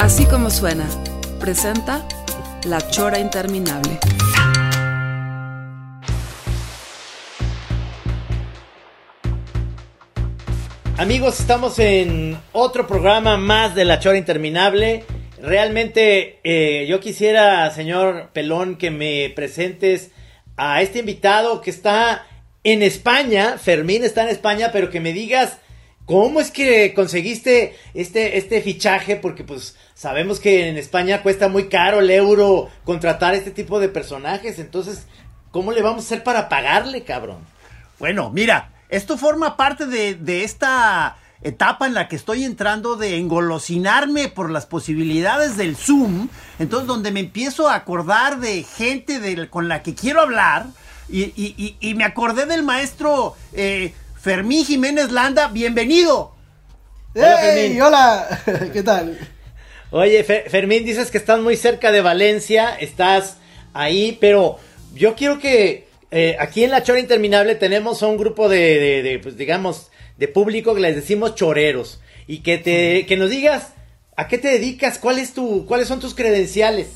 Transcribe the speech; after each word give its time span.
Así 0.00 0.24
como 0.24 0.48
suena, 0.48 0.88
presenta 1.38 2.08
La 2.64 2.80
Chora 2.90 3.18
Interminable. 3.18 3.98
Amigos, 10.96 11.38
estamos 11.38 11.78
en 11.78 12.38
otro 12.52 12.86
programa 12.86 13.36
más 13.36 13.74
de 13.74 13.84
La 13.84 13.98
Chora 13.98 14.16
Interminable. 14.16 15.04
Realmente 15.38 16.40
eh, 16.44 16.86
yo 16.88 16.98
quisiera, 16.98 17.70
señor 17.70 18.30
Pelón, 18.32 18.76
que 18.76 18.90
me 18.90 19.30
presentes 19.36 20.12
a 20.56 20.80
este 20.80 21.00
invitado 21.00 21.60
que 21.60 21.68
está 21.68 22.26
en 22.64 22.82
España. 22.82 23.58
Fermín 23.58 24.02
está 24.02 24.22
en 24.22 24.30
España, 24.30 24.70
pero 24.72 24.88
que 24.88 25.00
me 25.00 25.12
digas 25.12 25.58
cómo 26.10 26.40
es 26.40 26.50
que 26.50 26.92
conseguiste 26.92 27.76
este, 27.94 28.36
este 28.36 28.60
fichaje, 28.62 29.14
porque 29.16 29.44
pues 29.44 29.76
sabemos 29.94 30.40
que 30.40 30.68
en 30.68 30.76
España 30.76 31.22
cuesta 31.22 31.48
muy 31.48 31.68
caro 31.68 32.00
el 32.00 32.10
euro 32.10 32.68
contratar 32.84 33.34
este 33.34 33.52
tipo 33.52 33.78
de 33.78 33.88
personajes. 33.88 34.58
Entonces, 34.58 35.06
¿cómo 35.52 35.70
le 35.70 35.82
vamos 35.82 36.02
a 36.02 36.06
hacer 36.06 36.24
para 36.24 36.48
pagarle, 36.48 37.04
cabrón? 37.04 37.38
Bueno, 38.00 38.30
mira, 38.30 38.72
esto 38.88 39.16
forma 39.16 39.56
parte 39.56 39.86
de, 39.86 40.14
de 40.16 40.42
esta 40.42 41.16
etapa 41.42 41.86
en 41.86 41.94
la 41.94 42.08
que 42.08 42.16
estoy 42.16 42.44
entrando 42.44 42.96
de 42.96 43.16
engolosinarme 43.16 44.28
por 44.28 44.50
las 44.50 44.66
posibilidades 44.66 45.56
del 45.56 45.76
Zoom, 45.76 46.28
entonces 46.58 46.86
donde 46.88 47.12
me 47.12 47.20
empiezo 47.20 47.68
a 47.68 47.76
acordar 47.76 48.40
de 48.40 48.62
gente 48.64 49.20
del- 49.20 49.48
con 49.48 49.68
la 49.68 49.82
que 49.82 49.94
quiero 49.94 50.20
hablar, 50.20 50.66
y, 51.08 51.22
y- 51.36 51.54
y- 51.56 51.76
y 51.80 51.94
me 51.94 52.04
acordé 52.04 52.46
del 52.46 52.62
maestro 52.62 53.34
eh, 53.52 53.94
Fermín 54.22 54.64
Jiménez 54.64 55.10
Landa, 55.10 55.48
bienvenido. 55.48 56.34
Hola. 57.14 57.38
Fermín. 57.38 57.82
¡Hola! 57.82 58.42
¿Qué 58.72 58.82
tal? 58.82 59.18
Oye, 59.90 60.22
Fe- 60.24 60.44
Fermín, 60.48 60.84
dices 60.84 61.10
que 61.10 61.18
estás 61.18 61.40
muy 61.40 61.56
cerca 61.56 61.90
de 61.90 62.00
Valencia, 62.00 62.74
estás 62.78 63.36
ahí, 63.72 64.16
pero 64.20 64.58
yo 64.94 65.14
quiero 65.16 65.38
que 65.38 65.88
eh, 66.10 66.36
aquí 66.38 66.64
en 66.64 66.70
La 66.70 66.82
Chora 66.82 67.00
Interminable 67.00 67.54
tenemos 67.54 68.02
a 68.02 68.06
un 68.06 68.16
grupo 68.18 68.48
de, 68.48 68.78
de- 68.78 69.02
de, 69.02 69.18
pues, 69.18 69.36
digamos, 69.36 69.90
de 70.18 70.28
público 70.28 70.74
que 70.74 70.80
les 70.80 70.94
decimos 70.96 71.34
choreros. 71.34 72.00
Y 72.26 72.40
que 72.40 72.58
te, 72.58 73.06
que 73.06 73.16
nos 73.16 73.30
digas 73.30 73.68
a 74.16 74.28
qué 74.28 74.38
te 74.38 74.48
dedicas, 74.48 74.98
cuál 74.98 75.18
es 75.18 75.32
tu, 75.32 75.66
cuáles 75.66 75.88
son 75.88 75.98
tus 75.98 76.14
credenciales. 76.14 76.88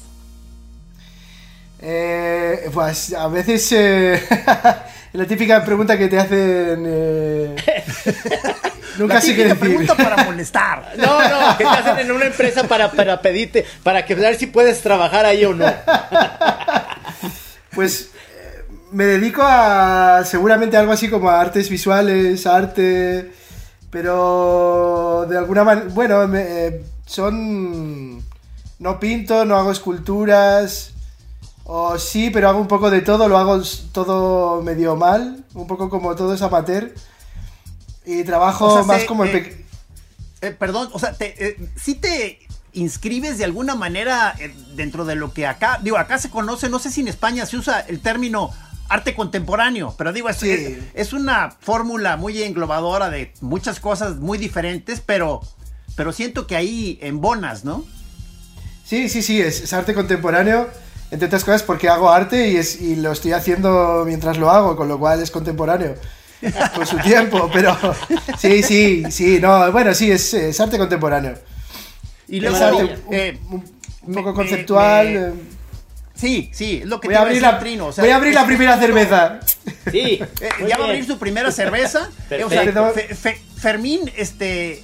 Eh, 1.83 2.70
pues 2.72 3.12
a 3.14 3.27
veces 3.28 3.72
eh, 3.72 4.22
la 5.19 5.27
típica 5.27 5.65
pregunta 5.65 5.97
que 5.98 6.09
te 6.09 6.19
hacen. 6.19 6.84
eh, 6.87 7.57
nunca 8.98 9.15
La 9.15 9.20
sé 9.20 9.34
qué 9.34 9.45
típica 9.45 9.55
decir. 9.55 9.59
pregunta 9.59 9.95
para 9.97 10.25
molestar. 10.25 10.93
No, 10.98 11.29
no, 11.29 11.57
que 11.59 11.65
te 11.65 11.70
hacen 11.70 11.98
en 11.98 12.12
una 12.12 12.27
empresa 12.27 12.65
para, 12.65 12.91
para 12.93 13.20
pedirte, 13.23 13.65
para 13.83 14.05
que 14.05 14.15
ver 14.15 14.37
si 14.37 14.47
puedes 14.47 14.81
trabajar 14.83 15.25
ahí 15.27 15.45
o 15.45 15.55
no. 15.55 15.67
Pues 17.75 18.11
eh, 18.41 18.64
me 18.92 19.05
dedico 19.05 19.42
a 19.45 20.23
seguramente 20.25 20.77
algo 20.77 20.92
así 20.92 21.08
como 21.08 21.29
a 21.29 21.41
artes 21.41 21.69
visuales, 21.69 22.46
arte, 22.46 23.33
pero 23.91 25.27
de 25.29 25.36
alguna 25.39 25.64
manera, 25.64 25.86
bueno, 25.91 26.29
me- 26.29 26.67
eh, 26.67 26.83
son... 27.07 28.23
No 28.79 29.01
pinto, 29.01 29.45
no 29.45 29.57
hago 29.57 29.70
esculturas, 29.73 30.92
o 31.64 31.98
sí, 31.98 32.30
pero 32.30 32.48
hago 32.48 32.61
un 32.61 32.69
poco 32.69 32.91
de 32.91 33.01
todo, 33.01 33.29
lo 33.29 33.39
hago 33.39 33.63
todo 33.92 34.63
medio 34.63 34.97
mal, 34.97 35.45
un 35.55 35.67
poco 35.67 35.89
como 35.91 36.14
todo 36.14 36.35
es 36.35 36.42
amateur, 36.42 36.95
y 38.05 38.23
trabajo 38.25 38.67
O 38.67 38.75
sea, 38.75 38.83
más 38.83 39.01
se- 39.02 39.07
como 39.07 39.25
en... 39.25 39.36
eh, 39.36 39.41
pe- 39.41 39.64
Eh, 40.48 40.51
perdón, 40.52 40.91
o 40.92 40.98
sea, 40.98 41.14
te, 41.14 41.35
eh, 41.48 41.57
¿sí 41.75 41.95
te 41.95 42.39
inscribes 42.75 43.39
de 43.39 43.45
alguna 43.45 43.75
manera 43.77 44.35
eh, 44.39 44.55
dentro 44.75 45.07
de 45.07 45.14
lo 45.14 45.33
que 45.33 45.47
acá, 45.47 45.79
digo, 45.83 45.97
acá 45.97 46.19
se 46.19 46.29
conoce, 46.29 46.69
no 46.69 46.79
sé 46.79 46.91
si 46.91 47.01
en 47.01 47.08
España 47.08 47.47
se 47.47 47.57
usa 47.57 47.81
el 47.81 48.01
término 48.01 48.51
arte 48.91 49.14
contemporáneo, 49.14 49.95
pero 49.96 50.13
digo, 50.13 50.29
es, 50.29 50.36
Sí. 50.36 50.51
es- 50.51 50.79
es 50.92 51.13
una 51.14 51.51
fórmula 51.61 52.19
muy 52.19 52.42
englobadora 52.42 53.08
de 53.08 53.33
muchas 53.41 53.81
cosas 53.81 54.17
muy 54.17 54.36
diferentes, 54.36 55.01
pero, 55.01 55.41
pero 55.96 56.13
siento 56.13 56.46
que 56.46 56.57
ahí 56.57 56.98
embonas, 57.01 57.64
¿no? 57.64 57.83
Sí, 58.85 59.08
sí, 59.08 59.23
sí, 59.23 59.41
es, 59.41 59.63
es 59.63 59.73
arte 59.73 59.95
contemporáneo, 59.95 60.69
entre 61.11 61.27
otras 61.27 61.45
cosas 61.45 61.63
porque 61.63 61.89
hago 61.89 62.11
arte 62.11 62.48
y, 62.48 62.57
es, 62.57 62.81
y 62.81 62.97
lo 62.97 63.13
estoy 63.13 63.33
haciendo 63.33 64.05
mientras 64.07 64.37
lo 64.39 64.51
hago, 64.51 64.77
con 64.77 64.89
lo 64.89 64.98
cual 64.98 65.23
es 65.23 65.31
contemporáneo. 65.31 65.95
Con 66.75 66.87
su 66.87 66.98
tiempo, 66.98 67.48
pero 67.51 67.75
sí, 68.39 68.63
sí, 68.63 69.05
sí, 69.11 69.39
no, 69.41 69.73
bueno, 69.73 69.95
sí, 69.95 70.11
es, 70.11 70.35
es 70.35 70.61
arte 70.61 70.77
contemporáneo. 70.77 71.39
Y 72.29 72.37
Es 72.37 72.43
luego, 72.43 72.57
arte 72.67 72.83
un, 73.07 73.14
eh, 73.14 73.39
un- 73.51 73.55
un 73.55 73.64
me- 74.09 74.14
poco 74.17 74.31
me- 74.31 74.35
conceptual. 74.35 75.07
me- 75.07 75.20
eh. 75.29 75.33
sí, 76.14 76.51
sí, 76.53 76.81
es 76.83 76.87
lo 76.87 77.01
que 77.01 77.09
voy, 77.09 77.14
te 77.14 77.19
a 77.19 77.23
abrir 77.23 77.41
decir, 77.41 77.51
la, 77.51 77.59
Trino, 77.59 77.87
o 77.87 77.93
sea, 77.93 78.05
voy 78.05 78.11
a 78.13 78.17
abrir 78.17 78.35
la 78.35 78.45
primera 78.45 78.79
cerveza. 78.79 79.41
Sí, 79.91 80.20
Eh, 80.41 80.48
ya 80.69 80.77
va 80.77 80.85
a 80.85 80.89
abrir 80.89 81.07
su 81.07 81.19
primera 81.19 81.51
cerveza. 81.51 82.11
Eh, 82.31 82.45
o 82.45 82.51
sea, 82.51 82.63
Perfecto. 82.64 82.93
Fe- 82.93 83.14
Fe- 83.14 83.41
Fermín 83.57 84.11
este, 84.17 84.83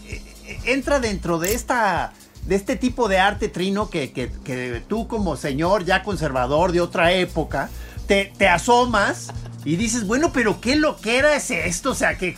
entra 0.64 0.98
dentro 0.98 1.38
de 1.38 1.52
esta 1.52 2.12
de 2.46 2.54
este 2.56 2.76
tipo 2.76 3.08
de 3.08 3.18
arte 3.18 3.48
trino 3.48 3.90
que, 3.90 4.12
que- 4.12 4.30
que 4.44 4.82
tú 4.88 5.06
como 5.08 5.36
señor 5.36 5.84
ya 5.84 6.02
conservador 6.02 6.72
de 6.72 6.80
otra 6.80 7.12
época 7.12 7.70
te, 8.06 8.32
te 8.36 8.48
asomas 8.48 9.28
y 9.64 9.76
dices, 9.76 10.06
bueno, 10.06 10.32
pero 10.32 10.60
qué 10.60 10.74
loquera 10.74 11.36
es 11.36 11.50
esto, 11.50 11.90
o 11.90 11.94
sea, 11.94 12.16
que, 12.16 12.34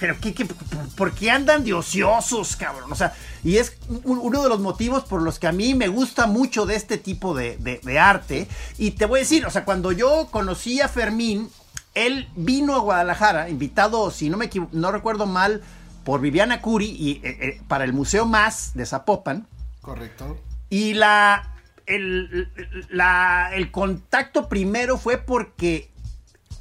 ¿por 0.96 1.12
qué 1.14 1.30
andan 1.30 1.64
de 1.64 1.72
ociosos, 1.72 2.56
cabrón? 2.56 2.92
O 2.92 2.96
sea, 2.96 3.14
y 3.44 3.56
es 3.58 3.76
un- 4.04 4.18
uno 4.18 4.42
de 4.42 4.48
los 4.48 4.58
motivos 4.60 5.04
por 5.04 5.22
los 5.22 5.38
que 5.38 5.46
a 5.46 5.52
mí 5.52 5.72
me 5.74 5.86
gusta 5.88 6.26
mucho 6.26 6.66
de 6.66 6.74
este 6.74 6.98
tipo 6.98 7.32
de, 7.34 7.56
de- 7.58 7.98
arte. 7.98 8.48
Y 8.76 8.90
te 8.92 9.06
voy 9.06 9.20
a 9.20 9.22
decir, 9.22 9.46
o 9.46 9.50
sea, 9.50 9.64
cuando 9.64 9.92
yo 9.92 10.28
conocí 10.32 10.80
a 10.80 10.88
Fermín, 10.88 11.48
él 11.94 12.28
vino 12.34 12.74
a 12.74 12.80
Guadalajara, 12.80 13.48
invitado, 13.48 14.10
si 14.10 14.28
no 14.28 14.36
me 14.36 14.50
no 14.72 14.90
recuerdo 14.90 15.26
mal, 15.26 15.62
por 16.04 16.20
Viviana 16.20 16.60
Curi 16.60 16.86
y, 16.86 17.10
eh, 17.24 17.38
eh, 17.40 17.60
para 17.68 17.84
el 17.84 17.92
Museo 17.92 18.26
Más 18.26 18.72
de 18.74 18.84
Zapopan. 18.84 19.46
Correcto. 19.82 20.38
Y 20.70 20.94
la 20.94 21.50
el, 21.86 22.48
la- 22.88 23.50
el 23.52 23.70
contacto 23.70 24.48
primero 24.48 24.96
fue 24.96 25.18
porque 25.18 25.90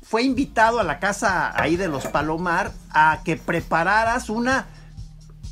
fue 0.04 0.24
invitado 0.24 0.80
a 0.80 0.84
la 0.84 1.00
casa 1.00 1.54
ahí 1.56 1.78
de 1.78 1.88
los 1.88 2.08
Palomar 2.08 2.72
a 2.92 3.22
que 3.24 3.38
prepararas 3.38 4.30
una. 4.30 4.66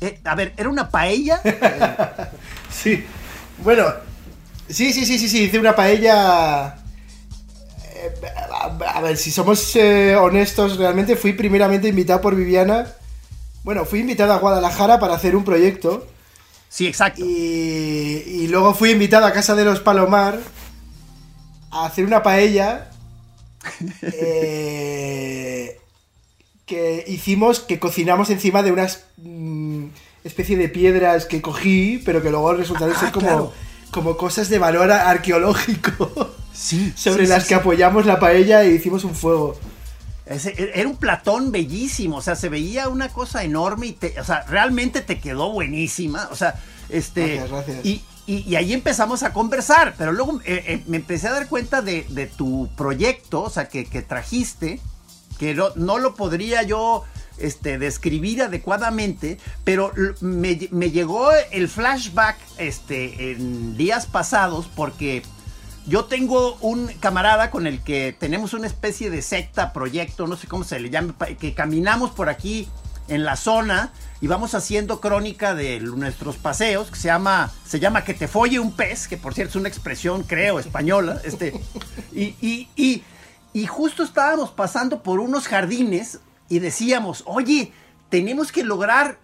eh, 0.02 0.20
a 0.24 0.34
ver, 0.34 0.52
¿era 0.56 0.68
una 0.68 0.88
paella? 0.90 1.40
Sí. 2.70 3.04
Bueno, 3.64 3.84
sí, 4.68 4.92
sí, 4.92 5.04
sí, 5.04 5.18
sí, 5.18 5.28
sí, 5.28 5.44
hice 5.44 5.58
una 5.58 5.74
paella. 5.76 6.76
eh, 7.94 8.12
A 8.52 8.66
a 8.96 9.00
ver, 9.00 9.16
si 9.16 9.30
somos 9.30 9.74
eh, 9.76 10.16
honestos, 10.16 10.76
realmente 10.76 11.16
fui 11.16 11.32
primeramente 11.32 11.88
invitado 11.88 12.20
por 12.20 12.34
Viviana. 12.34 12.86
Bueno, 13.64 13.84
fui 13.84 14.00
invitado 14.00 14.32
a 14.32 14.38
Guadalajara 14.38 14.98
para 14.98 15.14
hacer 15.14 15.34
un 15.36 15.44
proyecto. 15.44 16.06
Sí, 16.70 16.86
exacto. 16.86 17.22
Y, 17.24 18.22
y 18.26 18.46
luego 18.48 18.72
fui 18.74 18.90
invitado 18.92 19.26
a 19.26 19.32
casa 19.32 19.54
de 19.56 19.64
los 19.66 19.80
Palomar 19.80 20.38
a 21.72 21.84
hacer 21.86 22.04
una 22.06 22.22
paella 22.22 22.88
eh, 24.02 25.78
que 26.66 27.04
hicimos, 27.08 27.60
que 27.60 27.78
cocinamos 27.78 28.30
encima 28.30 28.62
de 28.62 28.72
unas 28.72 29.04
mm, 29.18 29.86
especie 30.24 30.56
de 30.56 30.68
piedras 30.68 31.26
que 31.26 31.42
cogí, 31.42 32.00
pero 32.04 32.22
que 32.22 32.30
luego 32.30 32.52
resultaron 32.54 32.94
Ah, 32.96 33.00
ser 33.00 33.10
como, 33.12 33.26
claro. 33.26 33.52
como 33.90 34.16
cosas 34.16 34.48
de 34.48 34.58
valor 34.58 34.92
arqueológico 34.92 36.30
Sí. 36.52 36.92
sobre 36.96 37.24
sí, 37.26 37.30
las 37.30 37.42
sí, 37.42 37.48
que 37.48 37.54
apoyamos 37.56 38.06
la 38.06 38.20
paella 38.20 38.62
e 38.62 38.70
hicimos 38.72 39.04
un 39.04 39.14
fuego. 39.14 39.58
Ese- 40.30 40.54
e, 40.56 40.70
era 40.80 40.88
un 40.88 40.96
platón 40.96 41.52
bellísimo, 41.52 42.16
o 42.16 42.22
sea, 42.22 42.36
se 42.36 42.48
veía 42.48 42.88
una 42.88 43.08
cosa 43.10 43.44
enorme 43.44 43.88
y 43.88 43.92
te, 43.92 44.18
o 44.18 44.24
sea, 44.24 44.44
realmente 44.48 45.02
te 45.02 45.18
quedó 45.20 45.50
buenísima, 45.52 46.28
o 46.30 46.36
sea, 46.36 46.54
este, 46.88 47.34
Gracias, 47.36 47.50
gracias. 47.50 47.84
Y, 47.86 48.02
y- 48.26 48.48
y 48.48 48.56
ahí 48.56 48.72
empezamos 48.72 49.22
a 49.22 49.32
conversar, 49.32 49.94
pero 49.98 50.12
luego 50.12 50.40
eh, 50.44 50.64
eh, 50.66 50.82
me 50.86 50.96
empecé 50.98 51.28
a 51.28 51.32
dar 51.32 51.48
cuenta 51.48 51.82
de, 51.82 52.06
de 52.10 52.26
tu 52.26 52.68
proyecto, 52.76 53.42
o 53.42 53.50
sea, 53.50 53.68
que, 53.68 53.84
que 53.84 54.02
trajiste, 54.02 54.80
que 55.38 55.54
no, 55.54 55.70
no 55.74 55.98
lo 55.98 56.14
podría 56.14 56.62
yo 56.62 57.02
este, 57.38 57.78
describir 57.78 58.42
adecuadamente, 58.42 59.38
pero 59.64 59.92
me, 60.20 60.68
me 60.70 60.90
llegó 60.90 61.30
el 61.50 61.68
flashback 61.68 62.36
este, 62.58 63.32
en 63.32 63.76
días 63.76 64.06
pasados 64.06 64.68
porque 64.76 65.22
yo 65.86 66.04
tengo 66.04 66.56
un 66.60 66.88
camarada 67.00 67.50
con 67.50 67.66
el 67.66 67.82
que 67.82 68.14
tenemos 68.18 68.54
una 68.54 68.66
especie 68.66 69.10
de 69.10 69.22
secta, 69.22 69.72
proyecto, 69.72 70.26
no 70.26 70.36
sé 70.36 70.46
cómo 70.46 70.64
se 70.64 70.78
le 70.80 70.90
llame, 70.90 71.14
que 71.38 71.54
caminamos 71.54 72.10
por 72.10 72.28
aquí 72.28 72.68
en 73.08 73.24
la 73.24 73.36
zona 73.36 73.92
y 74.20 74.26
vamos 74.26 74.54
haciendo 74.54 75.00
crónica 75.00 75.54
de 75.54 75.80
nuestros 75.80 76.36
paseos, 76.36 76.90
que 76.90 76.96
se 76.96 77.08
llama, 77.08 77.50
se 77.66 77.80
llama 77.80 78.04
Que 78.04 78.14
te 78.14 78.28
folle 78.28 78.60
un 78.60 78.72
pez, 78.72 79.08
que 79.08 79.16
por 79.16 79.34
cierto 79.34 79.50
es 79.50 79.56
una 79.56 79.68
expresión, 79.68 80.22
creo, 80.22 80.58
española, 80.58 81.20
este, 81.24 81.60
y, 82.12 82.34
y, 82.40 83.02
y 83.52 83.66
justo 83.66 84.02
estábamos 84.02 84.50
pasando 84.50 85.02
por 85.02 85.20
unos 85.20 85.48
jardines 85.48 86.20
y 86.48 86.58
decíamos, 86.58 87.22
oye, 87.26 87.72
tenemos 88.10 88.52
que 88.52 88.62
lograr 88.62 89.18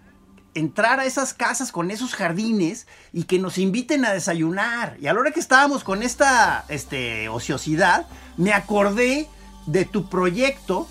entrar 0.57 0.99
a 0.99 1.05
esas 1.05 1.33
casas 1.33 1.71
con 1.71 1.91
esos 1.91 2.15
jardines 2.15 2.87
y 3.13 3.23
que 3.23 3.39
nos 3.39 3.57
inviten 3.57 4.05
a 4.05 4.11
desayunar. 4.11 4.97
Y 4.99 5.07
a 5.07 5.13
la 5.13 5.19
hora 5.19 5.31
que 5.31 5.39
estábamos 5.39 5.83
con 5.83 6.01
esta 6.01 6.65
este, 6.67 7.29
ociosidad, 7.29 8.07
me 8.37 8.53
acordé 8.53 9.27
de 9.67 9.85
tu 9.85 10.09
proyecto 10.09 10.87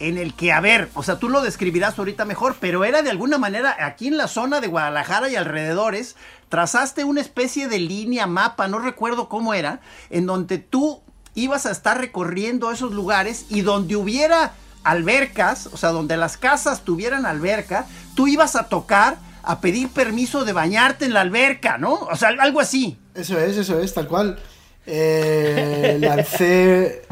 en 0.00 0.18
el 0.18 0.34
que, 0.34 0.52
a 0.52 0.60
ver, 0.60 0.90
o 0.94 1.02
sea, 1.02 1.18
tú 1.18 1.28
lo 1.28 1.42
describirás 1.42 1.98
ahorita 1.98 2.24
mejor, 2.24 2.56
pero 2.60 2.84
era 2.84 3.02
de 3.02 3.10
alguna 3.10 3.38
manera 3.38 3.76
aquí 3.78 4.08
en 4.08 4.16
la 4.16 4.28
zona 4.28 4.60
de 4.60 4.66
Guadalajara 4.66 5.28
y 5.28 5.36
alrededores, 5.36 6.16
trazaste 6.48 7.04
una 7.04 7.20
especie 7.20 7.68
de 7.68 7.78
línea, 7.78 8.26
mapa, 8.26 8.66
no 8.66 8.78
recuerdo 8.78 9.28
cómo 9.28 9.52
era, 9.54 9.80
en 10.08 10.26
donde 10.26 10.58
tú 10.58 11.02
ibas 11.34 11.66
a 11.66 11.70
estar 11.70 11.98
recorriendo 11.98 12.70
esos 12.72 12.92
lugares 12.92 13.46
y 13.50 13.60
donde 13.60 13.96
hubiera 13.96 14.52
albercas, 14.84 15.66
o 15.72 15.76
sea, 15.76 15.90
donde 15.90 16.16
las 16.16 16.36
casas 16.36 16.82
tuvieran 16.82 17.26
alberca, 17.26 17.86
tú 18.14 18.26
ibas 18.28 18.56
a 18.56 18.68
tocar 18.68 19.18
a 19.42 19.60
pedir 19.60 19.88
permiso 19.88 20.44
de 20.44 20.52
bañarte 20.52 21.04
en 21.06 21.14
la 21.14 21.22
alberca, 21.22 21.78
¿no? 21.78 21.94
O 21.94 22.16
sea, 22.16 22.28
algo 22.38 22.60
así. 22.60 22.98
Eso 23.14 23.38
es, 23.38 23.56
eso 23.56 23.80
es, 23.80 23.92
tal 23.94 24.06
cual. 24.06 24.38
Eh, 24.86 25.98
lancé, 26.00 27.02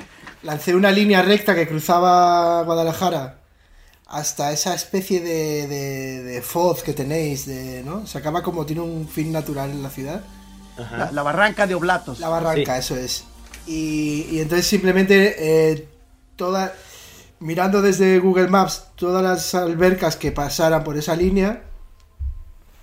lancé 0.43 0.75
una 0.75 0.91
línea 0.91 1.23
recta 1.23 1.55
que 1.55 1.69
cruzaba 1.69 2.63
Guadalajara 2.65 3.37
hasta 4.07 4.53
esa 4.53 4.75
especie 4.75 5.21
de, 5.21 5.67
de, 5.67 6.23
de 6.23 6.43
foz 6.43 6.83
que 6.83 6.95
tenéis, 6.95 7.47
de, 7.47 7.83
¿no? 7.85 8.07
Se 8.07 8.19
acaba 8.19 8.43
como 8.43 8.65
tiene 8.65 8.81
un 8.83 9.07
fin 9.09 9.31
natural 9.33 9.71
en 9.71 9.83
la 9.83 9.91
ciudad. 9.91 10.23
La, 10.97 11.11
la 11.13 11.23
barranca 11.23 11.67
de 11.67 11.75
Oblatos. 11.75 12.21
La 12.21 12.29
barranca, 12.29 12.75
Sí. 12.75 12.81
eso 12.81 12.97
es. 12.97 13.25
Y, 13.67 14.27
y 14.31 14.41
entonces 14.41 14.67
simplemente 14.67 15.35
eh, 15.73 15.89
toda, 16.37 16.73
mirando 17.41 17.83
desde 17.83 18.19
Google 18.19 18.49
Maps 18.49 18.89
todas 18.97 19.23
las 19.23 19.55
albercas 19.55 20.17
que 20.17 20.33
pasaran 20.33 20.85
por 20.85 20.97
esa 20.97 21.15
línea, 21.15 21.63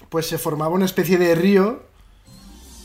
pues 0.09 0.27
se 0.27 0.37
formaba 0.37 0.73
una 0.73 0.85
especie 0.85 1.17
de 1.17 1.35
río 1.35 1.83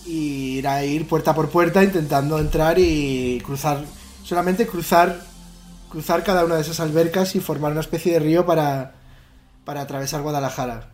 y 0.06 0.58
era 0.58 0.84
ir 0.84 1.06
puerta 1.06 1.34
por 1.34 1.50
puerta 1.50 1.84
intentando 1.84 2.38
entrar 2.38 2.78
y 2.78 3.40
cruzar, 3.44 3.84
solamente 4.24 4.66
cruzar, 4.66 5.20
cruzar 5.88 6.24
cada 6.24 6.44
una 6.44 6.56
de 6.56 6.62
esas 6.62 6.80
albercas 6.80 7.36
y 7.36 7.40
formar 7.40 7.72
una 7.72 7.80
especie 7.80 8.14
de 8.14 8.18
río 8.20 8.46
para, 8.46 8.94
para 9.64 9.82
atravesar 9.82 10.22
Guadalajara. 10.22 10.88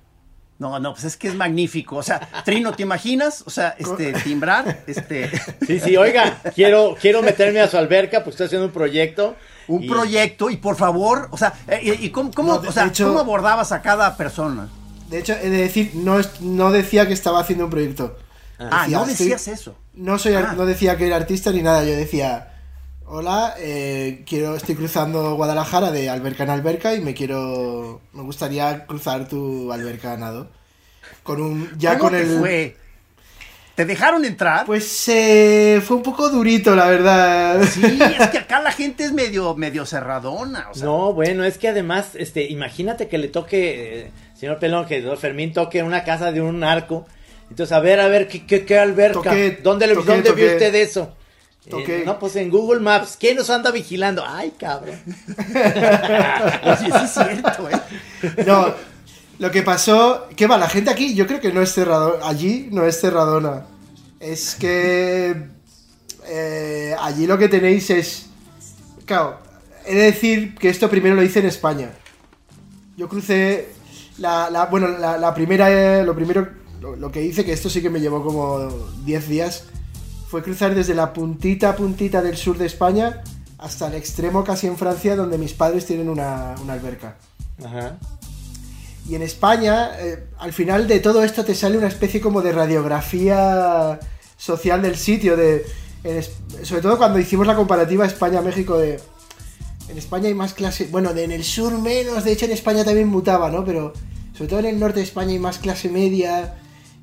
No, 0.58 0.78
no, 0.78 0.94
pues 0.94 1.04
es 1.04 1.16
que 1.16 1.28
es 1.28 1.34
magnífico. 1.34 1.96
O 1.96 2.02
sea, 2.02 2.20
Trino, 2.44 2.72
¿te 2.72 2.82
imaginas? 2.82 3.44
O 3.46 3.50
sea, 3.50 3.74
este, 3.78 4.12
timbrar, 4.14 4.84
este, 4.86 5.30
Sí, 5.66 5.80
sí, 5.80 5.96
oiga, 5.96 6.40
quiero, 6.54 6.96
quiero 7.00 7.22
meterme 7.22 7.60
a 7.60 7.68
su 7.68 7.76
alberca, 7.76 8.24
pues 8.24 8.34
estoy 8.34 8.46
haciendo 8.46 8.66
un 8.66 8.72
proyecto. 8.72 9.36
Un 9.68 9.82
y- 9.82 9.88
proyecto 9.88 10.50
y 10.50 10.56
por 10.56 10.76
favor, 10.76 11.28
o 11.30 11.36
sea, 11.38 11.52
eh, 11.68 11.96
¿y 12.00 12.10
cómo, 12.10 12.30
cómo- 12.32 12.54
No, 12.54 12.58
de- 12.60 12.68
o 12.68 12.72
sea, 12.72 12.86
hecho- 12.86 13.08
cómo 13.08 13.20
abordabas 13.20 13.72
a 13.72 13.82
cada 13.82 14.16
persona? 14.16 14.68
De 15.10 15.18
hecho, 15.18 15.32
he 15.34 15.50
de 15.50 15.58
decir, 15.58 15.92
no, 15.94 16.18
no 16.40 16.72
decía 16.72 17.06
que 17.06 17.12
estaba 17.12 17.40
haciendo 17.40 17.64
un 17.64 17.70
proyecto. 17.70 18.16
Ah, 18.58 18.82
Decía, 18.84 18.98
no 18.98 19.06
decías 19.06 19.48
eso. 19.48 19.76
No 19.94 20.18
soy 20.18 20.34
Ah. 20.34 20.54
no 20.56 20.66
decía 20.66 20.96
que 20.96 21.06
era 21.06 21.16
artista 21.16 21.50
ni 21.52 21.62
nada, 21.62 21.84
yo 21.84 21.92
decía, 21.94 22.52
hola, 23.06 23.54
eh, 23.58 24.24
quiero, 24.26 24.56
estoy 24.56 24.74
cruzando 24.74 25.34
Guadalajara 25.36 25.90
de 25.90 26.08
alberca 26.10 26.42
en 26.44 26.50
alberca 26.50 26.94
y 26.94 27.00
me 27.00 27.14
quiero, 27.14 28.00
me 28.12 28.22
gustaría 28.22 28.84
cruzar 28.86 29.28
tu 29.28 29.72
alberca 29.72 30.14
a 30.14 30.16
nado. 30.16 30.50
Con 31.22 31.40
un, 31.40 31.70
ya 31.78 31.98
¿Cómo 31.98 32.10
con 32.10 32.18
te 32.18 32.22
el, 32.22 32.38
fue? 32.38 32.76
¿Te 33.76 33.84
dejaron 33.84 34.24
entrar? 34.24 34.64
pues 34.66 35.06
eh, 35.08 35.80
fue 35.84 35.98
un 35.98 36.02
poco 36.02 36.28
durito, 36.30 36.74
la 36.74 36.86
verdad. 36.86 37.62
sí, 37.70 37.82
es 38.18 38.28
que 38.30 38.38
acá 38.38 38.60
la 38.60 38.72
gente 38.72 39.04
es 39.04 39.12
medio, 39.12 39.54
medio 39.54 39.86
cerradona. 39.86 40.68
O 40.70 40.74
sea, 40.74 40.86
No, 40.86 41.12
bueno, 41.12 41.44
es 41.44 41.58
que 41.58 41.68
además, 41.68 42.10
este, 42.14 42.44
imagínate 42.50 43.06
que 43.08 43.18
le 43.18 43.28
toque, 43.28 44.00
eh, 44.06 44.10
señor 44.34 44.58
Pelón, 44.58 44.86
que 44.86 45.00
don 45.02 45.16
Fermín 45.18 45.52
toque 45.52 45.82
una 45.82 46.02
casa 46.04 46.32
de 46.32 46.40
un 46.40 46.58
narco. 46.60 47.06
Entonces, 47.50 47.72
a 47.76 47.80
ver, 47.80 48.00
a 48.00 48.08
ver, 48.08 48.26
¿qué, 48.26 48.44
qué, 48.46 48.64
qué 48.64 48.78
alberca? 48.78 49.20
Toqué, 49.22 49.58
¿Dónde, 49.62 49.86
le- 49.86 49.94
toqué, 49.94 50.06
¿dónde 50.10 50.32
vio 50.32 50.44
toqué. 50.46 50.54
usted 50.54 50.74
eso? 50.74 51.14
Eh, 51.68 52.02
no, 52.06 52.18
pues 52.18 52.34
en 52.36 52.48
Google 52.48 52.80
Maps. 52.80 53.16
¿Quién 53.18 53.36
nos 53.36 53.50
anda 53.50 53.70
vigilando? 53.72 54.24
Ay, 54.26 54.52
cabrón. 54.58 54.98
Oye, 55.36 56.76
sí 56.76 57.04
es 57.04 57.10
cierto, 57.12 57.68
¿eh? 57.70 58.44
No, 58.46 58.72
lo 59.38 59.50
que 59.50 59.62
pasó, 59.62 60.26
que 60.36 60.46
va, 60.46 60.56
la 60.58 60.68
gente 60.68 60.90
aquí, 60.90 61.14
yo 61.14 61.26
creo 61.26 61.40
que 61.40 61.52
no 61.52 61.62
es 61.62 61.72
cerradona, 61.74 62.26
allí 62.26 62.68
no 62.72 62.84
es 62.86 63.00
cerradona. 63.00 63.66
Es 64.20 64.54
que 64.54 65.48
eh, 66.26 66.94
allí 67.00 67.26
lo 67.26 67.36
que 67.38 67.48
tenéis 67.48 67.90
es, 67.90 68.26
claro, 69.04 69.38
he 69.84 69.94
de 69.94 70.02
decir 70.04 70.54
que 70.56 70.68
esto 70.68 70.88
primero 70.88 71.14
lo 71.14 71.22
hice 71.22 71.40
en 71.40 71.46
España. 71.46 71.90
Yo 72.96 73.08
crucé, 73.08 73.68
la, 74.18 74.48
la- 74.50 74.66
bueno, 74.66 74.88
la, 74.88 75.34
primera, 75.34 75.70
eh, 76.00 76.04
lo 76.04 76.14
primero, 76.14 76.48
lo, 76.80 76.96
lo 76.96 77.12
que 77.12 77.22
hice, 77.22 77.44
que 77.44 77.52
esto 77.52 77.68
sí 77.68 77.82
que 77.82 77.90
me 77.90 78.00
llevó 78.00 78.24
como 78.24 78.68
10 79.04 79.28
días, 79.28 79.64
fue 80.28 80.42
cruzar 80.42 80.74
desde 80.74 80.94
la 80.94 81.12
puntita 81.12 81.70
a 81.70 81.76
puntita 81.76 82.22
del 82.22 82.36
sur 82.36 82.56
de 82.58 82.66
España 82.66 83.22
hasta 83.58 83.86
el 83.88 83.94
extremo 83.94 84.44
casi 84.44 84.66
en 84.66 84.76
Francia, 84.76 85.14
donde 85.14 85.38
mis 85.38 85.52
padres 85.52 85.86
tienen 85.86 86.08
una, 86.08 86.54
una 86.62 86.72
alberca. 86.72 87.16
Ajá. 87.64 87.98
Y 89.08 89.14
en 89.14 89.22
España, 89.22 89.92
eh, 89.98 90.26
al 90.38 90.52
final 90.52 90.88
de 90.88 90.98
todo 90.98 91.22
esto 91.22 91.44
te 91.44 91.54
sale 91.54 91.78
una 91.78 91.86
especie 91.86 92.20
como 92.20 92.42
de 92.42 92.52
radiografía 92.52 94.00
social 94.36 94.82
del 94.82 94.96
sitio, 94.96 95.36
de, 95.36 95.64
en 96.02 96.22
sobre 96.64 96.82
todo 96.82 96.98
cuando 96.98 97.18
hicimos 97.18 97.46
la 97.46 97.54
comparativa 97.54 98.04
España-México 98.04 98.78
de... 98.78 99.00
En 99.88 99.98
España 99.98 100.26
hay 100.26 100.34
más 100.34 100.52
clase, 100.52 100.88
bueno, 100.90 101.14
de, 101.14 101.22
en 101.22 101.30
el 101.30 101.44
sur 101.44 101.78
menos, 101.80 102.24
de 102.24 102.32
hecho 102.32 102.46
en 102.46 102.50
España 102.50 102.84
también 102.84 103.06
mutaba, 103.06 103.50
¿no? 103.50 103.64
Pero 103.64 103.92
sobre 104.36 104.48
todo 104.48 104.58
en 104.58 104.66
el 104.66 104.80
norte 104.80 104.98
de 104.98 105.04
España 105.04 105.30
hay 105.30 105.38
más 105.38 105.58
clase 105.58 105.88
media 105.88 106.56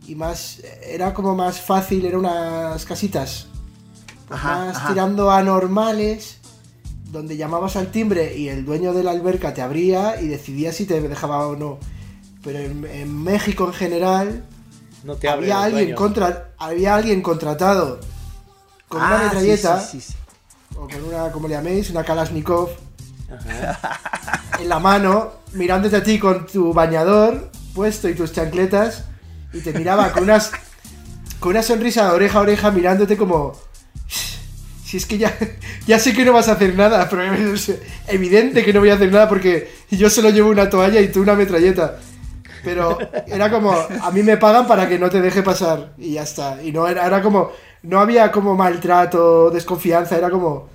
y 0.06 0.16
más... 0.16 0.62
Era 0.86 1.13
como 1.13 1.36
más 1.36 1.62
fácil, 1.62 2.06
eran 2.06 2.20
unas 2.20 2.84
casitas 2.86 3.48
Ajá, 4.30 4.66
más 4.66 4.75
ajá. 4.75 4.88
tirando 4.89 5.32
a 5.32 5.42
normales, 5.42 6.39
donde 7.12 7.38
llamabas 7.38 7.77
al 7.77 7.92
timbre 7.92 8.36
y 8.36 8.50
el 8.50 8.66
dueño 8.66 8.92
de 8.92 9.04
la 9.04 9.12
alberca 9.12 9.54
te 9.54 9.62
abría 9.62 10.20
y 10.22 10.27
decidía 10.27 10.74
si 10.74 10.86
te 10.86 11.00
dejaba 11.00 11.48
o 11.48 11.56
no. 11.56 11.80
Pero 12.44 12.60
en, 12.60 12.86
en 12.86 13.24
México 13.24 13.68
en 13.68 13.74
general 13.74 14.44
No 15.04 15.16
te 15.16 15.30
abre 15.30 15.52
había 15.52 15.64
alguien, 15.64 15.96
contra, 15.96 16.50
había 16.58 16.96
alguien 16.96 17.22
contratado 17.22 18.00
con 18.88 19.02
una 19.02 19.20
Ah, 19.20 19.24
metralleta 19.24 19.80
sí, 19.80 20.00
sí, 20.02 20.12
sí. 20.12 20.18
o 20.76 20.88
con 20.88 21.04
una, 21.06 21.32
como 21.32 21.48
le 21.48 21.56
llaméis, 21.56 21.90
una 21.90 22.04
Kalashnikov 22.04 22.70
Ajá. 23.34 24.00
en 24.60 24.70
la 24.70 24.80
mano, 24.80 25.32
mirándote 25.54 25.96
a 25.96 26.04
ti 26.04 26.20
con 26.20 26.46
tu 26.46 26.74
bañador 26.74 27.50
puesto 27.74 28.08
y 28.08 28.14
tus 28.14 28.32
chancletas 28.34 29.06
y 29.54 29.62
te 29.62 29.74
miraba 29.74 30.12
con 30.12 30.24
unas 30.24 30.52
con 31.40 31.52
una 31.52 31.64
sonrisa 31.64 32.06
de 32.06 32.12
oreja 32.12 32.40
a 32.40 32.42
oreja 32.42 32.72
mirándote 32.72 33.18
como 33.18 33.54
si 34.86 34.98
es 34.98 35.06
que 35.08 35.18
ya, 35.18 35.36
ya 35.88 35.98
sé 35.98 36.14
que 36.14 36.24
no 36.24 36.34
vas 36.34 36.50
a 36.50 36.54
hacer 36.54 36.76
nada, 36.76 37.10
pero 37.10 37.24
es 37.34 37.72
evidente 38.08 38.64
que 38.64 38.72
no 38.74 38.80
voy 38.80 38.90
a 38.90 38.94
hacer 38.96 39.12
nada 39.12 39.28
porque 39.28 39.72
yo 39.90 40.08
solo 40.10 40.30
llevo 40.30 40.52
una 40.52 40.70
toalla 40.70 41.02
y 41.02 41.08
tú 41.08 41.22
una 41.22 41.34
metralleta. 41.34 41.98
Pero 42.63 42.98
era 43.27 43.50
como, 43.51 43.74
a 43.74 44.12
mí 44.12 44.24
me 44.24 44.38
pagan 44.38 44.65
para 44.67 44.88
que 44.88 44.98
no 44.98 45.10
te 45.10 45.20
deje 45.22 45.43
pasar 45.43 45.93
y 45.98 46.13
ya 46.13 46.24
está. 46.24 46.62
Y 46.63 46.72
no 46.72 46.88
era, 46.88 47.05
era 47.05 47.22
como, 47.22 47.51
no 47.84 48.00
había 48.00 48.32
como 48.32 48.55
maltrato, 48.55 49.50
desconfianza, 49.50 50.17
era 50.17 50.29
como, 50.29 50.70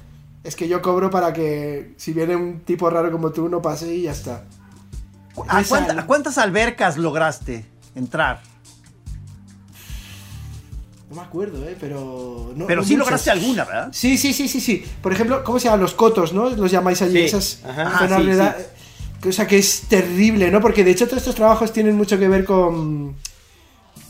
es 0.45 0.55
que 0.55 0.69
yo 0.69 0.83
cobro 0.83 1.11
para 1.11 1.33
que 1.33 1.95
si 1.97 2.13
viene 2.13 2.37
un 2.37 2.61
tipo 2.61 2.91
raro 2.91 3.11
como 3.11 3.31
tú 3.31 3.49
no 3.49 3.63
pase 3.63 3.95
y 3.95 4.03
ya 4.03 4.13
está. 4.13 4.45
¿A, 5.49 5.61
Esa- 5.61 5.69
cuánta- 5.69 6.01
a 6.03 6.07
cuántas 6.07 6.37
albercas 6.39 6.97
lograste 6.99 7.65
entrar? 7.95 8.41
No 11.11 11.17
me 11.17 11.23
acuerdo, 11.23 11.67
¿eh? 11.67 11.75
Pero... 11.81 12.53
No, 12.55 12.67
Pero 12.67 12.83
no 12.83 12.87
sí 12.87 12.93
muchas. 12.95 13.07
lograste 13.07 13.31
alguna, 13.31 13.65
¿verdad? 13.65 13.89
Sí, 13.93 14.19
sí, 14.19 14.35
sí, 14.35 14.47
sí, 14.47 14.61
sí. 14.61 14.85
Por 15.01 15.11
ejemplo, 15.13 15.43
¿cómo 15.43 15.59
se 15.59 15.65
llaman? 15.65 15.81
Los 15.81 15.95
cotos, 15.95 16.35
¿no? 16.35 16.51
Los 16.51 16.71
llamáis 16.71 17.01
allí, 17.01 17.13
Sí, 17.21 17.25
esas 17.25 17.61
ajá. 17.65 17.83
Ah, 17.95 18.09
sí, 18.21 18.25
Cosa 19.23 19.47
que 19.47 19.59
es 19.59 19.83
terrible, 19.89 20.51
¿no? 20.51 20.61
Porque 20.61 20.85
de 20.85 20.93
hecho 20.93 21.07
todos 21.07 21.19
estos 21.19 21.35
trabajos 21.35 21.73
tienen 21.73 21.97
mucho 21.97 22.19
que 22.19 22.29
ver 22.29 22.45
con... 22.45 23.17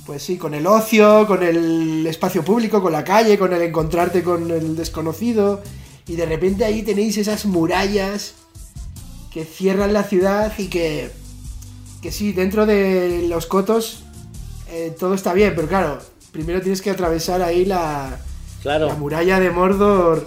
Pues 0.07 0.23
sí, 0.23 0.39
con 0.39 0.55
el 0.55 0.67
ocio, 0.67 1.27
con 1.27 1.43
el 1.43 2.07
espacio 2.07 2.43
público, 2.43 2.81
con 2.81 2.93
la 2.93 3.05
calle, 3.05 3.39
con 3.39 3.53
el 3.53 3.61
encontrarte 3.61 4.23
con 4.23 4.51
el 4.51 4.75
desconocido. 4.75 5.63
Y 6.07 6.17
de 6.17 6.25
repente 6.25 6.65
ahí 6.65 6.83
tenéis 6.83 7.19
esas 7.19 7.45
murallas 7.45 8.35
que 9.31 9.45
cierran 9.45 9.93
la 9.93 10.05
ciudad 10.05 10.53
y 10.57 10.69
que, 10.69 11.11
que 12.01 12.11
sí, 12.11 12.33
dentro 12.33 12.65
de 12.65 13.27
los 13.29 13.45
cotos 13.47 14.05
eh, 14.71 14.95
todo 14.99 15.15
está 15.15 15.33
bien, 15.35 15.53
pero 15.55 15.69
claro, 15.69 15.99
primero 16.33 16.61
tienes 16.61 16.81
que 16.83 16.91
atravesar 16.91 17.43
ahí 17.43 17.65
la, 17.65 18.19
Claro. 18.63 18.87
la 18.87 18.95
muralla 18.95 19.39
de 19.41 19.51
Mordor. 19.51 20.27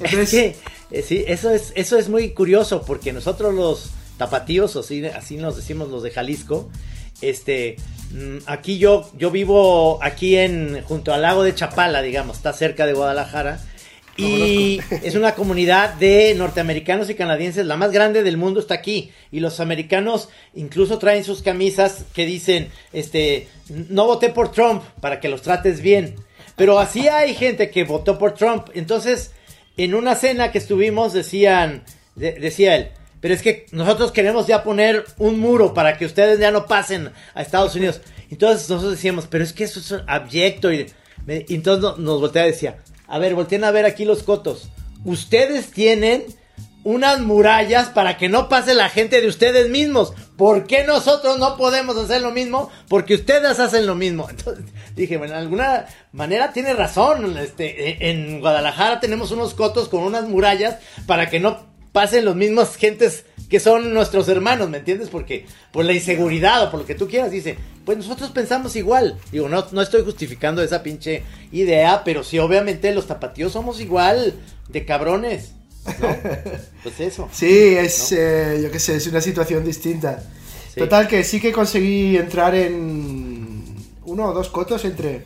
Entonces, 0.00 0.20
Es 0.22 0.30
que, 0.30 0.56
eh, 0.90 1.02
sí, 1.06 1.24
eso 1.26 1.50
es, 1.50 1.72
eso 1.76 1.98
es 1.98 2.08
muy 2.08 2.30
curioso 2.30 2.82
porque 2.82 3.12
nosotros 3.12 3.54
los 3.54 3.90
tapatíos, 4.18 4.76
o 4.76 4.80
así, 4.80 5.04
así 5.06 5.36
nos 5.36 5.56
decimos 5.56 5.88
los 5.88 6.02
de 6.02 6.10
Jalisco, 6.10 6.70
este, 7.20 7.76
mm, 8.12 8.38
aquí 8.46 8.78
yo, 8.78 9.10
yo 9.16 9.30
vivo 9.30 9.98
aquí 10.02 10.36
en, 10.36 10.82
junto 10.82 11.12
al 11.12 11.22
lago 11.22 11.42
de 11.42 11.54
Chapala, 11.54 12.02
digamos, 12.02 12.36
está 12.36 12.52
cerca 12.52 12.86
de 12.86 12.92
Guadalajara. 12.92 13.60
Y 14.16 14.78
es 15.02 15.16
una 15.16 15.34
comunidad 15.34 15.94
de 15.94 16.34
norteamericanos 16.36 17.10
y 17.10 17.16
canadienses, 17.16 17.66
la 17.66 17.76
más 17.76 17.90
grande 17.90 18.22
del 18.22 18.36
mundo 18.36 18.60
está 18.60 18.74
aquí. 18.74 19.10
Y 19.32 19.40
los 19.40 19.58
americanos 19.58 20.28
incluso 20.54 20.98
traen 20.98 21.24
sus 21.24 21.42
camisas 21.42 22.04
que 22.14 22.24
dicen, 22.24 22.68
este, 22.92 23.48
no 23.68 24.06
voté 24.06 24.28
por 24.28 24.52
Trump 24.52 24.84
para 25.00 25.18
que 25.18 25.28
los 25.28 25.42
trates 25.42 25.80
bien. 25.80 26.14
Pero 26.54 26.78
así 26.78 27.08
hay 27.08 27.34
gente 27.34 27.70
que 27.70 27.82
votó 27.82 28.16
por 28.16 28.34
Trump. 28.34 28.68
Entonces, 28.74 29.32
en 29.76 29.96
una 29.96 30.14
cena 30.14 30.52
que 30.52 30.58
estuvimos 30.58 31.12
decían, 31.12 31.82
de- 32.14 32.34
decía 32.38 32.76
él, 32.76 32.90
pero 33.24 33.32
es 33.32 33.40
que 33.40 33.64
nosotros 33.72 34.12
queremos 34.12 34.46
ya 34.46 34.62
poner 34.62 35.06
un 35.16 35.38
muro 35.40 35.72
para 35.72 35.96
que 35.96 36.04
ustedes 36.04 36.38
ya 36.38 36.50
no 36.50 36.66
pasen 36.66 37.10
a 37.34 37.40
Estados 37.40 37.74
Unidos. 37.74 38.02
Entonces 38.30 38.68
nosotros 38.68 38.92
decíamos, 38.92 39.28
pero 39.30 39.42
es 39.42 39.54
que 39.54 39.64
eso 39.64 39.80
es 39.80 40.02
abyecto. 40.06 40.70
Y, 40.70 40.92
entonces 41.26 41.82
no- 41.82 41.96
nos 41.96 42.20
voltea 42.20 42.46
y 42.46 42.50
decía, 42.50 42.76
a 43.08 43.18
ver, 43.18 43.34
volteen 43.34 43.64
a 43.64 43.70
ver 43.70 43.86
aquí 43.86 44.04
los 44.04 44.24
cotos. 44.24 44.68
Ustedes 45.06 45.70
tienen 45.70 46.24
unas 46.82 47.20
murallas 47.22 47.88
para 47.88 48.18
que 48.18 48.28
no 48.28 48.50
pase 48.50 48.74
la 48.74 48.90
gente 48.90 49.22
de 49.22 49.28
ustedes 49.28 49.70
mismos. 49.70 50.12
¿Por 50.36 50.66
qué 50.66 50.84
nosotros 50.84 51.38
no 51.38 51.56
podemos 51.56 51.96
hacer 51.96 52.20
lo 52.20 52.30
mismo? 52.30 52.68
Porque 52.90 53.14
ustedes 53.14 53.58
hacen 53.58 53.86
lo 53.86 53.94
mismo. 53.94 54.26
Entonces 54.28 54.66
dije, 54.96 55.16
bueno, 55.16 55.32
de 55.32 55.38
alguna 55.40 55.86
manera 56.12 56.52
tiene 56.52 56.74
razón. 56.74 57.38
Este, 57.38 57.88
e- 57.88 58.10
en 58.10 58.40
Guadalajara 58.40 59.00
tenemos 59.00 59.30
unos 59.30 59.54
cotos 59.54 59.88
con 59.88 60.02
unas 60.02 60.28
murallas 60.28 60.76
para 61.06 61.30
que 61.30 61.40
no 61.40 61.72
pasen 61.94 62.24
los 62.24 62.34
mismos 62.34 62.76
gentes 62.76 63.24
que 63.48 63.60
son 63.60 63.94
nuestros 63.94 64.28
hermanos, 64.28 64.68
¿me 64.68 64.78
entiendes? 64.78 65.10
Porque 65.10 65.46
por 65.70 65.84
la 65.84 65.92
inseguridad 65.92 66.64
o 66.64 66.70
por 66.72 66.80
lo 66.80 66.86
que 66.86 66.96
tú 66.96 67.06
quieras, 67.06 67.30
dice, 67.30 67.56
pues 67.84 67.96
nosotros 67.96 68.30
pensamos 68.32 68.74
igual. 68.74 69.16
Digo, 69.30 69.48
no, 69.48 69.64
no 69.70 69.80
estoy 69.80 70.02
justificando 70.02 70.60
esa 70.60 70.82
pinche 70.82 71.22
idea, 71.52 72.02
pero 72.04 72.24
sí, 72.24 72.40
obviamente 72.40 72.92
los 72.92 73.06
tapatíos 73.06 73.52
somos 73.52 73.80
igual 73.80 74.34
de 74.68 74.84
cabrones. 74.84 75.52
¿no? 76.00 76.16
Pues 76.82 76.98
eso. 76.98 77.28
Sí, 77.32 77.76
es, 77.76 78.10
eh, 78.10 78.60
yo 78.60 78.72
qué 78.72 78.80
sé, 78.80 78.96
es 78.96 79.06
una 79.06 79.20
situación 79.20 79.64
distinta. 79.64 80.20
Sí. 80.74 80.80
Total, 80.80 81.06
que 81.06 81.22
sí 81.22 81.40
que 81.40 81.52
conseguí 81.52 82.16
entrar 82.16 82.56
en 82.56 83.64
uno 84.04 84.26
o 84.26 84.32
dos 84.34 84.48
cotos 84.48 84.84
entre. 84.84 85.22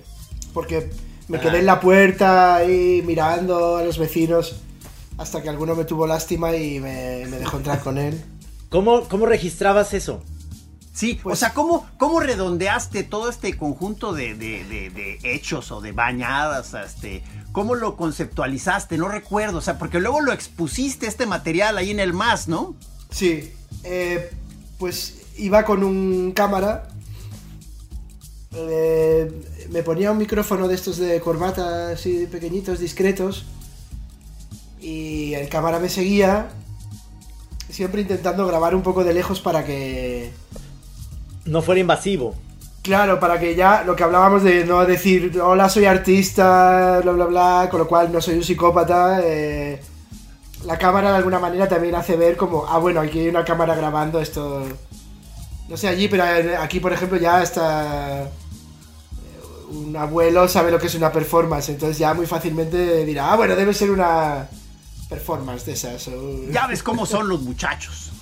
Porque 0.53 0.91
me 1.29 1.41
quedé 1.41 1.61
en 1.61 1.67
la 1.67 1.81
puerta 1.81 2.57
ahí 2.57 3.03
mirando 3.07 3.79
a 3.79 3.83
los 3.83 3.99
vecinos 3.99 4.61
hasta 5.19 5.43
que 5.43 5.49
alguno 5.51 5.75
me 5.75 5.85
tuvo 5.85 6.07
lástima 6.07 6.55
y 6.57 6.81
me, 6.81 7.27
me 7.27 7.39
dejó 7.39 7.59
entrar 7.59 7.81
con 7.81 7.99
él. 7.99 8.23
¿Cómo, 8.71 9.03
cómo 9.09 9.27
registrabas 9.27 9.93
eso? 9.95 10.23
Sí, 10.93 11.21
Pues- 11.23 11.35
o 11.35 11.37
sea, 11.39 11.55
¿cómo, 11.55 11.87
¿cómo 11.99 12.19
redondeaste 12.21 13.05
todo 13.05 13.29
este 13.31 13.57
conjunto 13.57 14.13
de, 14.13 14.35
de- 14.35 14.65
de- 14.65 14.91
de 14.91 15.19
hechos 15.23 15.71
o 15.71 15.81
de 15.81 15.93
bañadas? 15.93 16.75
Este, 16.75 17.23
¿Cómo 17.53 17.75
lo 17.77 17.97
conceptualizaste? 17.97 18.99
No 18.99 19.09
recuerdo, 19.09 19.59
o 19.59 19.61
sea, 19.61 19.79
porque 19.79 20.01
luego 20.01 20.21
lo 20.21 20.33
expusiste 20.33 21.07
este 21.07 21.27
material 21.27 21.79
ahí 21.79 21.91
en 21.91 22.01
el 22.01 22.13
MAS, 22.15 22.49
¿no? 22.49 22.75
Sí, 23.11 23.53
eh, 23.85 24.31
pues 24.79 25.19
iba 25.37 25.65
con 25.65 25.83
un 25.85 26.33
cámara. 26.33 26.89
eh, 28.55 29.31
me 29.71 29.83
ponía 29.83 30.11
un 30.11 30.19
micrófono 30.19 30.69
de 30.69 30.75
estos 30.75 30.97
de 30.97 31.21
corbata 31.21 31.91
así 31.91 32.27
pequeñitos, 32.31 32.79
discretos. 32.81 33.45
Y 34.89 35.35
el 35.35 35.49
cámara 35.51 35.79
me 35.79 35.91
seguía. 35.91 36.49
Siempre 37.69 38.01
intentando 38.01 38.47
grabar 38.47 38.75
un 38.75 38.83
poco 38.83 39.05
de 39.05 39.13
lejos 39.13 39.41
para 39.41 39.65
que. 39.65 40.33
No 41.45 41.61
fuera 41.61 41.81
invasivo. 41.81 42.35
Claro, 42.83 43.21
para 43.21 43.39
que 43.39 43.55
ya 43.55 43.85
lo 43.85 43.95
que 43.95 44.05
hablábamos 44.05 44.43
de 44.43 44.65
no 44.65 44.87
decir 44.87 45.39
hola 45.43 45.69
soy 45.69 45.85
artista, 45.85 47.01
bla 47.03 47.13
bla 47.13 47.27
bla, 47.27 47.69
con 47.71 47.81
lo 47.81 47.87
cual 47.87 48.11
no 48.11 48.23
soy 48.23 48.37
un 48.37 48.45
psicópata. 48.45 49.21
eh, 49.23 49.79
la 50.65 50.79
cámara 50.79 51.11
de 51.11 51.19
alguna 51.19 51.39
manera 51.39 51.69
también 51.69 51.95
hace 51.95 52.17
ver 52.17 52.37
como, 52.37 52.67
ah 52.67 52.79
bueno, 52.79 53.01
aquí 53.01 53.21
hay 53.21 53.29
una 53.29 53.45
cámara 53.45 53.75
grabando 53.75 54.21
esto. 54.21 54.65
No 55.69 55.77
sé 55.77 55.89
allí, 55.89 56.09
pero 56.09 56.25
aquí 56.61 56.81
por 56.81 56.95
ejemplo 56.95 57.19
ya 57.19 57.43
está 57.43 58.23
eh, 58.23 58.29
un 59.71 59.95
abuelo 59.95 60.49
sabe 60.49 60.71
lo 60.71 60.79
que 60.79 60.87
es 60.87 60.95
una 60.95 61.13
performance, 61.13 61.69
entonces 61.69 61.99
ya 61.99 62.15
muy 62.15 62.27
fácilmente 62.27 63.05
dirá, 63.05 63.33
ah 63.33 63.37
bueno, 63.37 63.55
debe 63.55 63.75
ser 63.75 63.91
una 63.91 64.49
performance 65.09 65.65
de 65.67 65.73
esas. 65.73 66.09
o- 66.09 66.45
Ya 66.51 66.67
ves 66.67 66.83
cómo 66.83 67.07
son 67.07 67.29
los 67.29 67.41
muchachos. 67.43 68.13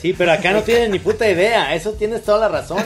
Sí, 0.00 0.14
pero 0.16 0.32
acá 0.32 0.52
no 0.52 0.62
tienen 0.62 0.92
ni 0.92 0.98
puta 0.98 1.28
idea. 1.30 1.74
Eso 1.74 1.92
tienes 1.92 2.22
toda 2.24 2.38
la 2.38 2.48
razón. 2.48 2.82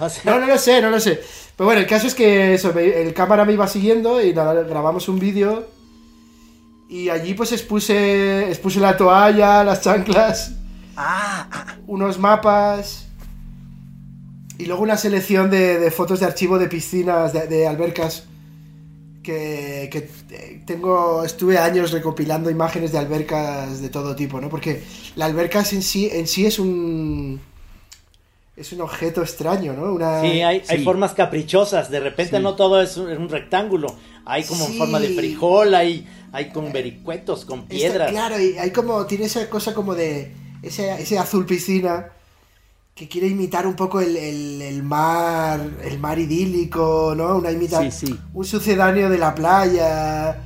O 0.00 0.08
sea, 0.08 0.22
No, 0.24 0.40
no 0.40 0.46
lo 0.46 0.56
sé, 0.56 0.80
no 0.80 0.88
lo 0.90 0.98
sé. 0.98 1.20
Pero 1.56 1.66
bueno, 1.66 1.80
el 1.82 1.86
caso 1.86 2.06
es 2.06 2.14
que 2.14 2.54
eso, 2.54 2.70
el 2.78 3.12
cámara 3.12 3.44
me 3.44 3.52
iba 3.52 3.68
siguiendo 3.68 4.22
y 4.22 4.32
nada, 4.32 4.54
grabamos 4.62 5.08
un 5.08 5.18
vídeo. 5.18 5.68
Y 6.88 7.10
allí 7.10 7.34
pues 7.34 7.52
expuse, 7.52 8.48
expuse 8.48 8.80
la 8.80 8.96
toalla, 8.96 9.62
las 9.64 9.80
chanclas, 9.82 10.52
Ah, 10.96 11.48
ah, 11.50 11.74
unos 11.86 12.18
mapas. 12.18 13.06
Y 14.58 14.66
luego 14.66 14.82
una 14.82 14.96
selección 14.96 15.50
de, 15.50 15.78
de 15.80 15.90
fotos 15.90 16.20
de 16.20 16.26
archivo 16.26 16.58
de 16.58 16.68
piscinas, 16.68 17.32
de, 17.32 17.46
de 17.48 17.66
albercas. 17.66 18.24
Que, 19.24 19.88
que, 19.90 20.08
eh, 20.36 20.60
tengo, 20.66 21.24
estuve 21.24 21.56
años 21.58 21.90
recopilando 21.92 22.50
imágenes 22.50 22.92
de 22.92 22.98
albercas 22.98 23.80
de 23.80 23.88
todo 23.88 24.14
tipo, 24.14 24.40
¿no? 24.40 24.48
Porque 24.50 24.82
la 25.16 25.24
alberca 25.24 25.64
en 25.72 25.82
sí, 25.82 26.08
en 26.12 26.28
sí 26.28 26.46
es 26.46 26.58
un... 26.58 27.40
Es 28.56 28.72
un 28.72 28.82
objeto 28.82 29.20
extraño, 29.22 29.72
¿no? 29.72 29.92
Una, 29.94 30.20
Sí, 30.20 30.42
hay, 30.42 30.62
hay 30.68 30.84
formas 30.84 31.12
caprichosas. 31.14 31.90
De 31.90 31.98
repente 31.98 32.36
Sí. 32.36 32.42
no 32.42 32.54
todo 32.54 32.80
es 32.80 32.96
un, 32.96 33.08
un 33.10 33.28
rectángulo. 33.28 33.96
Hay 34.26 34.44
como 34.44 34.66
en 34.66 34.72
Sí. 34.72 34.78
forma 34.78 35.00
de 35.00 35.08
frijol, 35.08 35.74
hay, 35.74 36.06
hay 36.30 36.50
con 36.50 36.70
vericuetos, 36.72 37.44
con 37.44 37.60
Está- 37.60 37.68
piedras. 37.74 38.10
claro, 38.12 38.38
y 38.40 38.56
hay 38.58 38.70
como, 38.70 39.06
tiene 39.06 39.24
esa 39.24 39.48
cosa 39.50 39.74
como 39.74 39.94
de 39.96 40.32
ese, 40.62 40.92
ese 41.02 41.18
azul 41.18 41.46
piscina 41.46 42.10
que 42.94 43.08
quiere 43.08 43.26
imitar 43.26 43.66
un 43.66 43.74
poco 43.74 44.00
el, 44.00 44.16
el- 44.16 44.62
el 44.62 44.82
mar, 44.82 45.60
el 45.82 45.98
mar 45.98 46.18
idílico, 46.18 47.14
¿no? 47.16 47.36
Una 47.36 47.50
imita 47.50 47.80
Sí, 47.90 48.06
sí. 48.06 48.20
un 48.32 48.44
sucedáneo 48.44 49.10
de 49.10 49.18
la 49.18 49.34
playa. 49.34 50.40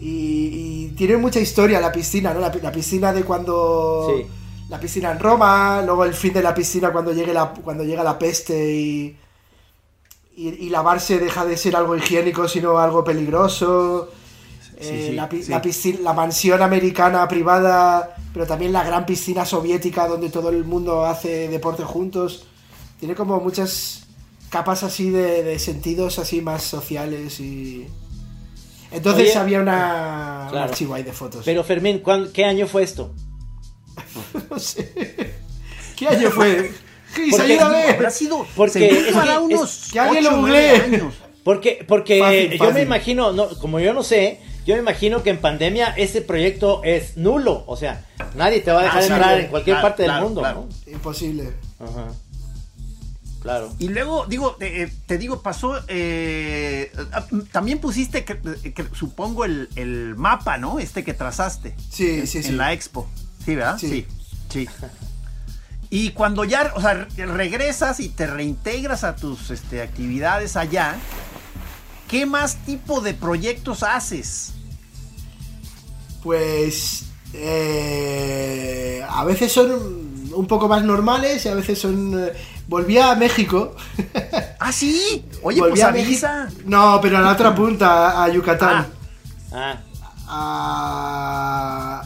Y, 0.00 0.88
y 0.88 0.94
tiene 0.96 1.16
mucha 1.16 1.40
historia 1.40 1.80
la 1.80 1.92
piscina, 1.92 2.34
¿no? 2.34 2.40
La, 2.40 2.50
pi- 2.52 2.60
la 2.60 2.72
piscina 2.72 3.12
de 3.12 3.22
cuando... 3.24 4.12
Sí. 4.16 4.26
La 4.68 4.80
piscina 4.80 5.12
en 5.12 5.20
Roma, 5.20 5.80
luego 5.86 6.04
el 6.04 6.12
fin 6.12 6.32
de 6.32 6.42
la 6.42 6.52
piscina 6.52 6.90
cuando, 6.90 7.12
llegue 7.12 7.32
la, 7.32 7.50
cuando 7.54 7.84
llega 7.84 8.02
la 8.02 8.18
peste 8.18 8.74
y, 8.74 9.16
y, 10.36 10.48
y 10.48 10.70
lavarse 10.70 11.20
deja 11.20 11.44
de 11.44 11.56
ser 11.56 11.76
algo 11.76 11.94
higiénico, 11.96 12.48
sino 12.48 12.76
algo 12.78 13.04
peligroso. 13.04 14.10
Eh, 14.78 15.06
sí, 15.08 15.14
la, 15.14 15.28
sí. 15.30 15.44
la 15.50 15.62
piscina- 15.62 15.98
la 16.02 16.12
mansión 16.12 16.60
americana 16.62 17.26
privada, 17.28 18.14
pero 18.32 18.46
también 18.46 18.72
la 18.72 18.84
gran 18.84 19.06
piscina 19.06 19.44
soviética 19.46 20.06
donde 20.06 20.28
todo 20.28 20.50
el 20.50 20.64
mundo 20.64 21.04
hace 21.06 21.48
deporte 21.48 21.82
juntos. 21.84 22.44
Tiene 23.00 23.14
como 23.14 23.40
muchas 23.40 24.06
capas 24.50 24.82
así 24.82 25.10
de, 25.10 25.42
de 25.42 25.58
sentidos 25.58 26.18
así 26.18 26.40
más 26.40 26.62
sociales 26.62 27.40
y... 27.40 27.86
Entonces 28.92 29.30
Oye, 29.30 29.38
había 29.38 29.60
una, 29.60 30.42
un 30.44 30.50
claro. 30.50 30.70
archivo 30.70 30.94
ahí 30.94 31.02
de 31.02 31.12
fotos. 31.12 31.42
Pero 31.44 31.64
Fermín, 31.64 31.98
¿cuán- 31.98 32.30
¿qué 32.32 32.44
año 32.44 32.66
fue 32.66 32.82
esto? 32.82 33.12
No 34.50 34.58
sé. 34.58 35.34
¿Qué 35.96 36.08
año 36.08 36.30
fue? 36.30 36.70
Porque- 37.30 37.42
ayúdame. 37.54 37.82
habrá 37.92 38.10
sido. 38.10 38.46
Porque 38.54 38.86
es 38.88 39.04
que- 39.04 39.08
es- 39.10 39.38
unos 39.40 39.88
que 39.92 40.00
alguien 40.00 40.24
lo 40.24 40.36
googlee. 40.36 41.02
Porque, 41.42 41.84
porque 41.86 42.18
Fácil, 42.18 42.50
yo 42.52 42.58
fácil. 42.58 42.74
me 42.74 42.82
imagino, 42.82 43.32
no, 43.32 43.48
como 43.60 43.78
yo 43.80 43.94
no 43.94 44.02
sé, 44.02 44.40
yo 44.66 44.74
me 44.74 44.80
imagino 44.80 45.22
que 45.22 45.30
en 45.30 45.38
pandemia 45.40 45.88
ese 45.96 46.20
proyecto 46.22 46.82
es 46.84 47.16
nulo. 47.16 47.64
O 47.66 47.76
sea, 47.76 48.04
nadie 48.34 48.60
te 48.60 48.72
va 48.72 48.80
a 48.80 48.84
dejar 48.84 49.02
Ah, 49.02 49.06
entrar 49.06 49.40
en 49.40 49.46
cualquier 49.48 49.76
claro, 49.76 49.88
parte 49.88 50.02
del 50.02 50.10
claro, 50.10 50.24
mundo, 50.26 50.40
claro. 50.40 50.68
Imposible. 50.86 51.52
¿no? 51.78 51.86
Ajá. 51.86 52.06
Claro. 53.42 53.72
Y 53.78 53.88
luego, 53.90 54.26
digo, 54.26 54.56
te, 54.58 54.82
eh, 54.82 54.92
te 55.06 55.18
digo, 55.18 55.40
pasó. 55.40 55.78
eh, 55.86 56.90
ah, 57.12 57.24
también 57.52 57.78
pusiste, 57.78 58.24
que, 58.24 58.38
que 58.40 58.84
supongo, 58.92 59.44
el, 59.44 59.68
el 59.76 60.16
mapa, 60.16 60.58
¿no? 60.58 60.80
Este 60.80 61.04
que 61.04 61.14
trazaste. 61.14 61.76
Sí, 61.90 62.20
en, 62.20 62.26
sí, 62.26 62.42
sí. 62.42 62.48
En 62.48 62.56
la 62.56 62.72
expo. 62.72 63.08
Sí, 63.44 63.54
¿verdad? 63.54 63.78
Sí. 63.78 63.88
Sí. 63.88 64.06
sí. 64.50 64.68
Y 65.90 66.10
cuando 66.10 66.42
ya, 66.42 66.72
o 66.74 66.80
sea, 66.80 66.94
re- 66.94 67.26
regresas 67.26 68.00
y 68.00 68.08
te 68.08 68.26
reintegras 68.26 69.04
a 69.04 69.14
tus 69.14 69.50
este, 69.52 69.80
actividades 69.80 70.56
allá, 70.56 70.96
¿qué 72.08 72.26
más 72.26 72.56
tipo 72.66 73.00
de 73.00 73.14
proyectos 73.14 73.84
haces? 73.84 74.54
Pues 76.26 77.04
eh, 77.34 79.00
a 79.08 79.24
veces 79.24 79.52
son 79.52 79.70
un 80.34 80.46
poco 80.48 80.66
más 80.66 80.82
normales 80.82 81.44
y 81.46 81.48
a 81.48 81.54
veces 81.54 81.78
son... 81.80 82.18
eh, 82.18 82.32
volví 82.66 82.98
a 82.98 83.14
México. 83.14 83.76
Ah, 84.58 84.72
sí. 84.72 85.24
Oye, 85.42 85.60
volví 85.60 85.72
pues 85.74 85.84
a 85.84 85.92
México. 85.92 86.26
avisa. 86.26 86.48
No, 86.64 86.98
pero 87.00 87.18
a 87.18 87.20
la 87.20 87.30
otra 87.32 87.54
punta, 87.54 88.24
a 88.24 88.28
Yucatán. 88.28 88.88
Ah, 89.52 89.76
Ah, 90.28 92.02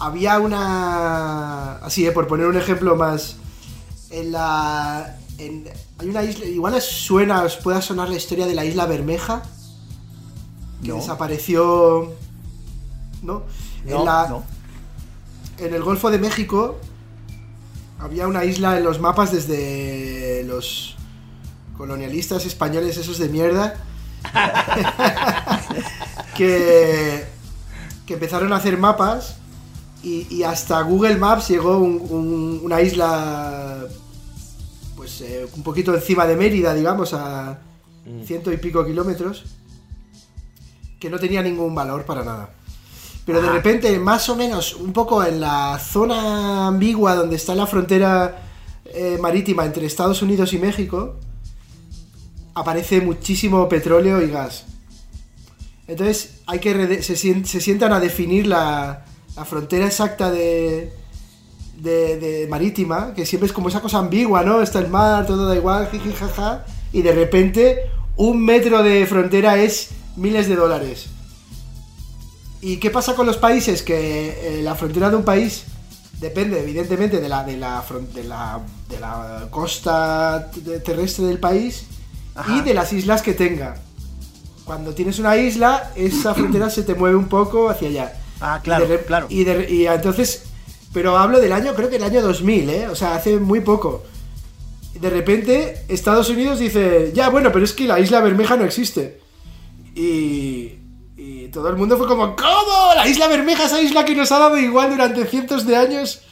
había 0.00 0.40
una... 0.40 1.76
Así, 1.76 2.04
eh, 2.06 2.10
por 2.10 2.26
poner 2.26 2.46
un 2.46 2.56
ejemplo 2.56 2.96
más. 2.96 3.36
En 4.10 4.32
la... 4.32 5.16
en- 5.38 5.68
hay 5.98 6.08
una 6.08 6.24
isla... 6.24 6.46
Igual 6.46 6.74
os 6.74 6.84
suena, 6.84 7.42
os 7.44 7.56
pueda 7.58 7.80
sonar 7.80 8.08
la 8.08 8.16
historia 8.16 8.46
de 8.46 8.54
la 8.54 8.64
isla 8.64 8.86
Bermeja. 8.86 9.42
Que 10.82 10.88
No. 10.88 10.96
desapareció... 10.96 12.12
¿No? 13.22 13.42
No, 13.84 13.98
en, 13.98 14.04
la- 14.04 14.26
No. 14.28 14.44
en 15.58 15.74
el 15.74 15.82
Golfo 15.82 16.10
de 16.10 16.18
México 16.18 16.78
había 17.98 18.26
una 18.26 18.44
isla 18.44 18.78
en 18.78 18.84
los 18.84 18.98
mapas 19.00 19.30
desde 19.32 20.42
los 20.46 20.96
colonialistas 21.76 22.46
españoles 22.46 22.96
esos 22.96 23.18
de 23.18 23.28
mierda 23.28 23.74
que, 26.36 27.24
que 28.06 28.14
empezaron 28.14 28.52
a 28.52 28.56
hacer 28.56 28.78
mapas 28.78 29.36
y, 30.02 30.26
y 30.34 30.42
hasta 30.44 30.80
Google 30.82 31.16
Maps 31.16 31.48
llegó 31.48 31.78
un- 31.78 32.00
un- 32.10 32.60
una 32.62 32.80
isla 32.80 33.84
pues 34.96 35.20
eh, 35.22 35.46
un 35.56 35.62
poquito 35.62 35.94
encima 35.94 36.26
de 36.26 36.36
Mérida 36.36 36.74
digamos 36.74 37.12
a 37.14 37.58
ciento 38.24 38.50
y 38.52 38.56
pico 38.56 38.84
kilómetros 38.84 39.44
que 40.98 41.08
no 41.10 41.18
tenía 41.18 41.42
ningún 41.42 41.74
valor 41.74 42.04
para 42.04 42.24
nada 42.24 42.50
pero 43.32 43.42
de 43.42 43.52
repente, 43.52 43.96
más 44.00 44.28
o 44.28 44.34
menos, 44.34 44.74
un 44.74 44.92
poco 44.92 45.22
en 45.24 45.40
la 45.40 45.78
zona 45.78 46.66
ambigua 46.66 47.14
donde 47.14 47.36
está 47.36 47.54
la 47.54 47.66
frontera 47.68 48.42
eh, 48.86 49.18
marítima 49.20 49.64
entre 49.64 49.86
Estados 49.86 50.20
Unidos 50.20 50.52
y 50.52 50.58
México, 50.58 51.14
aparece 52.54 53.00
muchísimo 53.00 53.68
petróleo 53.68 54.20
y 54.20 54.28
gas. 54.28 54.64
Entonces, 55.86 56.40
hay 56.46 56.58
que 56.58 57.02
se, 57.04 57.14
sien- 57.14 57.44
se 57.44 57.60
sientan 57.60 57.92
a 57.92 58.00
definir 58.00 58.48
la, 58.48 59.04
la 59.36 59.44
frontera 59.44 59.86
exacta 59.86 60.30
de, 60.32 60.92
de, 61.76 62.18
de 62.18 62.48
marítima, 62.48 63.14
que 63.14 63.24
siempre 63.26 63.46
es 63.46 63.52
como 63.52 63.68
esa 63.68 63.80
cosa 63.80 63.98
ambigua, 63.98 64.42
¿no? 64.42 64.60
Está 64.60 64.80
el 64.80 64.88
mar, 64.88 65.24
todo 65.24 65.46
da 65.46 65.54
igual, 65.54 65.88
jiji, 65.88 66.12
jaja, 66.12 66.64
y 66.92 67.02
de 67.02 67.12
repente, 67.12 67.90
un 68.16 68.44
metro 68.44 68.82
de 68.82 69.06
frontera 69.06 69.56
es 69.62 69.90
miles 70.16 70.48
de 70.48 70.56
dólares. 70.56 71.06
¿Y 72.62 72.76
qué 72.76 72.90
pasa 72.90 73.14
con 73.14 73.26
los 73.26 73.36
países? 73.36 73.82
Que 73.82 74.58
eh, 74.58 74.62
la 74.62 74.74
frontera 74.74 75.10
de 75.10 75.16
un 75.16 75.24
país 75.24 75.64
depende 76.20 76.60
evidentemente 76.60 77.20
de 77.20 77.28
la, 77.28 77.44
de 77.44 77.56
la, 77.56 77.82
de 78.14 78.24
la, 78.24 78.60
de 78.88 79.00
la 79.00 79.48
costa 79.50 80.50
terrestre 80.84 81.26
del 81.26 81.38
país 81.38 81.86
y 82.48 82.60
de 82.60 82.74
las 82.74 82.92
islas 82.92 83.22
que 83.22 83.32
tenga. 83.32 83.76
Cuando 84.64 84.94
tienes 84.94 85.18
una 85.18 85.36
isla, 85.36 85.90
esa 85.96 86.34
frontera 86.34 86.70
se 86.70 86.82
te 86.82 86.94
mueve 86.94 87.16
un 87.16 87.28
poco 87.28 87.70
hacia 87.70 87.88
allá. 87.88 88.12
Ah, 88.40 88.60
claro, 88.62 88.86
Y 88.86 88.98
claro. 88.98 89.26
Y 89.30 89.86
entonces, 89.86 90.44
pero 90.92 91.16
hablo 91.18 91.40
del 91.40 91.52
año, 91.52 91.74
creo 91.74 91.88
que 91.88 91.96
el 91.96 92.04
año 92.04 92.22
2000, 92.22 92.70
¿eh? 92.70 92.88
O 92.88 92.94
sea, 92.94 93.14
hace 93.14 93.38
muy 93.38 93.60
poco. 93.60 94.04
De 95.00 95.08
repente, 95.08 95.84
Estados 95.88 96.28
Unidos 96.28 96.58
dice, 96.58 97.12
ya, 97.14 97.30
bueno, 97.30 97.50
pero 97.52 97.64
es 97.64 97.72
que 97.72 97.86
la 97.86 97.98
isla 98.00 98.20
Bermeja 98.20 98.56
no 98.56 98.64
existe. 98.64 99.20
Y, 99.94 100.79
y 101.22 101.48
todo 101.48 101.68
el 101.68 101.76
mundo 101.76 101.98
fue 101.98 102.06
como, 102.06 102.34
¿cómo? 102.34 102.94
La 102.94 103.06
isla 103.06 103.28
Bermeja, 103.28 103.66
esa 103.66 103.80
isla 103.82 104.04
que 104.04 104.14
nos 104.14 104.32
ha 104.32 104.38
dado 104.38 104.56
igual 104.58 104.90
durante 104.90 105.26
cientos 105.26 105.66
de 105.66 105.76
años. 105.76 106.22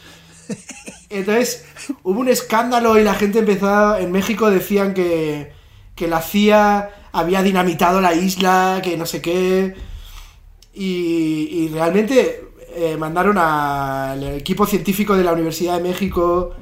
Entonces, 1.11 1.65
hubo 2.03 2.21
un 2.21 2.29
escándalo 2.29 2.99
y 2.99 3.03
la 3.05 3.15
gente 3.15 3.41
empezó, 3.41 3.69
a- 3.69 4.01
en 4.01 4.11
México 4.13 4.51
decían 4.51 4.95
que, 4.95 5.53
que 5.95 6.09
la 6.09 6.23
CIA 6.23 6.91
había 7.13 7.43
dinamitado 7.43 8.01
la 8.01 8.15
isla, 8.15 8.81
que 8.83 8.97
no 8.97 9.05
sé 9.07 9.21
qué. 9.21 9.75
Y, 10.73 11.49
y 11.51 11.69
realmente 11.73 12.45
eh, 12.75 12.97
mandaron 12.97 13.37
al 13.37 14.23
equipo 14.37 14.65
científico 14.67 15.17
de 15.17 15.25
la 15.25 15.33
Universidad 15.33 15.77
de 15.77 15.83
México. 15.83 16.55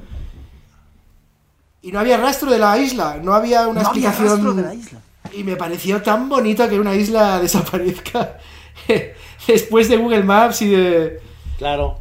Y 1.81 1.91
no 1.91 1.99
había 1.99 2.17
rastro 2.17 2.51
de 2.51 2.59
la 2.59 2.77
isla, 2.77 3.19
no 3.23 3.33
había 3.33 3.67
una 3.67 3.83
No 3.83 3.89
había 3.89 4.09
explicación. 4.09 4.29
rastro 4.45 4.53
de 4.53 4.61
la 4.63 4.73
isla. 4.73 4.99
Y 5.33 5.43
me 5.43 5.55
pareció 5.55 6.01
tan 6.01 6.29
bonito 6.29 6.67
que 6.69 6.79
una 6.79 6.95
isla 6.95 7.39
desaparezca 7.41 8.37
después 9.47 9.89
de 9.89 9.97
Google 9.97 10.23
Maps 10.23 10.61
y 10.61 10.69
de. 10.69 11.19
claro. 11.57 11.99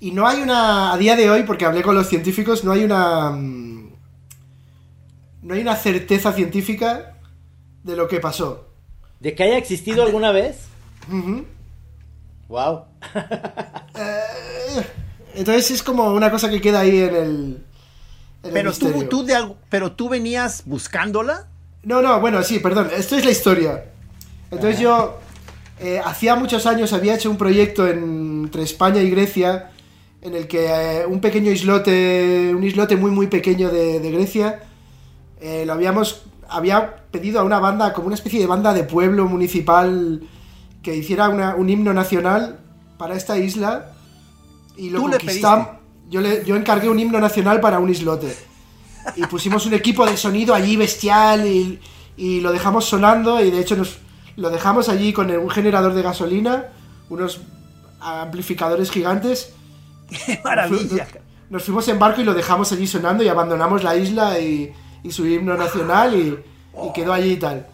Y 0.00 0.10
no 0.12 0.26
hay 0.26 0.40
una. 0.42 0.92
A 0.92 0.98
día 0.98 1.16
de 1.16 1.30
hoy, 1.30 1.42
porque 1.44 1.64
hablé 1.64 1.82
con 1.82 1.94
los 1.94 2.08
científicos, 2.08 2.64
no 2.64 2.72
hay 2.72 2.84
una. 2.84 3.30
mm, 3.30 3.90
No 5.42 5.54
hay 5.54 5.60
una 5.62 5.74
certeza 5.76 6.32
científica 6.32 7.14
de 7.82 7.96
lo 7.96 8.06
que 8.08 8.20
pasó. 8.20 8.68
¿De 9.20 9.34
que 9.34 9.42
haya 9.44 9.56
existido 9.58 10.02
alguna 10.02 10.32
vez? 10.32 10.66
Ujú. 11.10 11.44
Wow. 12.48 12.82
Entonces 15.34 15.70
es 15.70 15.82
como 15.82 16.12
una 16.12 16.30
cosa 16.30 16.48
que 16.50 16.60
queda 16.60 16.80
ahí 16.80 16.98
en 17.00 17.14
el. 17.16 17.65
Pero 18.42 18.72
tú, 18.72 18.86
tú 19.08 19.24
de 19.24 19.34
algo, 19.34 19.56
pero 19.68 19.92
tú 19.92 20.08
venías 20.08 20.62
buscándola. 20.66 21.48
No, 21.82 22.00
no, 22.02 22.20
bueno, 22.20 22.42
sí, 22.42 22.58
perdón. 22.58 22.88
Esto 22.96 23.16
es 23.16 23.24
la 23.24 23.30
historia. 23.30 23.84
Entonces 24.50 24.78
yo, 24.80 25.18
eh, 25.80 26.00
hacía 26.04 26.36
muchos 26.36 26.66
años 26.66 26.92
había 26.92 27.14
hecho 27.14 27.30
un 27.30 27.36
proyecto 27.36 27.86
en- 27.88 28.42
entre 28.44 28.62
España 28.62 29.00
y 29.02 29.10
Grecia, 29.10 29.70
en 30.22 30.34
el 30.34 30.46
que 30.46 30.66
eh, 30.68 31.06
un 31.06 31.20
pequeño 31.20 31.50
islote, 31.50 32.52
un 32.54 32.62
islote 32.64 32.96
muy, 32.96 33.10
muy 33.10 33.26
pequeño 33.26 33.70
de, 33.70 33.98
de 34.00 34.10
Grecia, 34.12 34.60
eh, 35.40 35.64
lo 35.66 35.72
habíamos, 35.72 36.22
había 36.48 36.96
pedido 37.10 37.40
a 37.40 37.44
una 37.44 37.58
banda, 37.58 37.92
como 37.92 38.06
una 38.06 38.14
especie 38.14 38.38
de 38.40 38.46
banda 38.46 38.72
de 38.72 38.84
pueblo 38.84 39.26
municipal, 39.26 40.22
que 40.82 40.94
hiciera 40.96 41.28
una- 41.28 41.56
un 41.56 41.68
himno 41.68 41.92
nacional 41.92 42.58
para 42.98 43.16
esta 43.16 43.36
isla. 43.38 43.92
Y 44.76 44.90
lo 44.90 45.00
Tú 45.00 45.08
le 45.08 45.18
conquistamos. 45.18 45.68
Yo, 46.08 46.20
le, 46.20 46.44
yo 46.44 46.56
encargué 46.56 46.88
un 46.88 46.98
himno 46.98 47.18
nacional 47.20 47.60
para 47.60 47.78
un 47.78 47.90
islote. 47.90 48.36
Y 49.16 49.24
pusimos 49.26 49.66
un 49.66 49.74
equipo 49.74 50.04
de 50.06 50.16
sonido 50.16 50.54
allí 50.54 50.76
bestial 50.76 51.46
y, 51.46 51.80
y 52.16 52.40
lo 52.40 52.52
dejamos 52.52 52.84
sonando 52.86 53.40
y 53.40 53.50
de 53.50 53.60
hecho 53.60 53.76
nos 53.76 53.98
lo 54.36 54.50
dejamos 54.50 54.88
allí 54.88 55.12
con 55.12 55.30
un 55.30 55.50
generador 55.50 55.94
de 55.94 56.02
gasolina, 56.02 56.66
unos 57.08 57.40
amplificadores 58.00 58.90
gigantes. 58.90 59.52
¡Qué 60.26 60.40
maravilla! 60.44 61.06
Nos 61.50 61.62
fuimos 61.64 61.86
en 61.88 61.98
barco 61.98 62.20
y 62.20 62.24
lo 62.24 62.34
dejamos 62.34 62.72
allí 62.72 62.86
sonando 62.86 63.22
y 63.22 63.28
abandonamos 63.28 63.84
la 63.84 63.96
isla 63.96 64.38
y, 64.40 64.72
y 65.02 65.12
su 65.12 65.26
himno 65.26 65.56
nacional 65.56 66.14
y, 66.14 66.36
y 66.86 66.92
quedó 66.92 67.12
allí 67.12 67.32
y 67.32 67.36
tal. 67.36 67.66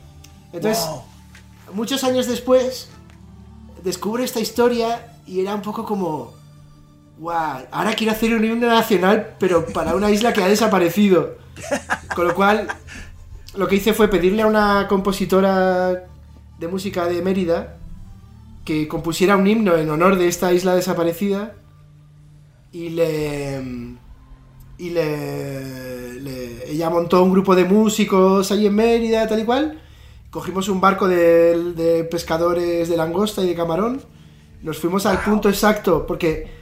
Entonces, 0.53 0.85
Wow. 0.87 1.03
muchos 1.75 2.05
años 2.05 2.27
después, 2.27 2.90
descubro 3.83 4.23
esta 4.23 4.40
historia 4.40 5.16
y 5.27 5.40
era 5.40 5.55
un 5.55 5.62
poco 5.62 5.85
como, 5.87 6.35
ahora 7.30 7.94
quiero 7.94 8.12
hacer 8.12 8.35
un 8.35 8.44
himno 8.44 8.66
nacional, 8.68 9.35
pero 9.38 9.66
para 9.66 9.94
una 9.94 10.11
isla 10.11 10.32
que 10.32 10.42
ha 10.42 10.48
desaparecido. 10.48 11.37
Con 12.14 12.26
lo 12.28 12.35
cual, 12.35 12.68
lo 13.54 13.68
que 13.68 13.76
hice 13.76 13.92
fue 13.94 14.08
pedirle 14.08 14.42
a 14.42 14.46
una 14.46 14.87
compositora 14.88 16.04
de 16.58 16.68
música 16.68 17.06
de 17.06 17.22
Mérida 17.22 17.76
que 18.64 18.87
compusiera 18.88 19.37
un 19.37 19.46
himno 19.46 19.76
en 19.76 19.90
honor 19.90 20.16
de 20.16 20.28
esta 20.28 20.52
isla 20.52 20.74
desaparecida 20.74 21.54
y 22.72 22.90
le 22.90 23.61
y 24.78 24.90
le, 24.90 26.14
le- 26.20 26.70
ella 26.70 26.88
montó 26.90 27.22
un 27.22 27.32
grupo 27.32 27.54
de 27.54 27.64
músicos 27.64 28.50
ahí 28.50 28.66
en 28.66 28.74
Mérida 28.74 29.26
tal 29.28 29.40
y 29.40 29.44
cual. 29.44 29.80
Cogimos 30.30 30.68
un 30.70 30.80
barco 30.80 31.08
de, 31.08 31.72
de 31.74 32.04
pescadores 32.04 32.88
de 32.88 32.96
langosta 32.96 33.42
y 33.42 33.48
de 33.48 33.54
camarón. 33.54 34.00
Nos 34.62 34.78
fuimos 34.78 35.04
al 35.06 35.18
punto 35.22 35.48
exacto 35.50 36.06
porque 36.06 36.62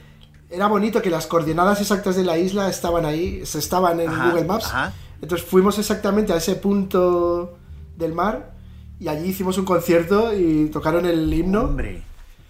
era 0.51 0.67
bonito 0.67 1.01
que 1.01 1.09
las 1.09 1.27
coordenadas 1.27 1.79
exactas 1.81 2.15
de 2.15 2.23
la 2.23 2.37
isla 2.37 2.69
estaban 2.69 3.05
ahí 3.05 3.45
se 3.45 3.59
estaban 3.59 3.99
en 3.99 4.09
Ajá, 4.09 4.29
Google 4.29 4.45
Maps 4.45 4.65
ajá. 4.65 4.93
entonces 5.21 5.47
fuimos 5.47 5.77
exactamente 5.79 6.33
a 6.33 6.37
ese 6.37 6.55
punto 6.55 7.57
del 7.97 8.13
mar 8.13 8.51
y 8.99 9.07
allí 9.07 9.29
hicimos 9.29 9.57
un 9.57 9.65
concierto 9.65 10.33
y 10.33 10.67
tocaron 10.71 11.05
el 11.05 11.31
himno 11.33 11.61
Hombre, 11.61 12.03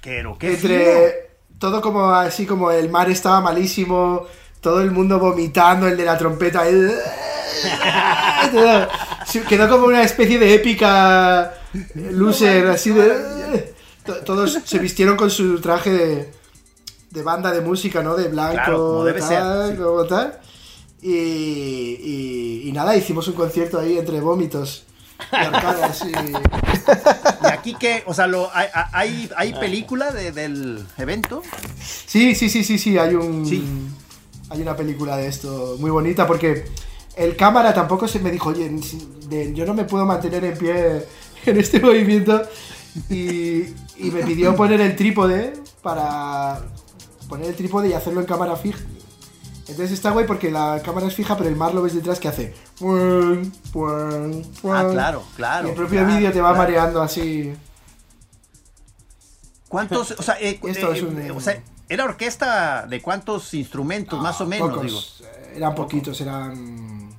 pero 0.04 0.38
qué 0.38 0.54
entre 0.54 0.80
fino. 0.80 1.60
todo 1.60 1.82
como 1.82 2.10
así 2.12 2.46
como 2.46 2.72
el 2.72 2.90
mar 2.90 3.10
estaba 3.10 3.42
malísimo 3.42 4.24
todo 4.62 4.82
el 4.82 4.92
mundo 4.92 5.20
vomitando 5.20 5.88
el 5.88 5.98
de 5.98 6.06
la 6.06 6.18
trompeta 6.18 6.64
quedó 9.48 9.70
como 9.70 9.86
una 9.88 10.04
especie 10.04 10.40
de 10.40 10.54
épica 10.56 11.54
loser 11.96 12.68
así 12.68 12.92
de 12.92 13.74
to- 14.06 14.18
todos 14.24 14.60
se 14.64 14.80
vistieron 14.80 15.16
con 15.16 15.30
su 15.30 15.60
traje 15.62 15.90
de, 15.92 16.32
de 17.12 17.24
banda 17.24 17.52
de 17.52 17.62
música 17.62 18.02
no 18.02 18.16
de 18.16 18.28
blanco 18.30 18.54
Claro, 18.56 18.78
como 18.78 19.04
debe 19.06 19.20
tal, 19.20 19.68
ser, 19.68 19.76
sí. 19.78 19.82
como 19.84 20.04
tal. 20.06 20.40
Y, 21.02 21.10
y- 21.16 22.62
y 22.66 22.72
nada 22.74 22.96
hicimos 22.96 23.28
un 23.28 23.34
concierto 23.34 23.80
ahí 23.80 23.98
entre 23.98 24.22
vómitos 24.22 24.84
y 25.32 25.36
arcadas 25.36 26.04
y 26.06 26.12
Y 26.12 27.48
aquí 27.48 27.74
que, 27.76 28.04
o 28.06 28.14
sea, 28.14 28.28
lo, 28.28 28.50
hay, 28.54 28.68
hay, 28.94 29.30
hay 29.36 29.54
película 29.54 30.12
de- 30.12 30.32
del 30.32 30.86
evento. 30.98 31.42
Sí, 32.06 32.36
sí, 32.36 32.50
sí, 32.50 32.64
sí, 32.64 32.78
sí, 32.78 32.98
hay 32.98 33.16
un... 33.16 33.46
Sí. 33.46 33.64
Hay 34.50 34.62
una 34.62 34.76
película 34.76 35.16
de 35.16 35.28
esto 35.28 35.78
muy 35.80 35.90
bonita 35.92 36.28
porque 36.28 36.66
el 37.16 37.36
cámara 37.38 37.74
tampoco 37.74 38.08
se 38.08 38.20
me 38.20 38.30
dijo, 38.32 38.50
oye, 38.50 38.70
de- 39.30 39.54
yo 39.54 39.66
no 39.66 39.74
me 39.74 39.86
puedo 39.86 40.06
mantener 40.06 40.44
en 40.44 40.58
pie 40.58 41.06
en 41.46 41.58
este 41.58 41.80
movimiento 41.80 42.42
y, 43.10 43.62
y 43.98 44.12
me 44.12 44.24
pidió 44.24 44.56
poner 44.56 44.82
el 44.82 44.96
trípode 44.96 45.54
para 45.82 46.62
poner 47.32 47.48
el 47.50 47.56
trípode 47.56 47.88
y 47.90 47.94
hacerlo 47.94 48.20
en 48.20 48.26
cámara 48.28 48.56
fija. 48.58 48.80
Entonces 49.68 49.92
está 49.92 50.12
guay 50.12 50.26
porque 50.28 50.52
la 50.52 50.82
cámara 50.84 51.08
es 51.08 51.16
fija, 51.16 51.38
pero 51.38 51.50
el 51.50 51.56
mar 51.56 51.74
lo 51.74 51.82
ves 51.82 51.94
detrás 51.96 52.20
que 52.20 52.28
hace. 52.28 52.54
Ah, 54.66 54.88
claro, 54.92 55.24
claro. 55.36 55.68
Y 55.68 55.70
el 55.72 55.76
propio 55.78 56.02
claro, 56.02 56.16
vídeo 56.16 56.32
te 56.34 56.42
va 56.42 56.50
claro. 56.50 56.64
mareando 56.64 57.02
así. 57.02 57.54
¿Cuántos, 59.70 60.12
o 60.12 60.22
sea, 60.22 60.36
eh, 60.42 60.60
Esto 60.68 60.92
eh, 60.94 60.98
es 60.98 61.04
un- 61.04 61.20
eh, 61.22 61.32
o 61.32 61.40
sea, 61.40 61.64
era 61.88 62.04
orquesta 62.04 62.86
de 62.86 63.02
cuántos 63.02 63.54
instrumentos, 63.54 64.22
más 64.22 64.40
o 64.42 64.46
menos, 64.46 64.70
Pocos, 64.70 64.86
digo? 64.86 65.00
Eran 65.56 65.74
poquitos, 65.76 66.20
eran 66.22 67.10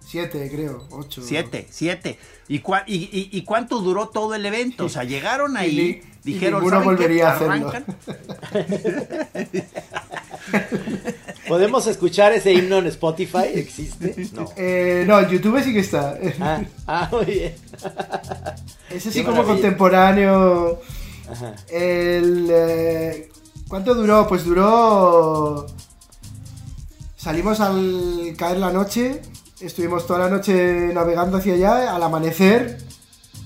siete, 0.00 0.50
creo, 0.50 0.86
ocho. 0.90 1.22
Siete, 1.22 1.66
siete. 1.70 2.18
¿Y, 2.48 2.60
cua- 2.60 2.84
y, 2.86 2.96
y- 2.96 3.28
y 3.32 3.44
cuánto 3.44 3.80
duró 3.80 4.08
todo 4.08 4.34
el 4.34 4.44
evento? 4.46 4.86
O 4.86 4.88
sea, 4.88 5.04
llegaron 5.04 5.56
ahí, 5.58 6.02
Y 6.24 6.32
dijeron, 6.32 6.60
ninguno 6.60 6.80
¿saben 6.80 6.96
qué? 6.96 7.02
volvería 7.02 7.28
a 7.28 7.32
hacerlo. 7.36 7.72
¿Podemos 11.48 11.86
escuchar 11.86 12.32
ese 12.32 12.52
himno 12.52 12.78
en 12.78 12.86
Spotify? 12.86 13.44
¿Existe? 13.54 14.28
No. 14.32 14.50
Eh, 14.56 15.04
no, 15.06 15.20
en 15.20 15.28
YouTube 15.28 15.62
sí 15.62 15.72
que 15.74 15.80
está. 15.80 16.18
Ah, 16.40 16.62
ah, 16.86 17.08
muy 17.12 17.24
bien. 17.26 17.54
Ese 18.90 19.12
sí 19.12 19.22
como 19.22 19.44
contemporáneo. 19.44 20.80
Ajá. 21.30 21.54
El, 21.68 22.48
eh, 22.50 23.28
¿Cuánto 23.68 23.94
duró? 23.94 24.26
Pues 24.26 24.44
duró... 24.44 25.66
Salimos 27.16 27.60
al 27.60 28.34
caer 28.36 28.58
la 28.58 28.70
noche, 28.70 29.22
estuvimos 29.58 30.06
toda 30.06 30.18
la 30.18 30.28
noche 30.28 30.90
navegando 30.92 31.38
hacia 31.38 31.54
allá, 31.54 31.94
al 31.94 32.02
amanecer, 32.02 32.76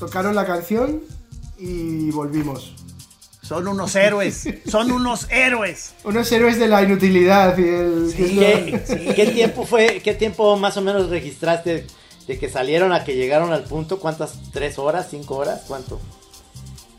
tocaron 0.01 0.35
la 0.35 0.45
canción 0.45 1.01
y 1.59 2.11
volvimos. 2.11 2.75
Son 3.43 3.67
unos 3.67 3.97
héroes, 3.97 4.47
son 4.71 4.93
unos 4.93 5.27
héroes. 5.31 5.95
Unos 6.05 6.31
héroes 6.33 6.59
de 6.59 6.69
la 6.69 6.83
inutilidad 6.83 7.57
y 7.57 7.63
el... 7.63 8.15
¿Y 8.17 8.37
¿Qué, 8.39 9.13
qué 9.17 9.27
tiempo 9.29 9.65
fue, 9.65 10.01
qué 10.05 10.13
tiempo 10.13 10.57
más 10.59 10.77
o 10.77 10.83
menos 10.83 11.09
registraste 11.09 11.87
de 12.27 12.39
que 12.39 12.51
salieron 12.51 12.93
a 12.93 13.05
que 13.05 13.15
llegaron 13.17 13.53
al 13.55 13.65
punto? 13.65 13.99
¿Cuántas? 14.01 14.35
¿Tres 14.53 14.79
horas? 14.79 15.07
¿Cinco 15.11 15.37
horas? 15.37 15.63
¿Cuánto? 15.67 15.99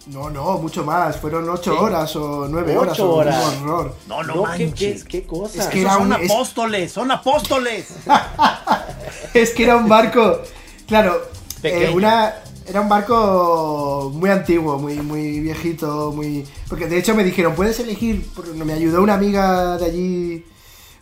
No, 0.08 0.32
no, 0.32 0.58
mucho 0.58 0.84
más. 0.84 1.18
Fueron 1.18 1.48
ocho 1.50 1.72
Sí. 1.72 1.78
horas 1.80 2.16
o 2.16 2.48
nueve 2.50 2.76
Ocho 2.76 2.84
horas. 2.84 3.00
o 3.00 3.14
horas. 3.14 3.58
Un 3.62 3.70
horror. 3.70 3.96
No, 4.08 4.24
no, 4.24 4.36
No, 4.38 4.44
¿qué, 4.58 4.66
manches. 4.66 5.04
qué, 5.04 5.22
qué 5.22 5.28
cosa? 5.28 5.62
Es 5.62 5.68
que 5.68 5.82
era 5.82 5.94
son 5.94 6.12
un- 6.12 6.14
es- 6.24 6.32
apóstoles, 6.32 6.92
son 6.92 7.12
apóstoles. 7.12 7.88
Es 9.36 9.52
que 9.52 9.64
era 9.66 9.76
un 9.76 9.88
barco, 9.88 10.42
claro, 10.88 11.22
eh, 11.64 11.92
una, 11.94 12.34
era 12.70 12.82
un 12.82 12.90
barco 12.90 14.12
muy 14.14 14.30
antiguo, 14.30 14.78
muy, 14.78 14.96
muy 15.02 15.40
viejito, 15.40 16.12
muy... 16.16 16.46
Porque 16.68 16.88
de 16.88 17.00
hecho 17.00 17.16
me 17.16 17.24
dijeron, 17.24 17.56
puedes 17.56 17.80
elegir, 17.80 18.24
me 18.54 18.74
ayudó 18.74 19.02
una 19.02 19.16
amiga 19.16 19.78
de 19.78 19.86
allí, 19.86 20.46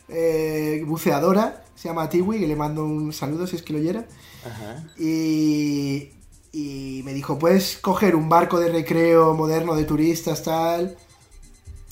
eh, 0.08 0.84
buceadora, 0.88 1.66
se 1.76 1.90
llama 1.90 2.08
Tiwi, 2.10 2.40
que 2.40 2.48
le 2.48 2.56
mando 2.56 2.86
un 2.86 3.12
saludo 3.12 3.46
si 3.48 3.58
es 3.58 3.64
que 3.64 3.74
lo 3.74 3.80
oyera. 3.80 4.08
Ajá. 4.46 4.86
Y, 4.98 6.12
y 6.54 7.02
me 7.04 7.14
dijo, 7.14 7.38
puedes 7.38 7.78
coger 7.78 8.16
un 8.16 8.30
barco 8.30 8.60
de 8.60 8.70
recreo 8.70 9.34
moderno 9.34 9.76
de 9.76 9.84
turistas, 9.84 10.44
tal, 10.44 10.96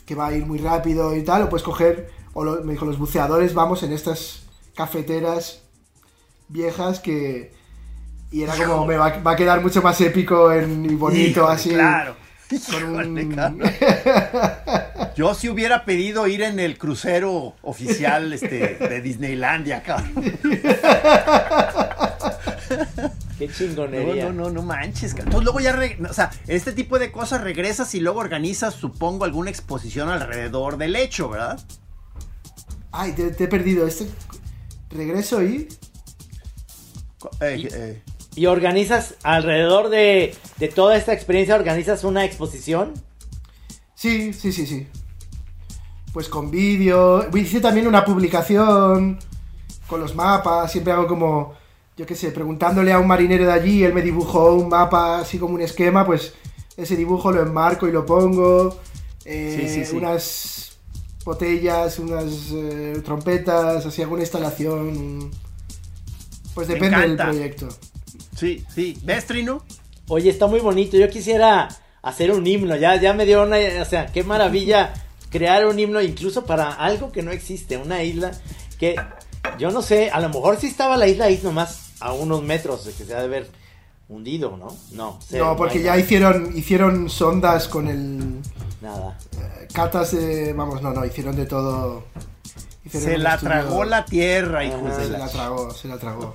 que 0.06 0.16
va 0.16 0.28
a 0.28 0.34
ir 0.34 0.46
muy 0.46 0.58
rápido 0.60 1.16
y 1.18 1.24
tal, 1.24 1.44
o 1.44 1.50
puedes 1.50 1.64
coger, 1.66 2.10
o 2.34 2.46
lo- 2.46 2.64
me 2.64 2.74
dijo, 2.74 2.86
los 2.86 2.98
buceadores 2.98 3.54
vamos 3.54 3.84
en 3.84 3.92
estas 3.92 4.44
cafeteras 4.74 5.64
viejas 6.48 7.02
que... 7.02 7.54
Y 8.36 8.43
era 8.43 8.54
como, 8.58 8.86
me 8.86 8.98
va, 8.98 9.17
va 9.19 9.32
a 9.32 9.36
quedar 9.38 9.62
mucho 9.62 9.82
más 9.82 10.00
épico 10.02 10.52
en- 10.52 10.84
y 10.86 10.95
bonito, 10.95 11.39
Híjole, 11.41 11.54
así. 11.54 11.69
Claro. 11.69 12.15
Híjole. 12.52 13.30
Yo 15.15 15.34
sí 15.34 15.48
hubiera 15.48 15.86
pedido 15.86 16.28
ir 16.28 16.41
en 16.41 16.60
el 16.60 16.78
crucero 16.78 17.56
oficial 17.62 18.34
este, 18.34 18.76
de 18.76 19.00
Disneylandia, 19.02 19.82
cabrón. 19.84 20.13
Qué 23.38 23.48
No, 23.48 23.54
chingonería. 23.54 24.26
no, 24.26 24.34
no, 24.34 24.50
no 24.50 24.62
manches. 24.62 25.12
cabrón. 25.13 25.28
Entonces 25.28 25.43
luego 25.45 25.60
ya, 25.62 25.71
re- 25.74 25.98
o 26.10 26.13
sea, 26.13 26.32
este 26.48 26.71
tipo 26.74 27.00
de 27.00 27.12
cosas 27.13 27.41
regresas 27.41 27.93
y 27.95 28.00
luego 28.02 28.19
organizas, 28.19 28.74
supongo, 28.76 29.24
alguna 29.26 29.50
exposición 29.50 30.10
alrededor 30.10 30.78
del 30.78 30.95
hecho, 30.98 31.30
¿verdad? 31.30 31.60
Ay, 32.91 33.13
te, 33.13 33.32
te 33.32 33.45
he 33.45 33.48
perdido. 33.48 33.88
Este 33.88 34.08
regreso 34.89 35.41
y... 35.41 35.67
Eh, 37.41 37.67
eh, 37.74 38.04
¿Y 38.36 38.48
organizas 38.48 39.15
alrededor 39.24 39.89
de, 39.89 40.36
de 40.58 40.67
toda 40.67 40.98
esta 40.98 41.13
experiencia, 41.13 41.56
organizas 41.56 42.04
una 42.04 42.26
exposición? 42.26 42.93
Sí, 43.95 44.34
sí, 44.34 44.52
sí, 44.52 44.65
sí. 44.67 44.88
Pues 46.12 46.28
con 46.28 46.52
vídeo. 46.52 47.26
Hice 47.36 47.62
también 47.62 47.88
una 47.88 48.04
publicación 48.04 49.19
con 49.88 50.02
los 50.02 50.15
mapas. 50.15 50.71
Siempre 50.71 50.91
hago 50.93 51.08
como, 51.08 51.54
yo 51.95 52.06
qué 52.06 52.15
sé, 52.15 52.32
preguntándole 52.32 52.91
a 52.91 53.00
un 53.00 53.08
marinero 53.08 53.45
de 53.45 53.54
allí. 53.54 53.84
Él 53.84 53.93
me 53.93 54.02
dibujó 54.02 54.54
un 54.54 54.67
mapa 54.69 55.19
así 55.19 55.38
como 55.39 55.56
un 55.56 55.62
esquema. 55.62 56.06
Pues 56.06 56.34
ese 56.76 56.95
dibujo 56.98 57.32
lo 57.32 57.41
enmarco 57.41 57.88
y 57.88 57.91
lo 57.91 58.06
pongo. 58.06 58.80
Eh, 59.24 59.58
Sí, 59.60 59.69
sí, 59.69 59.86
sí. 59.86 59.95
Unas 59.95 60.78
botellas, 61.24 62.00
unas 62.00 62.52
eh, 62.54 63.02
trompetas, 63.04 63.86
así 63.86 64.02
hago 64.02 64.13
una 64.13 64.24
instalación. 64.24 65.32
Pues 66.54 66.67
depende 66.67 67.00
del 67.00 67.15
proyecto. 67.17 67.69
Sí, 68.36 68.63
sí. 68.74 68.98
¿Ves, 69.04 69.26
Trino? 69.26 69.63
Oye, 70.08 70.30
está 70.30 70.48
muy 70.48 70.60
bonito. 70.60 70.98
Yo 70.98 71.10
quisiera 71.10 71.67
hacer 72.02 72.32
un 72.32 72.45
himno. 72.45 72.76
Ya, 72.76 72.95
ya 73.00 73.13
me 73.13 73.26
dio 73.26 73.43
una. 73.43 73.58
O 73.82 73.86
sea, 73.86 74.08
qué 74.08 74.24
maravilla 74.24 74.93
crear 75.30 75.65
un 75.65 75.80
himno 75.80 76.02
incluso 76.02 76.45
para 76.45 76.71
algo 76.74 77.12
que 77.12 77.24
no 77.24 77.32
existe. 77.32 77.78
Una 77.78 78.04
isla 78.04 78.32
que 78.80 78.95
yo 79.58 79.71
no 79.71 79.82
sé. 79.82 80.12
A 80.12 80.19
lo 80.19 80.30
mejor 80.30 80.58
sí 80.58 80.67
estaba 80.67 80.98
la 80.98 81.08
isla 81.08 81.26
ahí 81.26 81.39
nomás 81.43 81.93
a 82.00 82.13
unos 82.13 82.43
metros 82.43 82.86
de 82.86 82.93
que 82.93 83.06
se 83.06 83.13
ha 83.15 83.19
de 83.19 83.26
haber 83.26 83.50
hundido, 84.08 84.56
¿no? 84.58 84.67
No, 84.91 85.19
cero, 85.28 85.45
No, 85.45 85.58
porque 85.58 85.80
ya 85.80 85.91
nada. 85.91 86.00
hicieron, 86.00 86.56
hicieron 86.56 87.10
sondas 87.10 87.67
con 87.67 87.88
el... 87.88 88.41
Nada. 88.82 89.17
Catas 89.74 90.12
de... 90.12 90.54
Vamos, 90.54 90.82
no, 90.82 90.93
no, 90.93 91.04
hicieron 91.06 91.36
de 91.36 91.45
todo. 91.48 92.04
Se 92.89 93.17
la 93.17 93.38
tragó 93.38 93.84
la 93.84 94.06
tierra, 94.06 94.63
hijos 94.63 94.82
Ajá. 94.91 94.98
de 94.98 95.06
Se 95.06 95.12
la... 95.12 95.17
la 95.19 95.28
tragó, 95.30 95.74
se 95.74 95.88
la 95.88 95.98
tragó. 95.98 96.34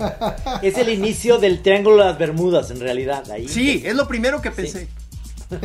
Es 0.62 0.78
el 0.78 0.88
inicio 0.88 1.38
del 1.38 1.62
Triángulo 1.62 1.96
de 1.98 2.04
las 2.04 2.18
Bermudas, 2.18 2.70
en 2.70 2.80
realidad. 2.80 3.28
Ahí. 3.30 3.48
Sí, 3.48 3.82
es 3.84 3.94
lo 3.94 4.06
primero 4.06 4.40
que 4.40 4.50
pensé. 4.50 4.88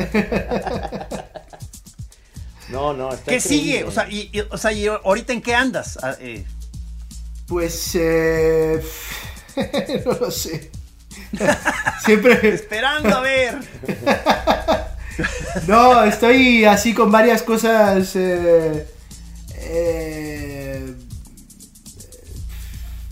No, 2.68 2.92
no, 2.92 3.12
está 3.12 3.30
¿Qué 3.30 3.36
increíble. 3.36 3.40
sigue? 3.64 3.84
O 3.84 3.90
sea, 3.92 4.08
y, 4.10 4.28
y- 4.32 4.40
o 4.40 4.58
sea, 4.58 4.72
¿y 4.72 4.86
ahorita 4.88 5.32
en 5.32 5.40
qué 5.40 5.54
andas? 5.54 5.98
Ah, 6.02 6.16
eh, 6.18 6.44
Pues... 7.46 7.92
Eh... 7.94 8.82
no 10.04 10.12
lo 10.14 10.30
sé. 10.32 10.72
Siempre... 12.04 12.48
esperando 12.54 13.14
a 13.16 13.20
ver. 13.20 13.58
No, 15.68 16.02
estoy 16.02 16.64
así 16.64 16.92
con 16.92 17.12
varias 17.12 17.42
cosas... 17.42 18.16
eh, 18.16 18.88
eh, 19.68 20.94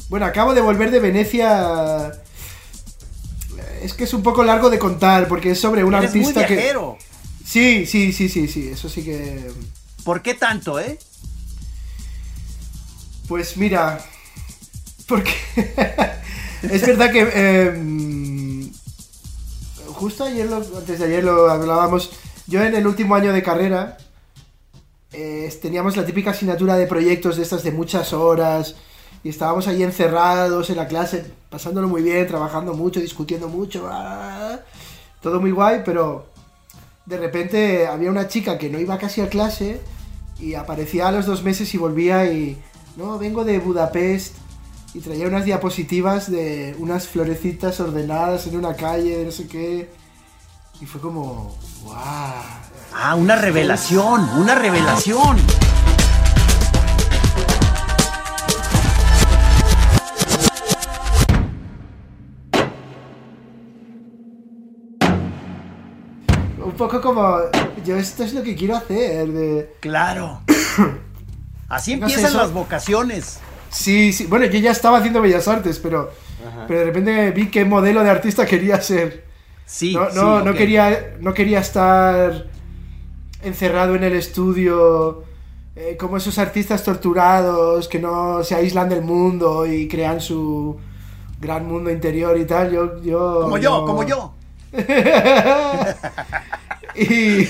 Bueno, 0.09 0.27
acabo 0.27 0.55
de 0.55 0.61
volver 0.61 0.91
de 0.91 1.01
Venecia... 1.01 2.13
Es 3.83 3.93
que 3.95 4.05
es 4.05 4.15
un 4.15 4.23
poco 4.23 4.43
largo 4.45 4.71
de 4.71 4.79
contar, 4.79 5.29
porque 5.29 5.51
es 5.51 5.61
sobre 5.61 5.85
un 5.85 5.95
Eres 5.95 6.15
muy 6.15 6.21
artista 6.25 6.47
que... 6.47 6.55
viajero. 6.57 6.97
Sí, 7.47 7.85
sí, 7.87 8.13
sí, 8.13 8.29
sí, 8.29 8.49
sí, 8.49 8.69
eso 8.69 8.89
sí 8.89 9.03
que... 9.05 9.51
¿Por 10.05 10.23
qué 10.23 10.35
tanto, 10.35 10.79
eh? 10.81 10.99
Pues 13.29 13.57
mira, 13.57 14.05
porque 15.07 15.33
es 16.63 16.87
verdad 16.87 17.11
que 17.11 17.29
eh, 17.35 18.71
justo 19.89 20.25
ayer, 20.25 20.47
lo- 20.47 20.79
antes 20.79 20.99
de 20.99 21.05
ayer 21.07 21.25
lo 21.25 21.51
hablábamos, 21.51 22.11
yo 22.47 22.63
en 22.63 22.75
el 22.75 22.87
último 22.87 23.15
año 23.15 23.33
de 23.33 23.43
carrera 23.43 23.97
eh, 25.17 25.59
teníamos 25.63 25.97
la 25.97 26.05
típica 26.05 26.31
asignatura 26.31 26.77
de 26.77 26.87
proyectos 26.87 27.37
de 27.37 27.43
estas 27.45 27.63
de 27.63 27.71
muchas 27.71 28.13
horas 28.13 28.75
y 29.23 29.29
estábamos 29.29 29.69
ahí 29.69 29.83
encerrados 29.83 30.71
en 30.71 30.77
la 30.77 30.89
clase, 30.89 31.25
pasándolo 31.49 31.89
muy 31.89 32.03
bien, 32.03 32.27
trabajando 32.27 32.75
mucho, 32.75 33.01
discutiendo 33.01 33.49
mucho, 33.49 33.89
ah, 33.91 34.59
todo 35.23 35.41
muy 35.41 35.53
guay, 35.53 35.83
pero 35.85 36.27
de 37.07 37.17
repente 37.17 37.87
había 37.87 38.11
una 38.11 38.29
chica 38.29 38.59
que 38.59 38.69
no 38.69 38.81
iba 38.81 38.99
casi 38.99 39.21
a 39.21 39.29
clase 39.29 39.81
y 40.41 40.55
aparecía 40.55 41.09
a 41.09 41.13
los 41.13 41.27
dos 41.27 41.43
meses 41.43 41.73
y 41.75 41.79
volvía 41.79 42.27
y 42.33 42.59
no, 42.97 43.19
vengo 43.19 43.45
de 43.45 43.59
Budapest 43.61 44.35
y 44.95 45.01
traía 45.01 45.27
unas 45.27 45.45
diapositivas 45.45 46.31
de 46.31 46.75
unas 46.79 47.09
florecitas 47.09 47.79
ordenadas 47.81 48.47
en 48.47 48.57
una 48.57 48.75
calle, 48.75 49.25
no 49.25 49.33
sé 49.33 49.49
qué. 49.49 49.91
Y 50.81 50.87
fue 50.87 51.01
como, 51.01 51.57
wow. 51.85 51.95
Ah, 52.97 53.15
una 53.17 53.37
revelación, 53.37 54.29
una 54.39 54.55
revelación. 54.55 55.37
Un 66.65 66.73
poco 66.73 67.01
como, 67.01 67.39
yo 67.85 67.97
esto 67.97 68.25
es 68.25 68.33
lo 68.33 68.43
que 68.43 68.55
quiero 68.55 68.77
hacer. 68.77 69.29
De... 69.29 69.75
Claro. 69.81 70.41
Así 71.69 71.97
No 71.97 72.09
sé, 72.09 72.15
empiezan 72.15 72.37
las 72.39 72.53
vocaciones. 72.53 73.41
Sí, 73.71 74.13
sí, 74.13 74.27
bueno, 74.27 74.47
yo 74.47 74.59
ya 74.61 74.71
estaba 74.71 74.99
haciendo 74.99 75.21
bellas 75.21 75.49
artes, 75.49 75.79
pero, 75.81 76.13
pero 76.69 76.81
de 76.81 76.87
repente 76.87 77.31
vi 77.33 77.49
qué 77.51 77.65
modelo 77.65 78.05
de 78.05 78.11
artista 78.11 78.47
quería 78.47 78.81
ser. 78.81 79.25
Sí, 79.67 79.95
No, 79.95 80.11
sí, 80.11 80.17
no, 80.17 80.51
ok. 80.51 80.57
quería, 80.57 81.15
no 81.21 81.35
quería 81.35 81.59
estar 81.59 82.47
encerrado 83.45 83.95
en 83.95 84.05
el 84.05 84.15
estudio 84.15 85.25
eh, 85.77 85.97
como 85.99 86.17
esos 86.17 86.39
artistas 86.39 86.85
torturados 86.85 87.89
que 87.89 87.99
no 87.99 88.45
se 88.45 88.55
aíslan 88.55 88.89
del 88.89 89.03
mundo 89.03 89.67
y 89.67 89.89
crean 89.89 90.21
su 90.21 90.77
gran 91.41 91.67
mundo 91.67 91.91
interior 91.91 92.39
y 92.39 92.45
tal. 92.45 92.73
Yo, 92.73 93.03
yo, 93.03 93.41
Como 93.43 93.59
yo, 93.59 93.85
como 93.85 94.03
yo. 94.05 94.35
y, 96.95 97.49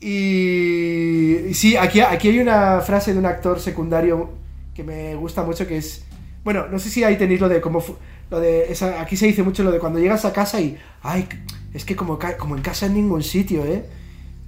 y, 0.00 1.54
sí, 1.54 1.76
aquí, 1.76 2.00
aquí 2.00 2.28
hay 2.28 2.38
una 2.38 2.80
frase 2.80 3.12
de 3.12 3.18
un 3.18 3.26
actor 3.26 3.60
secundario 3.60 4.30
que 4.74 4.84
me 4.84 5.14
gusta 5.14 5.42
mucho 5.42 5.66
que 5.66 5.78
es... 5.78 6.04
Bueno, 6.42 6.66
no 6.70 6.78
sé 6.78 6.90
si 6.90 7.02
ahí 7.02 7.16
tenéis 7.16 7.40
lo 7.40 7.48
de 7.48 7.60
cómo... 7.60 7.82
Lo 8.30 8.40
de 8.40 8.72
esa, 8.72 9.00
aquí 9.00 9.16
se 9.16 9.26
dice 9.26 9.42
mucho 9.42 9.62
lo 9.62 9.70
de 9.70 9.78
cuando 9.78 9.98
llegas 9.98 10.24
a 10.24 10.32
casa 10.32 10.60
y... 10.60 10.78
Ay, 11.02 11.28
es 11.72 11.84
que 11.84 11.96
como, 11.96 12.18
como 12.38 12.56
en 12.56 12.62
casa 12.62 12.86
en 12.86 12.94
ningún 12.94 13.22
sitio, 13.22 13.64
¿eh? 13.64 13.84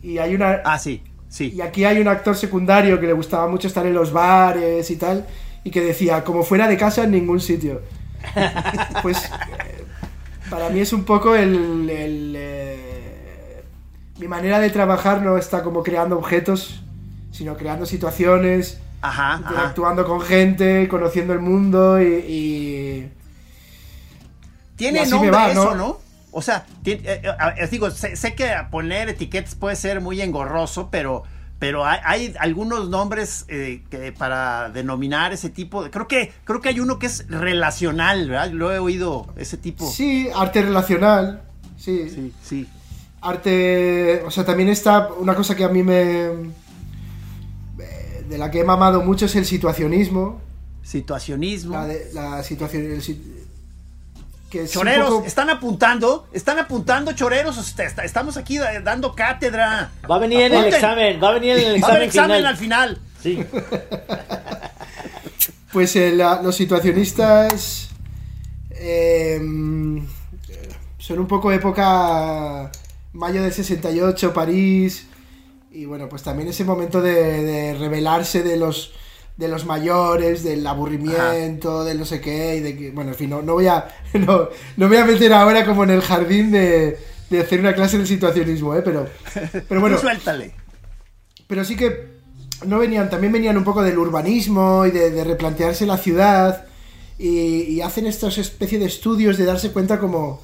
Y 0.02 0.18
hay 0.18 0.34
una... 0.34 0.62
Ah, 0.64 0.78
sí, 0.78 1.02
sí. 1.28 1.52
Y 1.54 1.60
aquí 1.60 1.84
hay 1.84 1.98
un 2.00 2.08
actor 2.08 2.36
secundario 2.36 3.00
que 3.00 3.06
le 3.06 3.12
gustaba 3.12 3.48
mucho 3.48 3.66
estar 3.68 3.86
en 3.86 3.94
los 3.94 4.12
bares 4.12 4.90
y 4.90 4.96
tal, 4.96 5.26
y 5.64 5.70
que 5.70 5.80
decía, 5.80 6.24
como 6.24 6.42
fuera 6.42 6.68
de 6.68 6.76
casa 6.76 7.04
en 7.04 7.12
ningún 7.12 7.40
sitio. 7.40 7.82
Pues 9.02 9.24
eh, 9.24 9.84
para 10.50 10.68
mí 10.70 10.80
es 10.80 10.92
un 10.92 11.04
poco 11.04 11.36
el... 11.36 11.88
el, 11.88 12.34
eh, 12.36 13.62
mi 14.18 14.28
manera 14.28 14.58
de 14.58 14.70
trabajar 14.70 15.22
no 15.22 15.36
está 15.36 15.62
como 15.62 15.82
creando 15.82 16.16
objetos, 16.16 16.82
sino 17.32 17.56
creando 17.56 17.84
situaciones, 17.84 18.80
Ajá, 19.02 19.34
ajá. 19.34 19.42
interactuando 19.42 20.06
con 20.06 20.20
gente, 20.20 20.88
conociendo 20.88 21.32
el 21.32 21.40
mundo 21.40 22.00
y... 22.00 23.10
Tiene 24.76 25.06
nombre 25.06 25.30
va, 25.30 25.50
eso, 25.50 25.74
¿no? 25.74 25.74
¿no? 25.74 26.05
O 26.36 26.42
sea, 26.42 26.66
eh, 26.84 27.00
eh, 27.56 27.68
digo, 27.70 27.90
sé, 27.90 28.14
sé 28.16 28.34
que 28.34 28.50
poner 28.70 29.08
etiquetas 29.08 29.54
puede 29.54 29.74
ser 29.74 30.00
muy 30.02 30.20
engorroso, 30.20 30.88
pero, 30.90 31.22
pero 31.58 31.86
hay, 31.86 31.98
hay 32.04 32.34
algunos 32.38 32.90
nombres 32.90 33.46
eh, 33.48 33.82
que 33.90 34.12
para 34.12 34.68
denominar 34.70 35.32
ese 35.32 35.48
tipo. 35.48 35.82
de- 35.82 35.90
creo 35.90 36.06
que 36.06 36.32
creo 36.44 36.60
que 36.60 36.68
hay 36.68 36.80
uno 36.80 36.98
que 36.98 37.06
es 37.06 37.26
relacional, 37.28 38.28
¿verdad? 38.28 38.50
Lo 38.50 38.70
he 38.72 38.78
oído 38.78 39.26
ese 39.36 39.56
tipo. 39.56 39.90
Sí, 39.90 40.28
arte 40.34 40.60
relacional, 40.62 41.42
sí. 41.78 42.08
sí, 42.10 42.32
sí. 42.42 42.68
arte. 43.22 44.22
O 44.26 44.30
sea, 44.30 44.44
también 44.44 44.68
está 44.68 45.08
una 45.18 45.34
cosa 45.34 45.54
que 45.56 45.64
a 45.64 45.68
mí 45.68 45.82
me. 45.82 46.28
de 48.28 48.38
la 48.38 48.50
que 48.50 48.60
he 48.60 48.64
mamado 48.64 49.02
mucho 49.02 49.26
es 49.26 49.36
el 49.36 49.46
situacionismo. 49.46 50.40
Situacionismo. 50.82 51.72
La, 51.74 51.86
de- 51.86 52.10
la 52.12 52.42
situación. 52.42 52.82
el 52.84 53.02
que 54.50 54.62
es 54.62 54.70
Choreros, 54.72 55.08
poco- 55.10 55.26
están 55.26 55.50
apuntando, 55.50 56.26
están 56.32 56.58
apuntando 56.58 57.12
choreros, 57.12 57.56
está- 57.58 58.04
estamos 58.04 58.36
aquí 58.36 58.58
da- 58.58 58.80
dando 58.80 59.14
cátedra. 59.14 59.90
Va 60.10 60.16
a 60.16 60.18
venir 60.18 60.40
en 60.42 60.54
el 60.54 60.64
examen, 60.66 61.20
va 61.22 61.30
a 61.30 61.32
venir 61.32 61.58
en 61.58 61.74
el 61.74 61.82
Va 61.82 61.88
a 61.88 61.90
haber 61.92 62.02
examen, 62.04 62.36
examen 62.36 62.36
final. 62.36 62.46
al 62.46 62.56
final. 62.56 62.98
Sí. 63.22 63.44
Pues 65.72 65.94
eh, 65.96 66.12
la- 66.12 66.40
los 66.42 66.56
situacionistas. 66.56 67.88
eh, 68.70 69.38
son 70.98 71.18
un 71.18 71.26
poco 71.26 71.52
época. 71.52 72.70
Mayo 73.12 73.42
del 73.42 73.52
68, 73.52 74.32
París. 74.32 75.06
Y 75.72 75.84
bueno, 75.84 76.08
pues 76.08 76.22
también 76.22 76.48
ese 76.48 76.64
momento 76.64 77.02
de, 77.02 77.42
de 77.42 77.74
rebelarse 77.74 78.42
de 78.42 78.56
los 78.56 78.92
de 79.36 79.48
los 79.48 79.66
mayores, 79.66 80.42
del 80.42 80.66
aburrimiento, 80.66 81.84
del 81.84 81.98
no 81.98 82.04
sé 82.04 82.20
qué, 82.20 82.56
y 82.56 82.60
de 82.60 82.76
que, 82.76 82.90
bueno, 82.90 83.10
en 83.10 83.16
fin, 83.16 83.30
no, 83.30 83.42
no 83.42 83.52
voy 83.54 83.66
a 83.66 83.86
no, 84.14 84.48
no 84.76 84.88
me 84.88 84.96
voy 84.96 84.96
a 84.96 85.04
meter 85.04 85.32
ahora 85.32 85.64
como 85.66 85.84
en 85.84 85.90
el 85.90 86.00
jardín 86.00 86.50
de, 86.50 86.98
de 87.28 87.40
hacer 87.40 87.60
una 87.60 87.74
clase 87.74 87.98
de 87.98 88.06
situacionismo, 88.06 88.74
¿eh? 88.74 88.82
Pero, 88.82 89.06
pero 89.68 89.80
bueno, 89.80 89.98
suéltale. 89.98 90.52
pero 91.46 91.64
sí 91.64 91.76
que 91.76 92.16
no 92.64 92.78
venían, 92.78 93.10
también 93.10 93.32
venían 93.32 93.58
un 93.58 93.64
poco 93.64 93.82
del 93.82 93.98
urbanismo 93.98 94.86
y 94.86 94.90
de, 94.90 95.10
de 95.10 95.24
replantearse 95.24 95.84
la 95.84 95.98
ciudad 95.98 96.64
y, 97.18 97.62
y 97.62 97.80
hacen 97.82 98.06
estos 98.06 98.38
especie 98.38 98.78
de 98.78 98.86
estudios 98.86 99.36
de 99.36 99.44
darse 99.44 99.72
cuenta 99.72 99.98
como, 99.98 100.40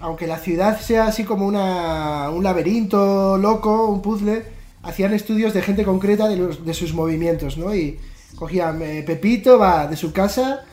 aunque 0.00 0.26
la 0.26 0.38
ciudad 0.38 0.78
sea 0.80 1.06
así 1.06 1.24
como 1.24 1.46
una, 1.46 2.28
un 2.30 2.44
laberinto 2.44 3.38
loco, 3.38 3.86
un 3.86 4.02
puzzle, 4.02 4.57
hacían 4.88 5.12
estudios 5.14 5.52
de 5.54 5.62
gente 5.62 5.84
concreta 5.84 6.28
de, 6.28 6.36
los- 6.36 6.64
de 6.64 6.74
sus 6.74 6.94
movimientos, 6.94 7.56
¿no? 7.58 7.74
Y 7.74 7.98
cogían, 8.36 8.80
eh, 8.82 9.02
Pepito 9.06 9.58
va 9.58 9.86
de 9.86 9.96
su 9.96 10.12
casa 10.12 10.64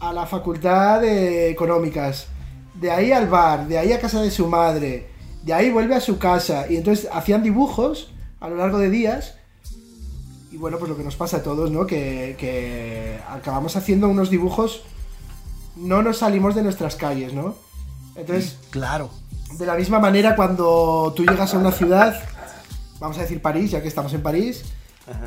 a 0.00 0.12
la 0.12 0.26
facultad 0.26 1.00
de 1.00 1.50
económicas, 1.50 2.26
de 2.74 2.90
ahí 2.90 3.10
al 3.12 3.28
bar, 3.28 3.66
de 3.66 3.78
ahí 3.78 3.92
a 3.92 4.00
casa 4.00 4.20
de 4.22 4.30
su 4.30 4.46
madre, 4.46 5.08
de 5.42 5.52
ahí 5.54 5.70
vuelve 5.70 5.94
a 5.94 6.00
su 6.00 6.18
casa, 6.18 6.66
y 6.70 6.76
entonces 6.76 7.08
hacían 7.12 7.42
dibujos 7.42 8.12
a 8.40 8.48
lo 8.48 8.56
largo 8.56 8.78
de 8.78 8.90
días, 8.90 9.34
y 10.52 10.56
bueno, 10.58 10.78
pues 10.78 10.88
lo 10.90 10.96
que 10.96 11.02
nos 11.04 11.16
pasa 11.16 11.38
a 11.38 11.42
todos, 11.42 11.70
¿no? 11.70 11.86
Que, 11.86 12.36
que 12.38 13.18
acabamos 13.28 13.76
haciendo 13.76 14.08
unos 14.08 14.30
dibujos, 14.30 14.82
no 15.76 16.02
nos 16.02 16.18
salimos 16.18 16.54
de 16.54 16.62
nuestras 16.62 16.96
calles, 16.96 17.32
¿no? 17.32 17.54
Entonces, 18.14 18.58
Claro. 18.70 19.10
de 19.58 19.66
la 19.66 19.74
misma 19.74 19.98
manera, 19.98 20.36
cuando 20.36 21.12
tú 21.16 21.24
llegas 21.24 21.54
a 21.54 21.58
una 21.58 21.72
ciudad, 21.72 22.22
vamos 23.00 23.18
a 23.18 23.22
decir 23.22 23.40
París, 23.40 23.70
ya 23.70 23.82
que 23.82 23.88
estamos 23.88 24.12
en 24.14 24.22
París, 24.22 24.64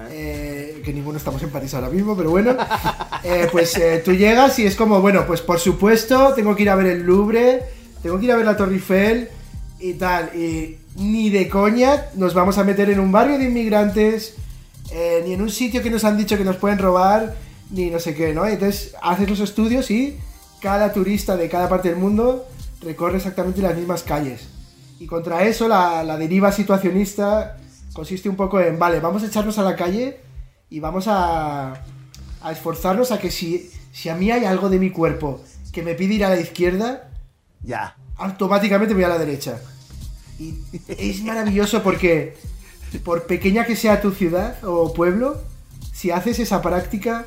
eh, 0.10 0.82
que 0.84 0.93
ninguno 0.93 1.17
estamos 1.17 1.41
en 1.41 1.49
París 1.49 1.73
ahora 1.73 1.89
mismo, 1.89 2.15
pero 2.15 2.29
bueno, 2.29 2.55
eh, 3.23 3.47
pues 3.51 3.77
eh, 3.77 4.01
tú 4.03 4.13
llegas 4.13 4.60
y 4.60 4.65
es 4.65 4.75
como, 4.75 5.01
bueno, 5.01 5.25
pues 5.25 5.41
por 5.41 5.60
supuesto, 5.60 6.34
tengo 6.34 6.55
que 6.55 6.63
ir 6.63 6.69
a 6.69 6.75
ver 6.75 6.88
el 6.88 7.03
Louvre, 7.03 7.63
tengo 8.01 8.19
que 8.19 8.25
ir 8.25 8.32
a 8.32 8.36
ver 8.36 8.45
la 8.45 8.58
Torre 8.58 8.73
Eiffel 8.73 9.29
y 9.79 9.93
tal, 9.93 10.36
y 10.36 10.77
ni 10.97 11.29
de 11.29 11.47
coña 11.47 12.08
nos 12.15 12.34
vamos 12.34 12.58
a 12.58 12.63
meter 12.63 12.89
en 12.89 12.99
un 12.99 13.12
barrio 13.12 13.38
de 13.38 13.45
inmigrantes, 13.45 14.36
eh, 14.91 15.21
ni 15.25 15.34
en 15.34 15.41
un 15.41 15.49
sitio 15.49 15.82
que 15.82 15.89
nos 15.89 16.03
han 16.03 16.17
dicho 16.17 16.38
que 16.38 16.43
nos 16.43 16.58
pueden 16.58 16.79
robar, 16.79 17.36
ni 17.69 17.89
no 17.89 17.99
sé 17.99 18.15
qué, 18.15 18.34
¿no? 18.34 18.45
Entonces 18.45 18.95
haces 19.01 19.29
los 19.29 19.39
estudios 19.39 19.91
y 19.91 20.17
cada 20.60 20.91
turista 20.91 21.38
de 21.38 21.47
cada 21.47 21.69
parte 21.69 21.89
del 21.89 21.97
mundo 21.97 22.47
recorre 22.82 23.17
exactamente 23.17 23.62
las 23.62 23.75
mismas 23.77 24.03
calles. 24.03 24.47
Y 24.99 25.05
contra 25.05 25.45
eso 25.45 25.67
la, 25.67 26.03
la 26.03 26.17
deriva 26.17 26.51
situacionista 26.51 27.58
consiste 27.93 28.30
un 28.30 28.36
poco 28.36 28.60
en, 28.60 28.78
vale, 28.80 28.99
vamos 28.99 29.23
a 29.23 29.28
echarnos 29.28 29.58
a 29.58 29.63
la 29.63 29.75
calle 29.75 30.19
y 30.69 30.80
vamos 30.80 31.08
a, 31.08 31.73
a 32.41 32.52
esforzarnos 32.52 33.12
a 33.12 33.19
que 33.19 33.32
si, 33.32 33.69
si 33.91 34.10
a 34.10 34.15
mí 34.15 34.32
hay 34.32 34.45
algo 34.45 34.69
de 34.69 34.80
mi 34.80 34.91
cuerpo 34.91 35.41
que 35.71 35.82
me 35.84 35.95
pide 35.95 36.15
ir 36.15 36.25
a 36.25 36.30
la 36.30 36.39
izquierda, 36.39 37.10
Ya. 37.63 37.95
automáticamente 38.17 38.93
me 38.93 39.02
voy 39.02 39.12
a 39.12 39.13
la 39.15 39.19
derecha. 39.19 39.62
Y 40.39 40.56
es 40.88 41.21
maravilloso 41.23 41.84
porque, 41.84 42.38
por 43.04 43.28
pequeña 43.28 43.65
que 43.65 43.75
sea 43.75 44.02
tu 44.02 44.12
ciudad 44.12 44.63
o 44.63 44.93
pueblo, 44.93 45.41
si 45.93 46.12
haces 46.12 46.39
esa 46.39 46.62
práctica, 46.62 47.25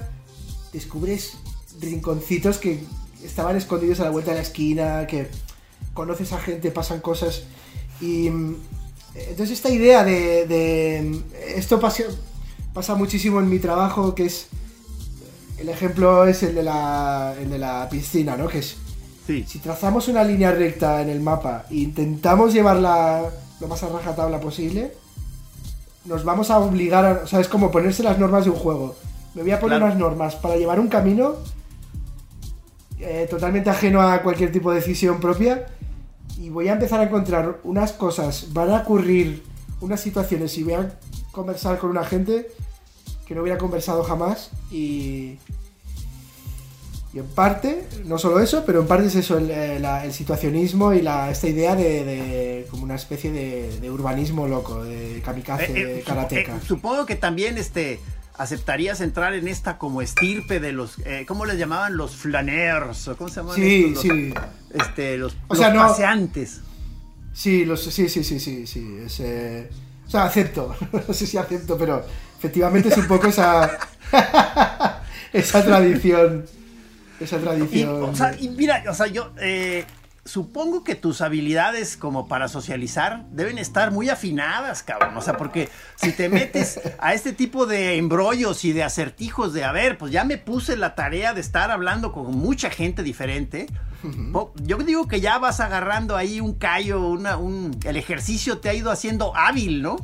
descubres 0.72 1.35
rinconcitos 1.81 2.59
que 2.59 2.83
estaban 3.22 3.57
escondidos 3.57 4.01
a 4.01 4.05
la 4.05 4.11
vuelta 4.11 4.31
de 4.31 4.38
la 4.38 4.42
esquina, 4.42 5.07
que 5.07 5.29
conoces 5.94 6.33
a 6.33 6.40
gente, 6.40 6.70
pasan 6.70 7.01
cosas. 7.01 7.42
Y 8.01 8.31
entonces 9.14 9.51
esta 9.53 9.68
idea 9.70 10.05
de... 10.05 10.46
de- 10.46 11.22
esto 11.57 11.79
pasa, 11.81 12.05
pasa 12.72 12.94
muchísimo 12.94 13.40
en 13.40 13.48
mi 13.48 13.59
trabajo, 13.59 14.14
que 14.14 14.27
es... 14.27 14.46
El 15.59 15.68
ejemplo 15.68 16.27
es 16.27 16.42
el 16.42 16.55
de 16.55 16.62
la, 16.64 17.35
el 17.40 17.48
de 17.51 17.59
la 17.59 17.88
piscina, 17.88 18.37
¿no? 18.37 18.48
Que 18.48 18.59
es 18.59 18.77
Sí. 19.27 19.44
si 19.46 19.61
trazamos 19.61 20.09
una 20.09 20.25
línea 20.25 20.51
recta 20.51 21.01
en 21.01 21.09
el 21.09 21.20
mapa 21.20 21.64
e 21.70 21.77
intentamos 21.77 22.53
llevarla 22.53 23.22
lo 23.61 23.68
más 23.68 23.81
a 23.85 23.88
rajatabla 23.88 24.40
posible, 24.40 24.92
nos 26.07 26.25
vamos 26.25 26.51
a 26.51 26.59
obligar 26.59 27.05
a. 27.05 27.12
O 27.22 27.27
sea, 27.29 27.38
es 27.38 27.46
como 27.46 27.70
ponerse 27.70 28.03
las 28.03 28.18
normas 28.18 28.42
de 28.44 28.51
un 28.51 28.57
juego. 28.57 28.96
Me 29.37 29.42
voy 29.42 29.53
a 29.53 29.61
poner 29.61 29.79
Claro. 29.79 29.85
unas 29.92 29.96
normas 30.01 30.35
para 30.35 30.57
llevar 30.57 30.81
un 30.81 30.88
camino 30.88 31.37
eh, 32.98 33.29
totalmente 33.31 33.70
ajeno 33.70 34.01
a 34.03 34.22
cualquier 34.22 34.51
tipo 34.51 34.70
de 34.72 34.81
decisión 34.81 35.20
propia 35.20 35.66
y 36.42 36.48
voy 36.50 36.66
a 36.68 36.72
empezar 36.72 36.98
a 37.00 37.05
encontrar 37.05 37.61
unas 37.64 37.92
cosas, 37.92 38.48
van 38.52 38.70
a 38.70 38.78
ocurrir 38.83 39.42
unas 39.81 40.00
situaciones 40.00 40.57
y 40.59 40.62
voy 40.64 40.74
a 40.74 40.98
conversar 41.31 41.78
con 41.78 41.90
una 41.90 42.05
gente 42.05 42.35
que 43.26 43.35
no 43.35 43.42
hubiera 43.42 43.59
conversado 43.59 44.02
jamás 44.05 44.50
y 44.70 45.38
Y 47.14 47.18
en 47.18 47.26
parte, 47.26 47.87
no 48.07 48.16
solo 48.16 48.40
eso, 48.40 48.64
pero 48.64 48.81
en 48.81 48.87
parte 48.87 49.07
es 49.07 49.14
eso, 49.14 49.37
el, 49.37 49.50
eh, 49.50 49.76
el 50.07 50.12
situacionismo 50.14 50.94
y 50.94 51.02
la, 51.02 51.31
esta 51.31 51.46
idea 51.46 51.74
de, 51.76 52.05
de 52.05 52.66
como 52.70 52.85
una 52.85 52.94
especie 52.94 53.31
de, 53.31 53.81
de 53.81 53.90
urbanismo 53.90 54.48
loco, 54.48 54.83
de 54.83 55.20
kamikaze, 55.22 55.64
Eh, 55.72 55.81
eh, 55.83 55.94
de 55.96 56.02
karateca. 56.02 56.57
eh, 56.57 56.61
supongo 56.66 57.05
que 57.05 57.16
también 57.16 57.59
este 57.59 58.00
aceptarías 58.38 59.00
entrar 59.00 59.34
en 59.34 59.46
esta 59.48 59.78
como 59.78 60.00
estirpe 60.02 60.58
de 60.60 60.72
los 60.72 60.98
eh, 61.04 61.24
¿cómo 61.28 61.44
les 61.44 61.58
llamaban? 61.58 61.96
los 61.96 62.16
flaneurs 62.16 63.06
o 63.08 63.16
cómo 63.16 63.28
se 63.28 63.36
llaman 63.40 63.56
Sí, 63.56 63.84
estos? 63.88 64.04
Los- 64.04 64.16
sí. 64.16 64.34
este 64.74 65.16
los, 65.18 65.36
O 65.48 65.54
sea, 65.54 65.68
los 65.68 65.82
no- 65.82 65.88
paseantes 65.88 66.60
Sí, 67.34 67.64
los, 67.64 67.82
sí, 67.82 68.08
sí, 68.08 68.22
sí, 68.24 68.38
sí, 68.40 68.66
sí. 68.66 68.98
es, 69.06 69.20
eh, 69.20 69.70
o 70.06 70.10
sea, 70.10 70.24
acepto. 70.24 70.76
No 71.08 71.14
sé 71.14 71.26
si 71.26 71.38
acepto, 71.38 71.78
pero 71.78 72.04
efectivamente 72.38 72.90
es 72.90 72.96
un 72.98 73.06
poco 73.08 73.26
esa. 73.28 73.70
esa 75.32 75.64
tradición. 75.64 76.44
Esa 77.20 77.36
Y, 77.36 77.40
tradición. 77.40 78.02
o 78.02 78.14
sea, 78.16 78.36
y 78.38 78.48
mira, 78.50 78.84
o 78.88 78.94
sea, 78.94 79.06
yo 79.06 79.32
eh, 79.40 79.84
supongo 80.24 80.85
que 80.85 80.94
tus 80.94 81.20
habilidades 81.20 81.96
como 81.96 82.28
para 82.28 82.46
socializar 82.48 83.26
deben 83.30 83.58
estar 83.58 83.90
muy 83.90 84.08
afinadas, 84.08 84.82
cabrón. 84.82 85.16
O 85.16 85.20
sea, 85.20 85.37
porque 85.37 85.68
si 85.96 86.12
te 86.12 86.28
metes 86.28 86.80
a 87.00 87.12
este 87.14 87.32
tipo 87.32 87.66
de 87.66 87.96
embrollos 87.96 88.64
y 88.64 88.72
de 88.72 88.85
acertijos 88.85 89.52
de, 89.52 89.64
a 89.64 89.72
ver, 89.72 89.98
pues 89.98 90.12
ya 90.12 90.24
me 90.24 90.38
puse 90.38 90.76
la 90.76 90.94
tarea 90.94 91.35
de 91.35 91.40
estar 91.40 91.70
hablando 91.72 92.12
con 92.12 92.37
mucha 92.37 92.70
gente 92.70 93.02
diferente. 93.02 93.66
po- 94.32 94.52
Yo 94.62 94.78
digo 94.78 95.08
que 95.08 95.20
ya 95.20 95.38
vas 95.38 95.58
agarrando 95.61 96.16
ahí 96.16 96.40
un 96.40 96.54
callo, 96.54 97.08
una, 97.08 97.37
un, 97.37 97.76
el 97.85 97.96
ejercicio 97.96 98.58
te 98.58 98.68
ha 98.68 98.74
ido 98.74 98.90
haciendo 98.92 99.37
hábil, 99.37 99.82
¿no? 99.82 99.96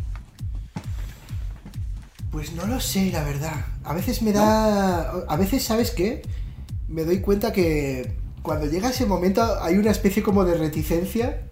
Pues 2.30 2.52
no 2.52 2.66
lo 2.66 2.80
sé, 2.80 3.10
la 3.10 3.24
verdad. 3.24 3.54
A 3.84 3.94
veces 3.94 4.20
me 4.20 4.32
da. 4.32 5.10
A 5.28 5.36
veces, 5.36 5.64
¿sabes 5.64 5.90
qué? 5.90 6.22
Me 6.86 7.04
doy 7.04 7.20
cuenta 7.20 7.52
que 7.52 8.17
cuando 8.42 8.66
llega 8.66 8.90
ese 8.90 9.06
momento 9.06 9.42
hay 9.62 9.76
una 9.76 9.90
especie 9.90 10.22
como 10.22 10.44
de 10.44 10.56
reticencia. 10.56 11.42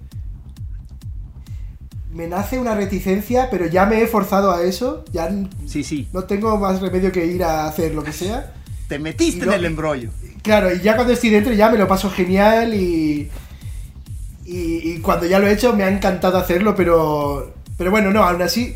Me 2.12 2.26
nace 2.26 2.58
una 2.58 2.74
reticencia, 2.74 3.48
pero 3.50 3.66
ya 3.66 3.84
me 3.84 4.00
he 4.00 4.06
forzado 4.06 4.50
a 4.50 4.62
eso. 4.62 5.04
Ya 5.12 5.26
n- 5.28 5.50
Sí, 5.66 5.84
sí. 5.84 6.08
no 6.12 6.24
tengo 6.24 6.56
más 6.56 6.80
remedio 6.80 7.12
que 7.12 7.26
ir 7.26 7.44
a 7.44 7.66
hacer 7.66 7.94
lo 7.94 8.02
que 8.02 8.12
sea. 8.12 8.54
Te 8.88 8.98
metiste 8.98 9.44
en 9.44 9.52
el 9.52 9.64
embrollo. 9.66 10.10
Claro, 10.42 10.74
y 10.74 10.80
ya 10.80 10.94
cuando 10.94 11.12
estoy 11.12 11.30
dentro 11.30 11.52
ya 11.52 11.68
me 11.70 11.76
lo 11.76 11.88
paso 11.88 12.08
genial 12.08 12.72
y, 12.72 13.28
y, 14.46 14.90
y 14.92 14.98
cuando 15.00 15.26
ya 15.26 15.38
lo 15.40 15.46
he 15.48 15.52
hecho 15.52 15.74
me 15.74 15.82
ha 15.82 15.88
encantado 15.88 16.38
hacerlo, 16.38 16.74
pero, 16.76 17.52
pero 17.76 17.90
bueno, 17.90 18.12
no, 18.12 18.22
aún 18.22 18.40
así, 18.42 18.74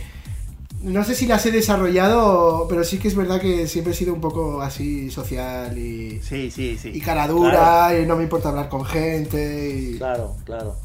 no 0.82 1.04
sé 1.04 1.14
si 1.14 1.26
las 1.26 1.44
he 1.46 1.50
desarrollado, 1.52 2.66
pero 2.68 2.84
sí 2.84 2.98
que 2.98 3.08
es 3.08 3.14
verdad 3.14 3.40
que 3.40 3.66
siempre 3.66 3.92
he 3.92 3.96
sido 3.96 4.14
un 4.14 4.20
poco 4.20 4.60
así 4.62 5.10
social 5.10 5.76
y, 5.76 6.20
Sí, 6.22 6.50
sí, 6.50 6.78
sí. 6.80 6.90
y 6.94 7.00
cara 7.00 7.26
dura 7.28 7.98
y 7.98 8.06
no 8.06 8.16
me 8.16 8.22
importa 8.22 8.48
hablar 8.50 8.68
con 8.68 8.84
gente 8.84 9.70
y 9.70 9.98
Claro, 9.98 10.36
claro. 10.44 10.76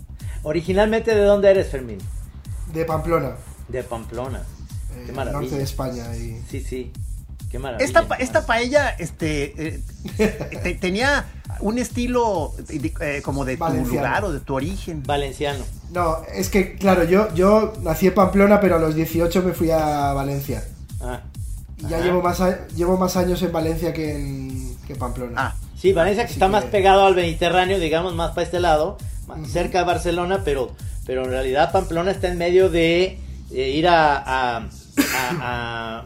Originalmente, 0.43 1.15
¿de 1.15 1.21
dónde 1.23 1.49
eres, 1.51 1.67
Fermín? 1.69 1.97
de 2.73 2.83
Pamplona, 2.85 3.35
De 3.69 3.83
Pamplona. 3.83 4.39
eh, 4.39 5.03
Qué 5.05 5.11
norte 5.11 5.13
maravilla. 5.13 5.57
de 5.57 5.63
España. 5.63 6.15
Y... 6.17 6.41
Sí, 6.49 6.59
sí. 6.61 6.91
Qué 7.49 7.57
maravilla. 7.59 7.85
Esta, 7.85 8.07
pa- 8.07 8.15
esta 8.15 8.45
paella 8.45 8.89
este, 8.89 9.67
eh, 9.77 9.81
te- 10.61 10.75
tenía 10.75 11.25
un 11.61 11.77
estilo 11.77 12.53
eh, 12.99 13.21
como 13.23 13.45
de 13.45 13.55
tu 13.55 13.63
lugar 13.85 14.25
o 14.25 14.31
de 14.33 14.39
tu 14.41 14.55
origen. 14.55 15.03
Valenciano. 15.05 15.63
No, 15.95 16.17
es 16.33 16.49
que 16.49 16.75
claro, 16.75 17.05
yo, 17.05 17.33
yo 17.33 17.73
nací 17.81 18.07
en 18.07 18.13
Pamplona, 18.13 18.59
pero 18.59 18.75
a 18.75 18.79
los 18.79 18.93
18 18.95 19.41
me 19.43 19.53
fui 19.53 19.71
a 19.71 20.11
Valencia. 20.13 20.63
Ah. 21.01 21.21
Y 21.77 21.87
ya 21.87 21.99
llevo 22.01 22.21
más, 22.21 22.41
a- 22.41 22.67
llevo 22.75 22.97
más 22.97 23.15
años 23.17 23.41
en 23.41 23.51
Valencia 23.51 23.93
que 23.93 24.15
en, 24.15 24.75
que 24.87 24.95
Pamplona. 24.95 25.33
Ah, 25.37 25.55
Sí, 25.77 25.93
Valencia 25.93 26.23
que 26.23 26.27
Así 26.27 26.33
está 26.35 26.45
que- 26.47 26.51
más 26.53 26.63
pegado 26.65 27.05
al 27.05 27.15
Mediterráneo, 27.15 27.79
digamos, 27.79 28.13
más 28.15 28.31
para 28.31 28.43
este 28.43 28.59
lado, 28.59 28.97
más 29.27 29.49
cerca 29.49 29.79
de 29.79 29.85
Barcelona, 29.85 30.41
pero, 30.43 30.71
pero 31.05 31.23
en 31.25 31.29
realidad 31.29 31.71
Pamplona 31.71 32.11
está 32.11 32.27
en 32.29 32.37
medio 32.37 32.69
de 32.69 33.19
ir 33.51 33.87
a, 33.87 34.17
a- 34.17 34.57
a- 34.57 34.65
a- 35.41 36.05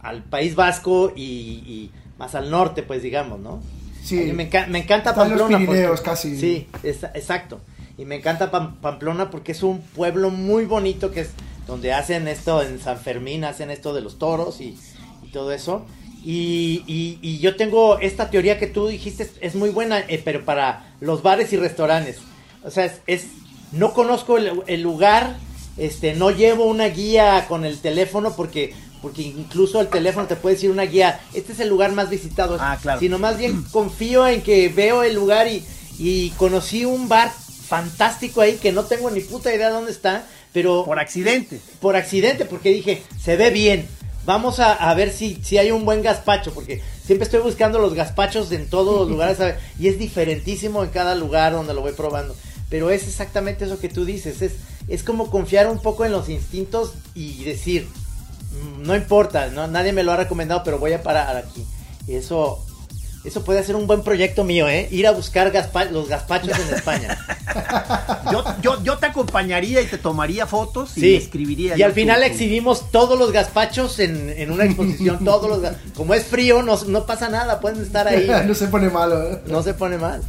al 0.00 0.22
País 0.24 0.54
Vasco 0.54 1.12
y, 1.14 1.22
y 1.22 1.90
más 2.18 2.34
al 2.34 2.50
norte, 2.50 2.82
pues 2.82 3.02
digamos, 3.02 3.38
¿no? 3.40 3.60
Sí. 4.02 4.32
Me, 4.34 4.48
enca- 4.50 4.66
me 4.68 4.78
encanta 4.80 5.10
los 5.10 5.18
Pamplona. 5.28 5.58
Pirineos 5.58 5.90
porque- 6.00 6.10
casi. 6.10 6.38
Sí, 6.40 6.68
es- 6.82 7.04
exacto. 7.14 7.60
Y 8.02 8.04
me 8.04 8.16
encanta 8.16 8.50
Pam- 8.50 8.74
Pamplona 8.80 9.30
porque 9.30 9.52
es 9.52 9.62
un 9.62 9.80
pueblo 9.80 10.30
muy 10.30 10.64
bonito 10.64 11.12
que 11.12 11.20
es 11.20 11.30
donde 11.68 11.92
hacen 11.92 12.26
esto 12.26 12.60
en 12.60 12.80
San 12.80 12.98
Fermín, 12.98 13.44
hacen 13.44 13.70
esto 13.70 13.94
de 13.94 14.00
los 14.00 14.18
toros 14.18 14.60
y, 14.60 14.76
y 15.22 15.28
todo 15.30 15.52
eso. 15.52 15.86
Y, 16.24 16.82
y- 16.88 17.20
y 17.22 17.38
yo 17.38 17.54
tengo 17.54 18.00
esta 18.00 18.28
teoría 18.28 18.58
que 18.58 18.66
tú 18.66 18.88
dijiste, 18.88 19.22
es, 19.22 19.30
es 19.40 19.54
muy 19.54 19.70
buena, 19.70 20.00
eh, 20.00 20.20
pero 20.24 20.44
para 20.44 20.92
los 20.98 21.22
bares 21.22 21.52
y 21.52 21.56
restaurantes. 21.56 22.16
O 22.64 22.72
sea, 22.72 22.86
es, 22.86 22.94
es- 23.06 23.26
no 23.70 23.92
conozco 23.94 24.36
el, 24.36 24.50
el 24.66 24.82
lugar, 24.82 25.36
este, 25.76 26.14
no 26.16 26.32
llevo 26.32 26.64
una 26.64 26.86
guía 26.88 27.46
con 27.48 27.64
el 27.64 27.78
teléfono 27.78 28.34
porque, 28.34 28.74
porque 29.00 29.22
incluso 29.22 29.80
el 29.80 29.86
teléfono 29.86 30.26
te 30.26 30.34
puede 30.34 30.56
decir 30.56 30.72
una 30.72 30.82
guía, 30.86 31.20
este 31.34 31.52
es 31.52 31.60
el 31.60 31.68
lugar 31.68 31.92
más 31.92 32.10
visitado. 32.10 32.56
Ah, 32.60 32.76
claro. 32.82 32.98
Sino 32.98 33.20
más 33.20 33.38
bien 33.38 33.62
confío 33.70 34.26
en 34.26 34.42
que 34.42 34.68
veo 34.70 35.04
el 35.04 35.14
lugar 35.14 35.46
y, 35.46 35.64
y 36.00 36.30
conocí 36.30 36.84
un 36.84 37.08
bar 37.08 37.30
fantástico 37.66 38.40
ahí 38.40 38.54
que 38.56 38.72
no 38.72 38.84
tengo 38.84 39.10
ni 39.10 39.20
puta 39.20 39.54
idea 39.54 39.70
dónde 39.70 39.92
está, 39.92 40.26
pero 40.52 40.84
por 40.84 40.98
accidente. 40.98 41.60
por 41.80 41.96
accidente, 41.96 42.44
porque 42.44 42.70
dije, 42.70 43.02
se 43.22 43.36
ve 43.36 43.50
bien. 43.50 43.86
Vamos 44.24 44.60
a, 44.60 44.72
a 44.72 44.94
ver 44.94 45.10
si, 45.12 45.40
si 45.42 45.58
hay 45.58 45.72
un 45.72 45.84
buen 45.84 46.00
gazpacho, 46.02 46.54
porque 46.54 46.80
siempre 47.04 47.24
estoy 47.24 47.40
buscando 47.40 47.78
los 47.80 47.94
gazpachos 47.94 48.52
en 48.52 48.68
todos 48.70 49.00
los 49.00 49.08
lugares 49.08 49.38
¿sabes? 49.38 49.56
y 49.80 49.88
es 49.88 49.98
diferentísimo 49.98 50.84
en 50.84 50.90
cada 50.90 51.14
lugar 51.16 51.52
donde 51.52 51.74
lo 51.74 51.80
voy 51.80 51.92
probando. 51.92 52.36
Pero 52.68 52.90
es 52.90 53.02
exactamente 53.08 53.64
eso 53.64 53.80
que 53.80 53.88
tú 53.88 54.04
dices, 54.04 54.40
es, 54.40 54.52
es 54.88 55.02
como 55.02 55.28
confiar 55.30 55.66
un 55.68 55.80
poco 55.80 56.04
en 56.04 56.12
los 56.12 56.28
instintos 56.28 56.92
y 57.14 57.42
decir, 57.44 57.88
"Mm, 58.52 58.82
no 58.86 58.94
importa, 58.94 59.48
no, 59.48 59.66
nadie 59.66 59.92
me 59.92 60.04
lo 60.04 60.12
ha 60.12 60.16
recomendado, 60.16 60.62
pero 60.64 60.78
voy 60.78 60.92
a 60.92 61.02
parar 61.02 61.36
aquí. 61.36 61.66
Y 62.06 62.14
eso, 62.14 62.64
eso 63.24 63.44
puede 63.44 63.62
ser 63.64 63.76
un 63.76 63.86
buen 63.86 64.02
proyecto 64.02 64.42
mío, 64.44 64.68
¿eh? 64.68 64.88
Ir 64.90 65.06
a 65.06 65.12
buscar 65.12 65.52
gazpa- 65.52 65.90
los 65.90 66.08
gazpachos 66.08 66.58
en 66.58 66.74
España. 66.74 67.18
Yo, 68.30 68.44
yo, 68.62 68.82
yo 68.82 68.96
te 68.98 69.06
acompañaría 69.06 69.80
y 69.82 69.86
te 69.86 69.98
tomaría 69.98 70.46
fotos 70.46 70.96
y 70.96 71.00
Sí. 71.00 71.14
escribiría. 71.16 71.76
Y 71.76 71.82
al 71.82 71.92
final 71.92 72.22
exhibimos 72.22 72.90
todos 72.90 73.18
los 73.18 73.30
gazpachos 73.32 73.98
en, 73.98 74.30
en 74.30 74.50
una 74.50 74.64
exposición, 74.64 75.22
todos 75.24 75.48
los 75.60 75.72
como 75.94 76.14
es 76.14 76.24
frío, 76.24 76.62
no, 76.62 76.78
no 76.86 77.04
pasa 77.04 77.28
nada, 77.28 77.60
pueden 77.60 77.82
estar 77.82 78.08
ahí. 78.08 78.26
no 78.46 78.54
se 78.54 78.68
pone 78.68 78.88
malo. 78.88 79.22
¿eh? 79.30 79.40
No 79.46 79.62
se 79.62 79.74
pone 79.74 79.98
mal. 79.98 80.22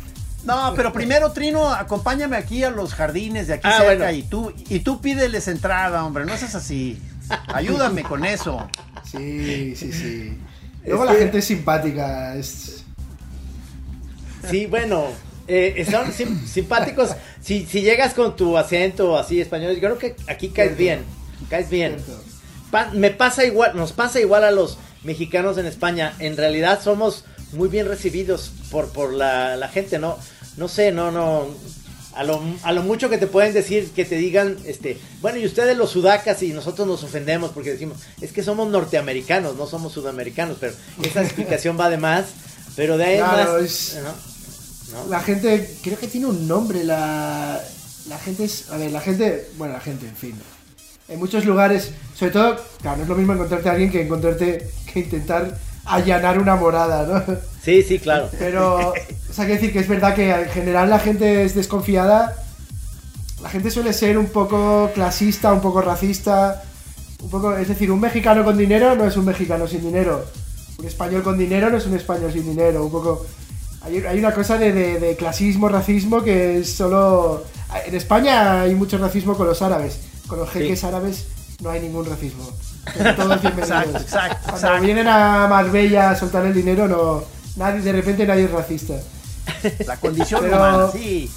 No, 0.44 0.74
pero 0.76 0.92
primero, 0.92 1.32
Trino, 1.32 1.70
acompáñame 1.70 2.36
aquí 2.36 2.64
a 2.66 2.70
los 2.70 2.94
jardines 2.94 3.48
de 3.48 3.54
aquí 3.54 3.68
Ah, 3.68 3.78
cerca 3.78 4.06
bueno. 4.06 4.12
y 4.18 4.24
tú 4.24 4.52
y 4.68 4.80
tú 4.80 5.00
pídeles 5.00 5.48
entrada, 5.48 6.04
hombre, 6.04 6.26
no 6.26 6.36
seas 6.36 6.56
así. 6.56 7.02
Ayúdame 7.54 8.04
con 8.04 8.26
eso. 8.26 8.68
Sí, 9.10 9.76
sí, 9.78 9.94
sí. 9.94 10.38
Luego 10.86 11.04
Es 11.06 11.10
la 11.10 11.16
que- 11.16 11.22
gente 11.24 11.38
es 11.38 11.46
simpática. 11.46 12.36
Es... 12.36 12.83
Sí, 14.50 14.66
bueno, 14.66 15.08
eh, 15.48 15.86
son 15.90 16.12
sim- 16.14 16.46
simpáticos. 16.48 17.12
Si, 17.42 17.66
si 17.66 17.82
llegas 17.82 18.14
con 18.14 18.36
tu 18.36 18.58
acento 18.58 19.18
así 19.18 19.42
español, 19.42 19.74
yo 19.76 19.80
creo 19.80 19.98
que 19.98 20.16
aquí 20.28 20.50
caes 20.50 20.78
bien, 20.78 21.04
caes 21.50 21.70
bien. 21.70 21.98
Pa- 22.72 22.90
me 22.94 23.12
pasa 23.12 23.46
igual, 23.46 23.76
nos 23.76 23.92
pasa 23.92 24.20
igual 24.20 24.44
a 24.44 24.52
los 24.52 24.78
mexicanos 25.04 25.58
en 25.58 25.66
España. 25.66 26.14
En 26.20 26.38
realidad 26.38 26.82
somos 26.82 27.26
muy 27.52 27.70
bien 27.70 27.88
recibidos 27.88 28.52
por, 28.72 28.90
por 28.90 29.14
la, 29.14 29.56
la 29.58 29.68
gente, 29.70 30.00
¿no? 30.00 30.18
No 30.58 30.68
sé, 30.68 30.92
no, 30.92 31.12
no. 31.12 31.48
A 32.16 32.24
lo, 32.24 32.40
a 32.62 32.72
lo 32.72 32.84
mucho 32.84 33.10
que 33.10 33.18
te 33.18 33.26
pueden 33.26 33.54
decir, 33.56 33.90
que 33.90 34.06
te 34.06 34.16
digan, 34.18 34.58
este, 34.66 35.00
bueno, 35.22 35.40
y 35.40 35.46
ustedes 35.48 35.76
los 35.76 35.90
sudacas 35.90 36.44
y 36.44 36.54
nosotros 36.54 36.88
nos 36.88 37.04
ofendemos 37.04 37.50
porque 37.52 37.72
decimos, 37.72 37.98
es 38.22 38.32
que 38.32 38.44
somos 38.44 38.70
norteamericanos, 38.70 39.56
no 39.56 39.66
somos 39.66 39.94
sudamericanos, 39.94 40.58
pero 40.60 40.74
esa 41.04 41.24
explicación 41.24 41.76
va 41.80 41.90
de 41.90 41.98
más. 41.98 42.26
Pero 42.76 42.98
de 42.98 43.04
ahí 43.06 43.20
más. 43.20 43.48
es- 43.64 43.98
¿no? 44.04 44.33
¿No? 44.94 45.08
La 45.10 45.20
gente, 45.20 45.78
creo 45.82 45.98
que 45.98 46.08
tiene 46.08 46.28
un 46.28 46.48
nombre. 46.48 46.84
La, 46.84 47.60
la 48.08 48.18
gente 48.20 48.46
es. 48.46 48.70
A 48.72 48.78
ver, 48.78 48.92
la 48.92 49.02
gente. 49.02 49.50
Bueno, 49.58 49.74
la 49.74 49.80
gente, 49.80 50.08
en 50.08 50.16
fin. 50.16 50.36
En 51.10 51.20
muchos 51.20 51.46
lugares, 51.46 51.92
sobre 52.16 52.32
todo, 52.32 52.56
claro, 52.82 52.98
no 52.98 53.04
es 53.04 53.10
lo 53.10 53.16
mismo 53.16 53.34
encontrarte 53.34 53.70
a 53.70 53.74
alguien 53.74 53.92
que 53.92 54.02
encontrarte. 54.02 54.70
que 54.92 55.00
intentar 55.00 55.58
allanar 55.86 56.40
una 56.40 56.56
morada, 56.56 57.06
¿no? 57.06 57.36
Sí, 57.62 57.84
sí, 57.84 58.00
claro. 58.00 58.30
Pero, 58.40 58.90
o 59.30 59.34
sea, 59.34 59.46
quiero 59.46 59.56
decir 59.56 59.74
que 59.74 59.80
es 59.80 59.88
verdad 59.88 60.16
que 60.16 60.30
en 60.30 60.50
general 60.50 60.90
la 60.90 61.00
gente 61.00 61.44
es 61.44 61.56
desconfiada. 61.56 62.36
La 63.42 63.50
gente 63.50 63.72
suele 63.72 63.92
ser 63.94 64.18
un 64.18 64.28
poco 64.28 64.92
clasista, 64.94 65.52
un 65.52 65.62
poco 65.62 65.82
racista. 65.82 66.64
Un 67.22 67.30
poco, 67.30 67.56
es 67.56 67.68
decir, 67.68 67.92
un 67.92 68.00
mexicano 68.00 68.44
con 68.44 68.58
dinero 68.58 68.96
no 68.96 69.06
es 69.06 69.16
un 69.18 69.26
mexicano 69.26 69.68
sin 69.68 69.82
dinero. 69.82 70.26
Un 70.78 70.86
español 70.86 71.24
con 71.24 71.38
dinero 71.38 71.70
no 71.70 71.78
es 71.78 71.86
un 71.86 71.96
español 71.96 72.32
sin 72.32 72.44
dinero. 72.44 72.86
Un 72.86 72.92
poco. 72.92 73.26
Hay, 73.84 73.98
hay 73.98 74.20
una 74.20 74.34
cosa 74.34 74.58
de, 74.58 74.72
de- 74.72 75.00
de 75.00 75.16
clasismo, 75.16 75.68
racismo 75.70 76.24
que 76.24 76.60
es 76.60 76.74
solo. 76.74 77.44
En 77.86 77.96
España 77.96 78.62
hay 78.62 78.76
mucho 78.76 78.98
racismo 78.98 79.36
con 79.36 79.48
los 79.48 79.62
árabes. 79.62 80.00
Con 80.28 80.40
los 80.40 80.50
jeques 80.50 80.80
Sí. 80.80 80.86
árabes 80.86 81.26
no 81.62 81.70
hay 81.70 81.82
ningún 81.82 82.06
racismo. 82.06 82.44
Todos 83.16 83.42
bienvenidos. 83.42 83.70
Exacto, 83.70 83.98
exacto, 84.00 84.38
Cuando 84.44 84.58
exacto. 84.58 84.84
vienen 84.86 85.08
a 85.08 85.48
Marbella 85.48 86.12
a 86.12 86.16
soltar 86.16 86.46
el 86.46 86.54
dinero, 86.54 86.88
no, 86.88 87.24
nadie, 87.58 87.82
de 87.82 87.92
repente 87.92 88.26
nadie 88.26 88.46
es 88.46 88.52
racista. 88.52 88.94
La 89.88 89.98
condición 89.98 90.42
Pero- 90.42 90.56
humana, 90.58 90.90
sí. 90.92 91.30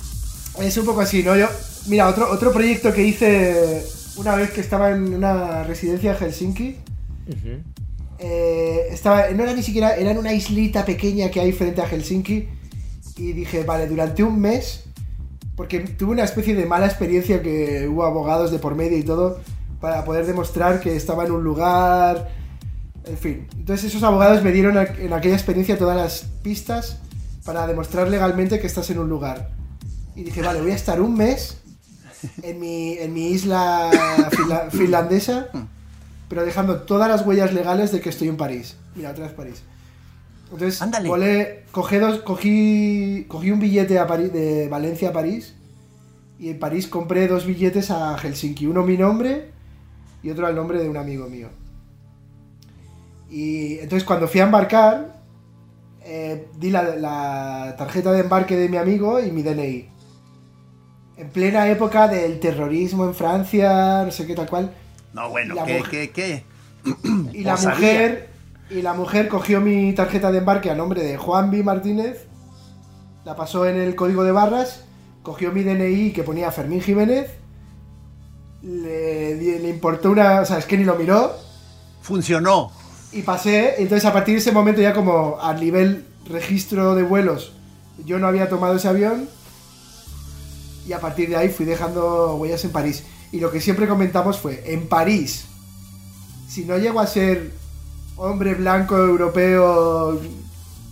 Es 0.60 0.76
un 0.78 0.86
poco 0.86 1.00
así, 1.02 1.22
¿no? 1.22 1.36
Yo, 1.36 1.48
mira, 1.86 2.08
otro, 2.08 2.30
otro 2.30 2.52
proyecto 2.52 2.92
que 2.92 3.02
hice 3.02 3.84
una 4.16 4.34
vez 4.36 4.50
que 4.52 4.60
estaba 4.62 4.90
en 4.90 5.14
una 5.14 5.62
residencia 5.64 6.12
en 6.12 6.16
Helsinki. 6.16 6.76
Eh, 8.18 8.88
estaba, 8.90 9.28
no 9.30 9.42
era 9.42 9.52
ni 9.54 9.62
siquiera, 9.62 9.96
era 9.96 10.10
en 10.10 10.18
una 10.18 10.32
islita 10.32 10.84
pequeña 10.84 11.30
que 11.30 11.40
hay 11.40 11.52
frente 11.52 11.80
a 11.82 11.86
Helsinki. 11.88 12.48
Y 13.18 13.32
dije, 13.32 13.64
vale, 13.64 13.86
durante 13.86 14.22
un 14.22 14.40
mes, 14.40 14.84
porque 15.56 15.80
tuve 15.80 16.12
una 16.12 16.24
especie 16.24 16.54
de 16.54 16.66
mala 16.66 16.86
experiencia 16.86 17.40
que 17.42 17.88
hubo 17.88 18.04
abogados 18.04 18.50
de 18.50 18.58
por 18.58 18.74
medio 18.74 18.98
y 18.98 19.02
todo, 19.02 19.40
para 19.80 20.04
poder 20.04 20.26
demostrar 20.26 20.80
que 20.80 20.94
estaba 20.96 21.24
en 21.24 21.32
un 21.32 21.42
lugar. 21.44 22.28
En 23.06 23.16
fin, 23.16 23.46
entonces 23.56 23.86
esos 23.90 24.02
abogados 24.02 24.42
me 24.42 24.52
dieron 24.52 24.76
en 24.76 25.12
aquella 25.12 25.34
experiencia 25.34 25.78
todas 25.78 25.96
las 25.96 26.22
pistas 26.42 26.98
para 27.44 27.66
demostrar 27.66 28.08
legalmente 28.08 28.58
que 28.58 28.66
estás 28.66 28.90
en 28.90 28.98
un 28.98 29.08
lugar. 29.08 29.50
Y 30.14 30.24
dije, 30.24 30.42
vale, 30.42 30.60
voy 30.60 30.72
a 30.72 30.74
estar 30.74 31.00
un 31.00 31.14
mes 31.16 31.58
en 32.42 32.58
mi, 32.58 32.98
en 32.98 33.12
mi 33.14 33.28
isla 33.28 33.90
finla- 34.30 34.68
finlandesa, 34.70 35.48
pero 36.28 36.44
dejando 36.44 36.82
todas 36.82 37.08
las 37.08 37.26
huellas 37.26 37.52
legales 37.52 37.92
de 37.92 38.00
que 38.00 38.08
estoy 38.10 38.28
en 38.28 38.36
París. 38.36 38.76
Mira, 38.94 39.10
otra 39.10 39.24
vez 39.26 39.32
París. 39.34 39.62
Entonces, 40.52 40.80
volé- 41.10 41.64
cogí, 41.72 41.96
dos- 41.98 42.20
cogí, 42.20 43.24
cogí 43.28 43.50
un 43.50 43.60
billete 43.60 43.98
a 43.98 44.06
París, 44.06 44.32
de 44.32 44.68
Valencia 44.68 45.08
a 45.08 45.12
París 45.12 45.54
y 46.38 46.50
en 46.50 46.58
París 46.58 46.86
compré 46.86 47.26
dos 47.28 47.46
billetes 47.46 47.90
a 47.90 48.16
Helsinki. 48.16 48.66
Uno 48.66 48.82
mi 48.84 48.96
nombre 48.96 49.50
y 50.22 50.30
otro 50.30 50.46
al 50.46 50.54
nombre 50.54 50.78
de 50.78 50.88
un 50.88 50.96
amigo 50.96 51.28
mío. 51.28 51.48
Y 53.28 53.78
entonces 53.80 54.04
cuando 54.04 54.28
fui 54.28 54.40
a 54.40 54.44
embarcar, 54.44 55.16
eh, 56.02 56.46
di 56.58 56.70
la, 56.70 56.94
la 56.96 57.74
tarjeta 57.76 58.12
de 58.12 58.20
embarque 58.20 58.56
de 58.56 58.68
mi 58.68 58.76
amigo 58.76 59.20
y 59.20 59.32
mi 59.32 59.42
DNI. 59.42 59.88
En 61.16 61.30
plena 61.30 61.68
época 61.68 62.06
del 62.08 62.38
terrorismo 62.38 63.04
en 63.04 63.14
Francia, 63.14 64.04
no 64.04 64.10
sé 64.12 64.26
qué 64.26 64.34
tal 64.34 64.48
cual. 64.48 64.70
No, 65.16 65.30
bueno, 65.30 65.54
¿qué, 65.64 65.82
qué, 65.90 66.10
qué? 66.10 66.44
Y 67.32 67.42
la 67.42 67.56
mujer 67.56 68.28
y 68.68 68.82
la 68.82 68.92
mujer 68.92 69.28
cogió 69.28 69.62
mi 69.62 69.94
tarjeta 69.94 70.30
de 70.30 70.38
embarque 70.38 70.70
a 70.70 70.74
nombre 70.74 71.02
de 71.02 71.16
Juan 71.16 71.50
B. 71.50 71.62
Martínez, 71.62 72.26
la 73.24 73.34
pasó 73.34 73.66
en 73.66 73.76
el 73.76 73.94
código 73.94 74.24
de 74.24 74.32
barras, 74.32 74.84
cogió 75.22 75.52
mi 75.52 75.62
DNI 75.62 76.12
que 76.12 76.22
ponía 76.22 76.52
Fermín 76.52 76.82
Jiménez, 76.82 77.30
le, 78.62 79.36
le 79.58 79.68
importó 79.70 80.10
una, 80.10 80.42
o 80.42 80.44
sea, 80.44 80.58
es 80.58 80.66
que 80.66 80.76
ni 80.76 80.84
lo 80.84 80.96
miró 80.96 81.34
Funcionó. 82.02 82.70
y 83.10 83.22
pasé, 83.22 83.76
entonces 83.80 84.04
a 84.04 84.12
partir 84.12 84.34
de 84.34 84.40
ese 84.40 84.52
momento 84.52 84.82
ya 84.82 84.92
como 84.92 85.38
a 85.40 85.54
nivel 85.54 86.04
registro 86.28 86.94
de 86.94 87.04
vuelos, 87.04 87.52
yo 88.04 88.18
no 88.18 88.26
había 88.26 88.50
tomado 88.50 88.76
ese 88.76 88.88
avión 88.88 89.30
y 90.86 90.92
a 90.92 91.00
partir 91.00 91.30
de 91.30 91.36
ahí 91.36 91.48
fui 91.48 91.64
dejando 91.64 92.36
huellas 92.36 92.62
en 92.66 92.72
París. 92.72 93.02
Y 93.32 93.40
lo 93.40 93.50
que 93.50 93.60
siempre 93.60 93.88
comentamos 93.88 94.38
fue, 94.38 94.62
en 94.66 94.88
París, 94.88 95.44
si 96.48 96.64
no 96.64 96.78
llego 96.78 97.00
a 97.00 97.06
ser 97.06 97.50
hombre 98.16 98.54
blanco 98.54 98.96
europeo 98.96 100.20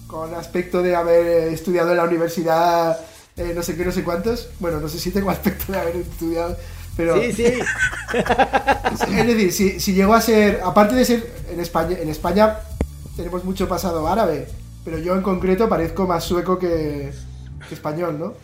con 0.07 0.35
aspecto 0.35 0.83
de 0.83 0.95
haber 0.95 1.49
estudiado 1.53 1.91
en 1.91 1.97
la 1.97 2.05
universidad, 2.05 2.99
eh, 3.37 3.53
no 3.55 3.63
sé 3.63 3.77
qué, 3.77 3.85
no 3.85 3.93
sé 3.93 4.05
cuántos, 4.05 4.51
bueno, 4.61 4.81
no 4.81 4.89
sé 4.89 4.99
si 4.99 5.11
tengo 5.11 5.31
aspecto 5.31 5.73
de 5.73 5.79
haber 5.79 5.97
estudiado, 5.97 6.57
pero... 6.97 7.21
Sí, 7.21 7.33
sí. 7.33 7.45
Es 8.95 9.27
decir, 9.27 9.53
si, 9.53 9.81
si 9.81 9.93
llegó 9.93 10.15
a 10.15 10.21
ser, 10.21 10.61
aparte 10.63 10.95
de 10.95 11.05
ser 11.05 11.35
en 11.51 11.59
España, 11.59 11.97
en 11.99 12.09
España 12.09 12.61
tenemos 13.17 13.45
mucho 13.45 13.69
pasado 13.69 14.07
árabe, 14.07 14.47
pero 14.85 14.99
yo 14.99 15.15
en 15.15 15.23
concreto 15.23 15.69
parezco 15.69 16.07
más 16.07 16.23
sueco 16.23 16.59
que, 16.59 17.13
que 17.69 17.75
español, 17.75 18.19
¿no? 18.21 18.35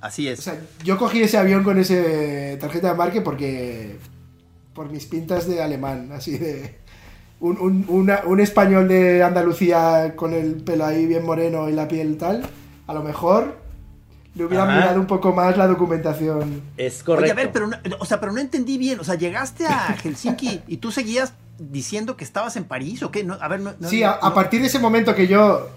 Así 0.00 0.28
es. 0.28 0.38
O 0.38 0.42
sea, 0.42 0.60
yo 0.84 0.96
cogí 0.98 1.22
ese 1.22 1.38
avión 1.38 1.64
con 1.64 1.78
ese 1.78 2.56
tarjeta 2.60 2.88
de 2.88 2.92
embarque 2.92 3.20
porque 3.20 3.96
por 4.74 4.90
mis 4.90 5.06
pintas 5.06 5.48
de 5.48 5.62
alemán, 5.62 6.10
así 6.12 6.38
de 6.38 6.78
un, 7.40 7.58
un- 7.58 7.84
una- 7.88 8.22
un 8.26 8.40
español 8.40 8.86
de 8.88 9.22
Andalucía 9.22 10.14
con 10.16 10.32
el 10.34 10.56
pelo 10.62 10.84
ahí 10.86 11.06
bien 11.06 11.24
moreno 11.24 11.68
y 11.68 11.72
la 11.72 11.88
piel 11.88 12.16
tal, 12.16 12.42
a 12.86 12.94
lo 12.94 13.02
mejor 13.02 13.58
le 14.36 14.44
hubiera 14.44 14.64
Ajá. 14.64 14.76
mirado 14.76 15.00
un 15.00 15.06
poco 15.08 15.32
más 15.32 15.56
la 15.56 15.66
documentación. 15.66 16.62
Es 16.76 16.96
Oye, 16.98 17.04
correcto. 17.04 17.32
a 17.32 17.34
ver, 17.34 17.50
pero 17.52 17.66
no, 17.66 17.76
o 17.98 18.04
sea, 18.04 18.20
pero 18.20 18.30
no 18.32 18.38
entendí 18.40 18.78
bien. 18.78 19.00
O 19.00 19.04
sea, 19.04 19.16
llegaste 19.16 19.66
a 19.66 19.96
Helsinki 20.00 20.60
y 20.68 20.76
tú 20.76 20.92
seguías 20.92 21.32
diciendo 21.58 22.16
que 22.16 22.22
estabas 22.22 22.54
en 22.56 22.62
París 22.64 23.02
o 23.02 23.10
qué? 23.10 23.24
No, 23.24 23.34
a 23.34 23.48
ver, 23.48 23.58
no, 23.60 23.72
no- 23.80 23.88
Sí, 23.88 24.04
a, 24.04 24.20
partir 24.32 24.60
de 24.60 24.68
ese 24.68 24.78
momento 24.78 25.12
que 25.16 25.26
yo 25.26 25.68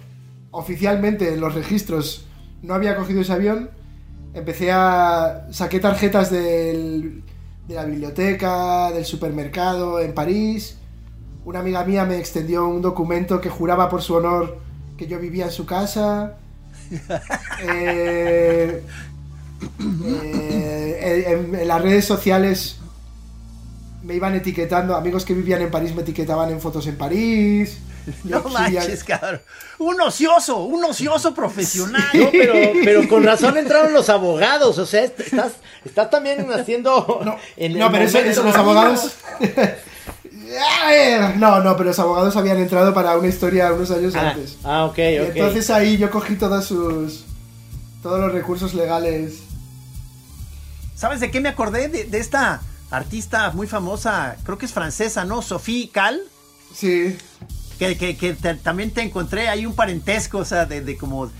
oficialmente 0.51 1.33
en 1.33 1.39
los 1.41 1.55
registros 1.55 2.25
no 2.61 2.75
había 2.75 2.95
cogido 2.95 3.21
ese 3.21 3.33
avión, 3.33 3.71
empecé 4.33 4.71
a... 4.71 5.47
saqué 5.51 5.79
tarjetas 5.79 6.31
del- 6.31 7.23
de 7.67 7.75
la 7.75 7.85
biblioteca, 7.85 8.91
del 8.91 9.05
supermercado 9.05 9.99
en 9.99 10.13
París. 10.13 10.77
Una 11.45 11.59
amiga 11.59 11.83
mía 11.85 12.05
me 12.05 12.17
extendió 12.17 12.67
un 12.67 12.81
documento 12.81 13.41
que 13.41 13.49
juraba 13.49 13.89
por 13.89 14.01
su 14.01 14.15
honor 14.15 14.57
que 14.97 15.07
yo 15.07 15.19
vivía 15.19 15.45
en 15.45 15.51
su 15.51 15.65
casa. 15.65 16.37
Eh, 17.63 18.81
eh, 19.79 21.23
en, 21.27 21.55
en 21.55 21.67
las 21.67 21.81
redes 21.81 22.05
sociales 22.05 22.77
me 24.03 24.15
iban 24.15 24.33
etiquetando, 24.35 24.95
amigos 24.95 25.25
que 25.25 25.33
vivían 25.33 25.61
en 25.61 25.69
París 25.69 25.93
me 25.93 26.01
etiquetaban 26.01 26.49
en 26.49 26.59
fotos 26.59 26.87
en 26.87 26.97
París. 26.97 27.77
No 28.23 28.41
manches, 28.43 29.03
cabrón. 29.03 29.41
Un 29.79 29.99
ocioso, 30.01 30.57
un 30.63 30.83
ocioso 30.83 31.33
profesional. 31.33 32.03
No, 32.13 32.29
pero, 32.31 32.53
pero 32.83 33.07
con 33.07 33.23
razón 33.23 33.57
entraron 33.57 33.93
los 33.93 34.09
abogados. 34.09 34.77
O 34.77 34.85
sea, 34.85 35.03
est- 35.03 35.19
estás, 35.19 35.53
estás 35.85 36.09
también 36.09 36.51
haciendo. 36.51 37.21
No, 37.25 37.37
en 37.57 37.73
el 37.73 37.79
no, 37.79 37.91
pero 37.91 38.05
eso, 38.05 38.43
los 38.43 38.55
abogados. 38.55 39.11
no, 41.37 41.59
no, 41.61 41.77
pero 41.77 41.89
los 41.89 41.99
abogados 41.99 42.35
habían 42.35 42.57
entrado 42.57 42.93
para 42.93 43.17
una 43.17 43.27
historia 43.27 43.71
unos 43.73 43.91
años 43.91 44.13
Ah, 44.15 44.29
antes. 44.31 44.57
ah, 44.63 44.85
ok, 44.85 44.97
Y 44.97 45.19
ok. 45.19 45.27
entonces 45.35 45.69
ahí 45.69 45.97
yo 45.97 46.09
cogí 46.11 46.35
todos 46.35 46.65
sus. 46.65 47.23
todos 48.03 48.19
los 48.19 48.31
recursos 48.31 48.73
legales. 48.73 49.39
¿Sabes 50.95 51.19
de 51.19 51.31
qué 51.31 51.41
me 51.41 51.49
acordé? 51.49 51.87
De, 51.87 52.03
de 52.05 52.17
esta 52.19 52.61
artista 52.91 53.51
muy 53.51 53.65
famosa, 53.67 54.35
creo 54.43 54.57
que 54.57 54.65
es 54.65 54.73
francesa, 54.73 55.23
¿no? 55.25 55.41
Sophie 55.41 55.89
Cal. 55.89 56.19
Sí. 56.75 57.17
Que, 57.81 57.97
que- 57.97 58.15
que 58.15 58.33
te- 58.35 58.53
también 58.53 58.91
te 58.91 59.01
encontré 59.01 59.49
ahí 59.49 59.65
un 59.65 59.73
parentesco, 59.73 60.37
o 60.37 60.45
sea, 60.45 60.67
de, 60.67 60.81
de 60.81 60.97
como 60.97 61.31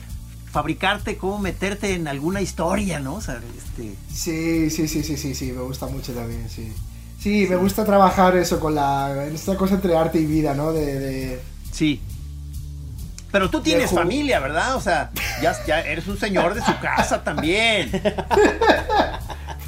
fabricarte, 0.51 1.15
cómo 1.15 1.37
meterte 1.37 1.93
en 1.93 2.07
alguna 2.07 2.41
historia, 2.41 2.99
¿no? 2.99 3.13
O 3.13 3.21
sea, 3.21 3.39
este. 3.55 3.93
Sí, 4.11 4.71
sí, 4.71 4.87
sí, 4.87 5.03
sí, 5.03 5.15
sí, 5.17 5.35
sí, 5.35 5.51
me 5.51 5.61
gusta 5.61 5.85
mucho 5.85 6.11
también, 6.13 6.49
sí. 6.49 6.73
Sí, 7.19 7.45
me 7.47 7.57
gusta 7.57 7.85
trabajar 7.85 8.35
eso 8.37 8.59
con 8.59 8.73
la. 8.73 9.27
esta 9.31 9.55
cosa 9.55 9.75
entre 9.75 9.95
arte 9.95 10.19
y 10.19 10.25
vida, 10.25 10.55
¿no? 10.55 10.73
De. 10.73 10.99
de- 10.99 11.41
Sí. 11.71 12.01
Pero 13.31 13.51
tú 13.51 13.61
tienes 13.61 13.91
familia, 13.91 14.39
¿verdad? 14.39 14.75
O 14.75 14.81
sea, 14.81 15.11
ya, 15.43 15.55
ya 15.67 15.79
eres 15.81 16.07
un 16.07 16.17
señor 16.17 16.55
de 16.55 16.61
su 16.65 16.73
casa 16.81 17.23
también. 17.23 17.91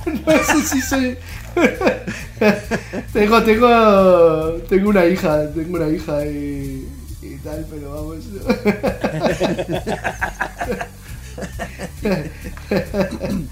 No 0.06 0.44
sé 0.44 0.62
si 0.68 0.82
soy. 0.82 1.18
tengo, 3.14 3.44
tengo. 3.44 4.54
Tengo 4.70 4.90
una 4.90 5.06
hija, 5.06 5.52
tengo 5.54 5.76
una 5.78 5.88
hija 5.90 6.26
y. 6.26 6.88
y 7.22 7.38
tal, 7.44 7.66
pero 7.70 7.94
vamos. 7.94 8.26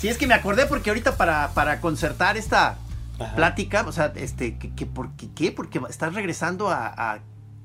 Sí, 0.00 0.08
es 0.08 0.18
que 0.18 0.26
me 0.26 0.34
acordé 0.34 0.66
porque 0.66 0.90
ahorita 0.90 1.16
para, 1.16 1.52
para 1.54 1.80
concertar 1.80 2.36
esta 2.36 2.78
Ajá. 3.18 3.34
plática, 3.34 3.84
o 3.86 3.92
sea, 3.92 4.12
este, 4.16 4.58
que, 4.58 4.74
que 4.74 4.86
por 4.86 5.12
qué, 5.16 5.28
qué? 5.34 5.52
Porque 5.52 5.80
estás 5.88 6.14
regresando 6.14 6.68
a, 6.68 6.86
a- 7.14 7.20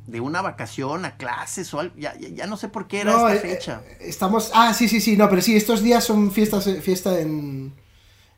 de 0.08 0.20
una 0.20 0.42
vacación 0.42 1.06
a 1.06 1.16
clases 1.18 1.74
o 1.74 1.80
algo, 1.80 1.94
ya, 1.98 2.18
ya, 2.18 2.30
ya 2.30 2.48
no 2.48 2.58
sé 2.58 2.68
por 2.70 2.88
qué 2.88 3.02
era 3.02 3.12
No, 3.12 3.30
esta 3.30 3.48
eh, 3.48 3.52
fecha. 3.52 3.82
eh, 3.86 3.98
estamos. 4.02 4.52
Ah, 4.54 4.74
sí, 4.74 4.88
sí, 4.88 5.00
sí, 5.02 5.16
no, 5.18 5.30
pero 5.30 5.42
sí, 5.42 5.56
estos 5.56 5.84
días 5.84 6.04
son 6.04 6.32
fiestas, 6.32 6.68
fiesta 6.82 7.20
en, 7.20 7.74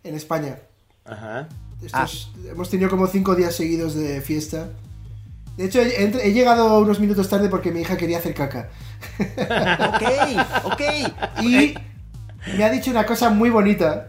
en 0.04 0.16
España. 0.16 0.60
Ajá. 1.06 1.48
Estos- 1.84 2.32
Ah. 2.36 2.50
Hemos 2.52 2.70
tenido 2.70 2.90
como 2.90 3.08
cinco 3.08 3.36
días 3.36 3.56
seguidos 3.56 3.96
de 3.96 4.22
fiesta. 4.22 4.70
De 5.58 5.66
hecho, 5.66 5.82
he, 5.82 6.04
he- 6.04 6.28
he 6.30 6.34
llegado 6.34 6.80
unos 6.80 7.00
minutos 7.00 7.30
tarde 7.30 7.50
porque 7.50 7.72
mi 7.72 7.82
hija 7.82 7.98
quería 7.98 8.18
hacer 8.20 8.34
caca. 8.34 8.70
Ok, 9.20 10.04
ok. 10.66 10.82
Y 11.44 11.76
me 12.58 12.64
ha 12.64 12.70
dicho 12.70 12.92
una 12.92 13.06
cosa 13.06 13.30
muy 13.30 13.50
bonita. 13.50 14.08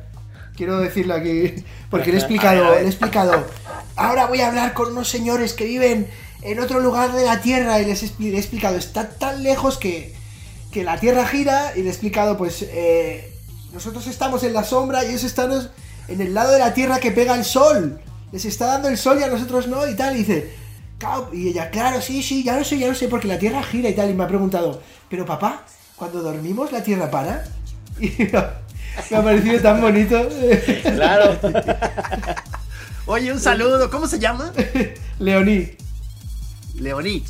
Quiero 0.57 0.79
decirlo 0.79 1.15
aquí. 1.15 1.55
Porque 1.91 2.11
le 2.11 2.17
he 2.19 2.21
explicado, 2.21 2.75
le 2.77 2.83
he 2.83 2.87
explicado. 2.87 3.45
Ahora 3.97 4.27
voy 4.27 4.41
a 4.41 4.49
hablar 4.49 4.73
con 4.75 4.93
unos 4.93 5.09
señores 5.09 5.53
que 5.53 5.65
viven 5.67 6.09
en 6.43 6.61
otro 6.61 6.81
lugar 6.81 7.13
de 7.13 7.25
la 7.25 7.41
Tierra. 7.41 7.81
Y 7.81 7.87
les 7.87 8.03
he, 8.03 8.07
expli- 8.07 8.31
le 8.31 8.37
he 8.37 8.41
explicado, 8.41 8.77
está 8.77 9.09
tan 9.11 9.43
lejos 9.43 9.79
que, 9.79 10.15
que 10.71 10.85
la 10.85 10.99
Tierra 10.99 11.27
gira. 11.27 11.73
Y 11.77 11.81
le 11.83 11.89
he 11.89 11.91
explicado, 11.91 12.37
pues, 12.39 12.63
eh, 12.63 13.33
nosotros 13.73 14.07
estamos 14.07 14.45
en 14.45 14.53
la 14.55 14.65
sombra 14.65 15.05
y 15.05 15.09
ellos 15.09 15.25
están 15.25 15.51
en 16.09 16.21
el 16.21 16.35
lado 16.35 16.53
de 16.53 16.59
la 16.59 16.75
Tierra 16.75 16.99
que 17.01 17.13
pega 17.13 17.35
el 17.35 17.45
sol. 17.45 18.01
Les 18.33 18.45
está 18.45 18.67
dando 18.67 18.89
el 18.89 18.99
sol 18.99 19.19
y 19.21 19.23
a 19.23 19.29
nosotros 19.29 19.67
no 19.69 19.87
y 19.87 19.95
tal. 19.95 20.15
Y 20.15 20.19
dice, 20.19 20.53
y 21.33 21.49
ella, 21.49 21.71
claro, 21.71 22.01
sí, 22.01 22.23
sí, 22.23 22.43
ya 22.43 22.57
lo 22.59 22.65
sé, 22.65 22.79
ya 22.79 22.89
lo 22.89 22.95
sé, 22.95 23.09
porque 23.09 23.29
la 23.29 23.39
Tierra 23.39 23.63
gira 23.63 23.89
y 23.89 23.95
tal. 23.95 24.11
Y 24.11 24.15
me 24.15 24.25
ha 24.25 24.29
preguntado, 24.29 24.83
pero 25.09 25.25
papá, 25.25 25.65
cuando 25.97 26.23
dormimos 26.23 26.73
la 26.73 26.83
Tierra 26.83 27.11
para. 27.11 27.45
Y 28.01 28.11
me 29.11 29.19
ha, 29.19 29.23
parecido 29.23 29.61
tan 29.61 29.81
bonito. 29.81 30.29
Claro. 30.83 31.39
Oye, 33.07 33.33
un 33.33 33.39
saludo. 33.41 33.91
¿Cómo 33.91 34.07
se 34.09 34.19
llama? 34.19 34.53
Leoní. 35.19 35.71
Leoní. 36.75 37.23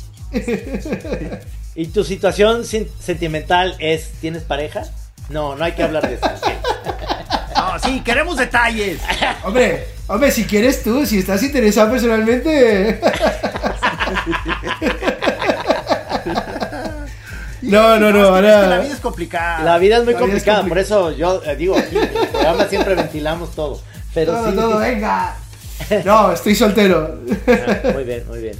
¿Y 1.75 1.87
tu 1.87 2.03
situación 2.03 2.61
sen- 2.63 2.87
sentimental 2.99 3.75
es, 3.79 4.11
¿tienes 4.21 4.43
pareja? 4.43 4.83
No, 5.29 5.55
no 5.55 5.63
hay 5.63 5.73
que 5.73 5.83
hablar 5.83 6.07
de 6.07 6.15
eso. 6.15 6.25
No, 6.25 6.74
sí, 7.79 8.01
queremos 8.01 8.37
detalles. 8.37 8.99
Hombre, 9.43 9.87
hombre, 10.07 10.31
si 10.31 10.45
quieres 10.45 10.83
tú, 10.83 11.05
si 11.05 11.19
estás 11.19 11.41
interesado 11.43 11.91
personalmente. 11.91 12.99
No, 17.61 17.99
no, 17.99 18.11
no, 18.11 18.37
Es 18.37 18.43
que 18.43 18.67
la 18.67 18.79
vida 18.79 18.93
es 18.93 18.99
complicada. 18.99 19.63
La 19.63 19.77
vida 19.79 19.97
es 19.97 20.03
muy 20.03 20.13
es 20.13 20.19
complicada, 20.19 20.61
compli- 20.63 20.69
por 20.69 20.77
eso 20.77 21.11
yo 21.11 21.41
eh, 21.43 21.55
digo, 21.55 21.75
aquí 21.77 21.95
en 21.97 22.03
el 22.03 22.27
programa 22.27 22.65
siempre 22.67 22.93
ventilamos 22.95 23.55
todo. 23.55 23.81
Pero 24.13 24.33
Todo, 24.33 24.49
sí. 24.51 24.55
todo, 24.55 24.77
venga. 24.79 25.35
No, 26.05 26.31
estoy 26.31 26.55
soltero. 26.55 27.19
Ah, 27.47 27.89
muy 27.93 28.03
bien, 28.03 28.23
muy 28.27 28.39
bien. 28.39 28.55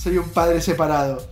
Soy 0.00 0.18
un 0.18 0.28
padre 0.30 0.60
separado. 0.60 1.26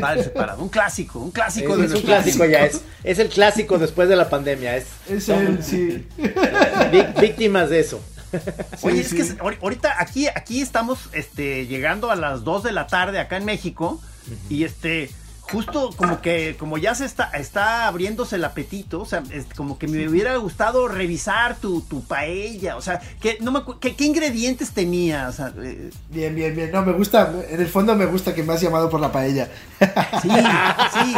Padre 0.00 0.24
separado. 0.24 0.62
Un 0.62 0.68
clásico, 0.68 1.18
un 1.20 1.28
Es, 1.28 1.34
clásico 1.34 1.76
de 1.76 1.84
es 1.86 1.88
un 1.90 1.94
los 1.94 2.02
clásico 2.04 2.44
ya, 2.44 2.64
es, 2.64 2.70
clásicos. 2.72 2.82
es 3.04 3.18
el 3.18 3.28
clásico 3.28 3.78
después 3.78 4.08
de 4.08 4.16
la 4.16 4.28
pandemia, 4.28 4.76
es 4.76 4.86
Es 5.08 5.28
sí. 5.66 6.06
víctimas 7.20 7.70
de 7.70 7.80
eso. 7.80 8.00
Oye, 8.82 9.04
Sí, 9.04 9.16
es 9.20 9.34
que 9.34 9.38
ahori- 9.38 9.58
ahorita 9.62 9.94
aquí, 10.00 10.26
aquí 10.28 10.60
estamos 10.60 10.98
este, 11.12 11.66
llegando 11.66 12.10
a 12.10 12.16
las 12.16 12.44
2 12.44 12.64
de 12.64 12.72
la 12.72 12.86
tarde 12.86 13.18
acá 13.20 13.36
en 13.36 13.44
México 13.44 14.00
y 14.50 14.64
este 14.64 15.10
justo 15.50 15.90
como 15.96 16.20
que 16.20 16.56
como 16.58 16.78
ya 16.78 16.94
se 16.94 17.04
está 17.04 17.30
está 17.34 17.86
abriéndose 17.86 18.36
el 18.36 18.44
apetito, 18.44 19.00
o 19.02 19.06
sea, 19.06 19.22
es 19.30 19.46
como 19.56 19.78
que 19.78 19.86
me 19.88 20.08
hubiera 20.08 20.36
gustado 20.36 20.88
revisar 20.88 21.56
tu, 21.56 21.80
tu 21.82 22.02
paella, 22.04 22.76
o 22.76 22.82
sea, 22.82 23.00
que 23.20 23.38
no 23.40 23.52
me 23.52 23.60
que- 23.80 23.94
qué 23.96 24.04
ingredientes 24.04 24.70
tenía, 24.72 25.28
o 25.28 25.32
sea, 25.32 25.52
eh, 25.62 25.90
Bien, 26.10 26.34
bien, 26.34 26.54
bien. 26.56 26.70
No, 26.72 26.82
me 26.82 26.92
gusta, 26.92 27.32
en 27.48 27.60
el 27.60 27.68
fondo 27.68 27.94
me 27.94 28.06
gusta 28.06 28.34
que 28.34 28.42
me 28.42 28.54
has 28.54 28.60
llamado 28.60 28.88
por 28.90 29.00
la 29.00 29.12
paella. 29.12 29.48
sí, 30.22 30.28
sí, 30.28 31.14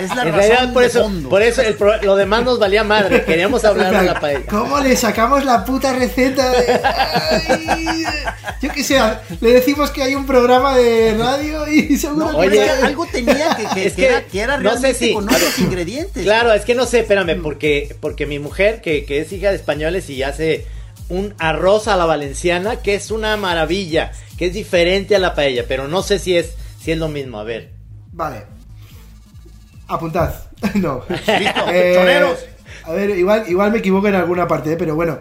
es 0.00 0.14
la 0.14 0.22
en 0.22 0.28
razón 0.28 0.32
realidad 0.34 0.72
por 0.72 0.82
de 0.82 0.88
eso, 0.88 1.02
fondo. 1.02 1.28
por 1.28 1.42
eso 1.42 1.62
el 1.62 1.74
pro- 1.74 2.00
lo 2.02 2.16
demás 2.16 2.44
nos 2.44 2.58
valía 2.58 2.84
madre, 2.84 3.24
queríamos 3.24 3.64
hablar 3.64 3.98
de 4.00 4.06
la 4.06 4.20
paella. 4.20 4.46
¿Cómo 4.48 4.78
le 4.80 4.96
sacamos 4.96 5.44
la 5.44 5.64
puta 5.64 5.92
receta? 5.92 6.50
de- 6.50 6.80
Ay, 6.84 8.04
yo 8.60 8.70
qué 8.72 8.84
sé, 8.84 9.00
le 9.40 9.52
decimos 9.54 9.90
que 9.90 10.02
hay 10.02 10.14
un 10.14 10.26
programa 10.26 10.76
de 10.76 11.16
radio 11.18 11.66
y 11.68 11.96
seguro 11.96 12.26
No, 12.32 12.40
que- 12.40 12.48
Oye. 12.48 12.70
algo 12.70 13.06
tenía 13.06 13.56
que, 13.56 13.66
que, 13.74 13.86
Es 13.86 13.92
que 13.94 14.02
que 14.02 14.08
era, 14.08 14.24
que 14.26 14.40
era 14.40 14.56
no 14.58 14.76
sé 14.78 14.94
si- 14.94 15.12
con 15.14 15.26
ver, 15.26 15.36
otros 15.36 15.58
ingredientes. 15.58 16.22
Claro, 16.22 16.52
es 16.52 16.64
que 16.64 16.74
no 16.74 16.86
sé, 16.86 17.00
espérame, 17.00 17.40
porque, 17.42 17.96
porque 18.00 18.26
mi 18.26 18.38
mujer, 18.38 18.80
que, 18.80 19.04
que 19.04 19.20
es 19.20 19.32
hija 19.32 19.50
de 19.50 19.56
españoles 19.56 20.08
y 20.10 20.22
hace 20.22 20.66
un 21.08 21.34
arroz 21.38 21.88
a 21.88 21.96
la 21.96 22.04
valenciana, 22.06 22.76
que 22.76 22.94
es 22.94 23.10
una 23.10 23.36
maravilla, 23.36 24.12
que 24.38 24.46
es 24.46 24.54
diferente 24.54 25.14
a 25.16 25.18
la 25.18 25.34
paella, 25.34 25.64
pero 25.68 25.88
no 25.88 26.02
sé 26.02 26.18
si 26.18 26.36
es, 26.36 26.54
si 26.82 26.92
es 26.92 26.98
lo 26.98 27.08
mismo, 27.08 27.38
a 27.38 27.44
ver. 27.44 27.70
Vale. 28.12 28.44
Apuntad. 29.88 30.34
No. 30.74 31.02
Listo, 31.08 31.64
Eh, 31.72 31.94
choreros. 31.96 32.38
A 32.84 32.92
ver, 32.92 33.10
igual, 33.10 33.44
igual 33.48 33.72
me 33.72 33.78
equivoco 33.78 34.06
en 34.08 34.14
alguna 34.14 34.46
parte, 34.46 34.72
¿eh? 34.72 34.76
pero 34.78 34.94
bueno. 34.94 35.18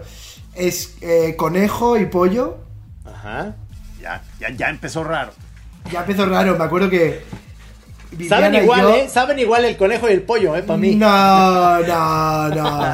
Es 0.54 0.96
eh, 1.02 1.36
conejo 1.38 1.98
y 1.98 2.06
pollo. 2.06 2.58
Ajá. 3.06 3.56
Ya, 4.02 4.22
ya, 4.40 4.50
ya 4.52 4.70
empezó 4.70 5.04
raro. 5.04 5.32
Ya 5.92 6.02
empezó 6.02 6.26
raro, 6.28 6.58
me 6.58 6.64
acuerdo 6.64 6.90
que. 6.90 7.22
Saben 8.12 8.52
Viviana 8.52 8.62
igual, 8.62 8.82
yo- 8.82 8.96
¿eh? 8.96 9.10
Saben 9.10 9.40
igual 9.40 9.66
el 9.66 9.78
conejo 9.78 10.10
y 10.10 10.14
el 10.14 10.22
pollo, 10.24 10.56
¿eh? 10.56 10.64
Para 10.64 10.78
mí. 10.78 10.96
No, 10.96 11.80
no, 11.80 12.50
no. 12.50 12.94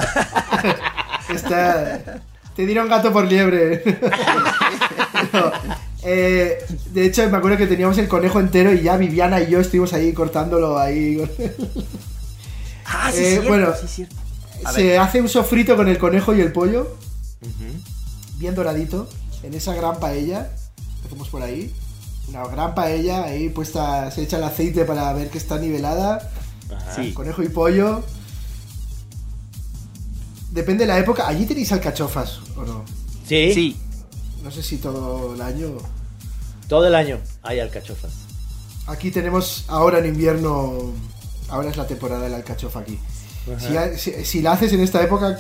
Está. 1.34 2.22
Te 2.55 2.65
dieron 2.65 2.88
gato 2.88 3.11
por 3.11 3.26
liebre. 3.26 3.84
No, 5.34 5.51
eh, 6.03 6.63
de 6.93 7.05
hecho, 7.05 7.28
me 7.30 7.38
acuerdo 7.38 7.57
que 7.57 7.65
teníamos 7.65 7.97
el 7.97 8.07
conejo 8.07 8.39
entero 8.39 8.72
y 8.72 8.84
ya 8.84 8.97
Viviana 8.97 9.41
y 9.41 9.49
yo 9.49 9.59
estuvimos 9.59 9.91
ahí 9.93 10.13
cortándolo 10.13 10.78
ahí. 10.78 11.20
Ah, 12.86 13.09
sí, 13.11 13.24
Eh, 13.24 13.30
cierto, 13.32 13.49
bueno. 13.49 13.74
sí, 13.82 13.88
cierto. 13.88 14.15
Se 14.74 14.84
ver. 14.84 14.99
hace 14.99 15.20
un 15.22 15.28
sofrito 15.28 15.76
con 15.76 15.88
el 15.88 15.97
conejo 15.97 16.36
y 16.36 16.41
el 16.41 16.51
pollo. 16.51 16.95
Bien 18.36 18.53
doradito. 18.53 19.09
En 19.43 19.53
esa 19.55 19.74
gran 19.74 19.99
paella. 19.99 20.49
que 21.01 21.07
Hacemos 21.07 21.30
por 21.30 21.41
ahí. 21.41 21.74
Una 22.30 22.45
gran 22.47 22.75
paella 22.75 23.23
ahí 23.23 23.49
puesta. 23.49 24.11
Se 24.11 24.23
echa 24.23 24.38
el 24.38 24.43
aceite 24.43 24.86
para 24.86 25.11
ver 25.13 25.30
que 25.30 25.38
está 25.38 25.57
nivelada. 25.57 26.30
Sí. 26.95 27.13
Conejo 27.13 27.43
y 27.43 27.49
pollo. 27.49 28.03
Depende 30.51 30.86
de 30.86 30.88
la 30.88 30.99
época. 30.99 31.28
¿Allí 31.28 31.45
tenéis 31.45 31.71
alcachofas 31.71 32.39
o 32.55 32.63
no? 32.65 32.86
Sí, 33.28 33.51
Sí. 33.53 33.78
No 34.43 34.51
sé 34.51 34.63
si 34.63 34.78
todo 34.78 35.34
el 35.36 35.41
año. 35.41 35.78
todo 36.69 36.86
el 36.88 36.95
año 36.95 37.19
hay 37.43 37.59
alcachofas. 37.59 38.11
Aquí 38.88 39.09
tenemos 39.11 39.65
ahora 39.67 39.99
en 39.99 40.05
invierno. 40.05 40.91
Ahora 41.49 41.69
es 41.69 41.78
la 41.78 41.88
temporada 41.88 42.23
del 42.23 42.34
alcachofa 42.34 42.80
aquí. 42.82 42.99
Si, 43.59 43.78
ha- 43.78 43.97
si- 43.97 44.25
si 44.25 44.41
la 44.41 44.51
haces 44.53 44.73
en 44.73 44.82
esta 44.82 45.01
época, 45.01 45.39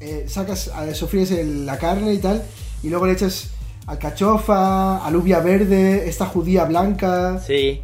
eh, 0.00 0.26
sacas, 0.28 0.70
eh, 0.86 0.94
sofríes 0.94 1.30
el- 1.30 1.64
la 1.64 1.78
carne 1.78 2.12
y 2.12 2.18
tal, 2.18 2.42
y 2.82 2.90
luego 2.90 3.06
le 3.06 3.12
echas 3.14 3.46
alcachofa, 3.86 5.04
alubia 5.04 5.40
verde, 5.40 6.08
esta 6.08 6.26
judía 6.26 6.64
blanca, 6.64 7.40
Sí. 7.40 7.82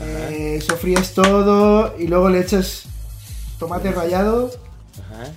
eh, 0.00 0.60
sofríes 0.66 1.14
todo 1.14 1.94
y 1.98 2.06
luego 2.06 2.28
le 2.28 2.40
echas 2.40 2.84
tomate 3.58 3.92
rallado, 3.92 4.50
Ajá. 4.98 5.32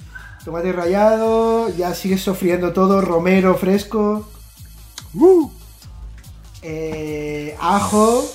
tomate 0.45 0.71
rallado, 0.71 1.69
ya 1.75 1.93
sigues 1.93 2.21
sofriendo 2.21 2.73
todo, 2.73 3.01
romero 3.01 3.55
fresco, 3.55 4.27
eh, 6.61 7.55
ajo. 7.59 8.25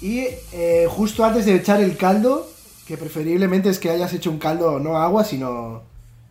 Y 0.00 0.26
eh, 0.52 0.86
justo 0.88 1.24
antes 1.24 1.44
de 1.44 1.56
echar 1.56 1.80
el 1.80 1.96
caldo, 1.96 2.48
que 2.86 2.96
preferiblemente 2.96 3.68
es 3.68 3.78
que 3.78 3.90
hayas 3.90 4.12
hecho 4.14 4.30
un 4.30 4.38
caldo, 4.38 4.80
no 4.80 4.96
agua, 4.96 5.24
sino 5.24 5.82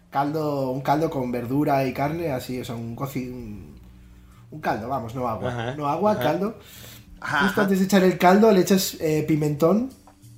caldo, 0.09 0.71
un 0.71 0.81
caldo 0.81 1.09
con 1.09 1.31
verdura 1.31 1.85
y 1.85 1.93
carne, 1.93 2.31
así, 2.31 2.59
o 2.59 2.65
sea, 2.65 2.75
un 2.75 2.95
coci- 2.95 3.29
un, 3.31 3.75
un 4.51 4.59
caldo, 4.61 4.87
vamos, 4.89 5.13
no 5.15 5.27
agua, 5.27 5.49
Ajá, 5.49 5.75
no 5.75 5.87
agua, 5.87 6.11
ajá. 6.13 6.21
caldo. 6.23 6.57
Ajá, 7.21 7.45
Justo 7.45 7.61
antes 7.61 7.79
de 7.79 7.85
echar 7.85 8.03
el 8.03 8.17
caldo 8.17 8.51
le 8.51 8.61
echas 8.61 8.95
eh, 9.01 9.23
pimentón, 9.27 9.89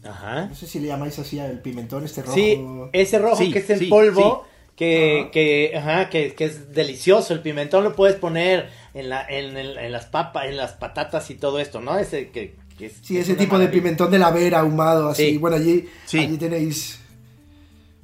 Ajá. 0.04 0.48
no 0.48 0.56
sé 0.56 0.66
si 0.68 0.80
le 0.80 0.88
llamáis 0.88 1.18
así 1.20 1.40
al 1.40 1.60
pimentón 1.62 2.04
este 2.04 2.22
rojo. 2.24 2.34
Sí, 2.34 2.60
ese 2.92 3.20
rojo 3.20 3.36
Sí, 3.38 3.52
que 3.52 3.60
es 3.60 3.80
sí, 3.80 3.86
polvo, 3.86 4.46
que, 4.76 5.30
que, 5.32 5.74
ajá, 5.78 6.10
que, 6.10 6.34
que 6.34 6.46
es 6.46 6.74
delicioso. 6.74 7.34
El 7.36 7.42
pimentón 7.42 7.84
lo 7.84 7.96
puedes 7.96 8.16
poner 8.16 8.70
en, 8.96 9.10
la, 9.10 9.24
en, 9.30 9.56
el- 9.58 9.78
en 9.78 9.92
las 9.92 10.06
papas, 10.08 10.46
en 10.46 10.58
las 10.58 10.72
patatas 10.74 11.30
y 11.30 11.36
todo 11.36 11.60
esto, 11.60 11.82
¿no? 11.82 12.00
Ese 12.00 12.30
que, 12.32 12.56
que 12.80 12.88
es, 12.88 12.94
Sí, 13.04 13.18
es 13.18 13.30
ese 13.30 13.36
tipo 13.38 13.60
de 13.60 13.68
pimentón 13.68 14.10
de 14.10 14.18
la 14.18 14.32
vera 14.32 14.62
ahumado, 14.62 15.10
así. 15.10 15.32
Sí. 15.32 15.38
Bueno, 15.38 15.58
allí, 15.58 15.88
allí 16.14 16.38
tenéis 16.38 17.00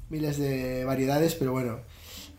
miles 0.09 0.37
de 0.37 0.83
variedades, 0.85 1.35
pero 1.35 1.51
bueno. 1.51 1.79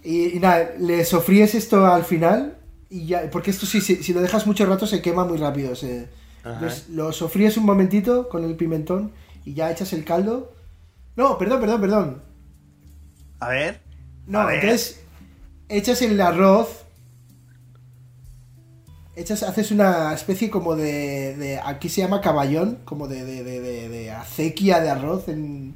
Y, 0.02 0.36
y 0.36 0.40
nada, 0.40 0.70
le 0.78 1.04
sofríes 1.04 1.54
esto 1.54 1.86
al 1.86 2.04
final, 2.04 2.56
y 2.88 3.06
ya, 3.06 3.28
porque 3.30 3.50
esto 3.50 3.66
sí, 3.66 3.80
si, 3.80 3.96
si 4.02 4.12
lo 4.12 4.20
dejas 4.20 4.46
mucho 4.46 4.64
rato 4.66 4.86
se 4.86 5.02
quema 5.02 5.24
muy 5.24 5.38
rápido. 5.38 5.74
se- 5.74 6.08
lo 6.90 7.12
sofríes 7.12 7.56
un 7.58 7.66
momentito 7.66 8.28
con 8.30 8.42
el 8.44 8.54
pimentón 8.56 9.12
y 9.44 9.52
ya 9.54 9.70
echas 9.70 9.92
el 9.92 10.04
caldo. 10.04 10.52
No, 11.16 11.36
perdón, 11.36 11.60
perdón, 11.60 11.80
perdón. 11.80 12.22
A 13.40 13.48
ver. 13.48 13.80
No, 14.26 14.40
A 14.40 14.46
ver. 14.46 14.60
entonces 14.64 15.00
echas 15.68 16.00
el 16.02 16.18
arroz. 16.20 16.84
Echas, 19.16 19.42
haces 19.42 19.72
una 19.72 20.14
especie 20.14 20.48
como 20.48 20.76
de, 20.76 21.36
de- 21.36 21.58
Aquí 21.58 21.88
se 21.88 22.00
llama 22.02 22.20
caballón, 22.20 22.78
como 22.84 23.08
de, 23.08 23.24
de, 23.24 23.42
de, 23.42 23.60
de- 23.60 23.88
de 23.88 24.10
acequia 24.12 24.80
de 24.80 24.90
arroz, 24.90 25.28
en, 25.28 25.74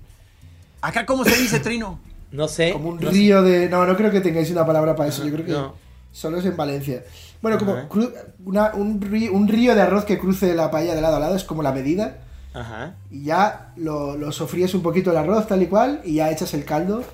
Acá, 0.82 1.06
¿cómo 1.06 1.24
se 1.24 1.36
dice, 1.36 1.60
Trino? 1.60 1.98
No 2.32 2.48
sé. 2.48 2.72
como 2.72 2.88
un 2.88 2.96
no 2.96 3.10
sé. 3.10 3.16
río 3.16 3.42
de. 3.42 3.68
No, 3.68 3.84
no 3.86 3.94
creo 3.94 4.10
que 4.10 4.20
tengáis 4.22 4.50
una 4.50 4.64
palabra 4.66 4.96
para 4.96 5.10
eso, 5.10 5.22
yo 5.24 5.32
creo 5.34 5.44
que 5.44 5.52
no. 5.52 5.74
solo 6.12 6.38
es 6.38 6.46
en 6.46 6.56
Valencia. 6.56 7.04
Bueno, 7.42 7.58
como 7.58 7.72
Ajá. 7.72 7.88
cru- 7.90 8.10
una- 8.46 8.72
un, 8.74 9.00
rí- 9.02 9.28
un 9.30 9.48
río 9.48 9.74
de 9.74 9.82
arroz 9.82 10.06
que 10.06 10.18
cruce 10.18 10.54
la 10.54 10.70
paella 10.70 10.94
de 10.94 11.02
lado 11.02 11.16
a 11.16 11.20
lado, 11.20 11.36
es 11.36 11.44
como 11.44 11.62
la 11.62 11.72
medida. 11.72 12.20
Ajá. 12.54 12.94
Y 13.10 13.24
ya 13.24 13.72
lo, 13.76 14.16
lo 14.16 14.32
sofríes 14.32 14.72
un 14.74 14.82
poquito 14.82 15.10
el 15.10 15.18
arroz, 15.18 15.46
tal 15.46 15.60
y 15.62 15.66
cual, 15.66 16.00
y 16.04 16.14
ya 16.14 16.30
echas 16.30 16.54
el 16.54 16.64
caldo. 16.64 17.04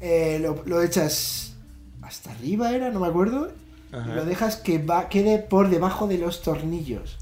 Eh, 0.00 0.38
lo, 0.40 0.62
lo 0.66 0.82
echas 0.82 1.54
hasta 2.02 2.30
arriba, 2.32 2.70
era, 2.72 2.90
no 2.90 3.00
me 3.00 3.06
acuerdo. 3.08 3.50
Ajá. 3.92 4.10
Y 4.10 4.14
lo 4.14 4.24
dejas 4.26 4.56
que 4.56 4.78
va, 4.78 5.08
quede 5.08 5.38
por 5.38 5.70
debajo 5.70 6.06
de 6.08 6.18
los 6.18 6.42
tornillos 6.42 7.16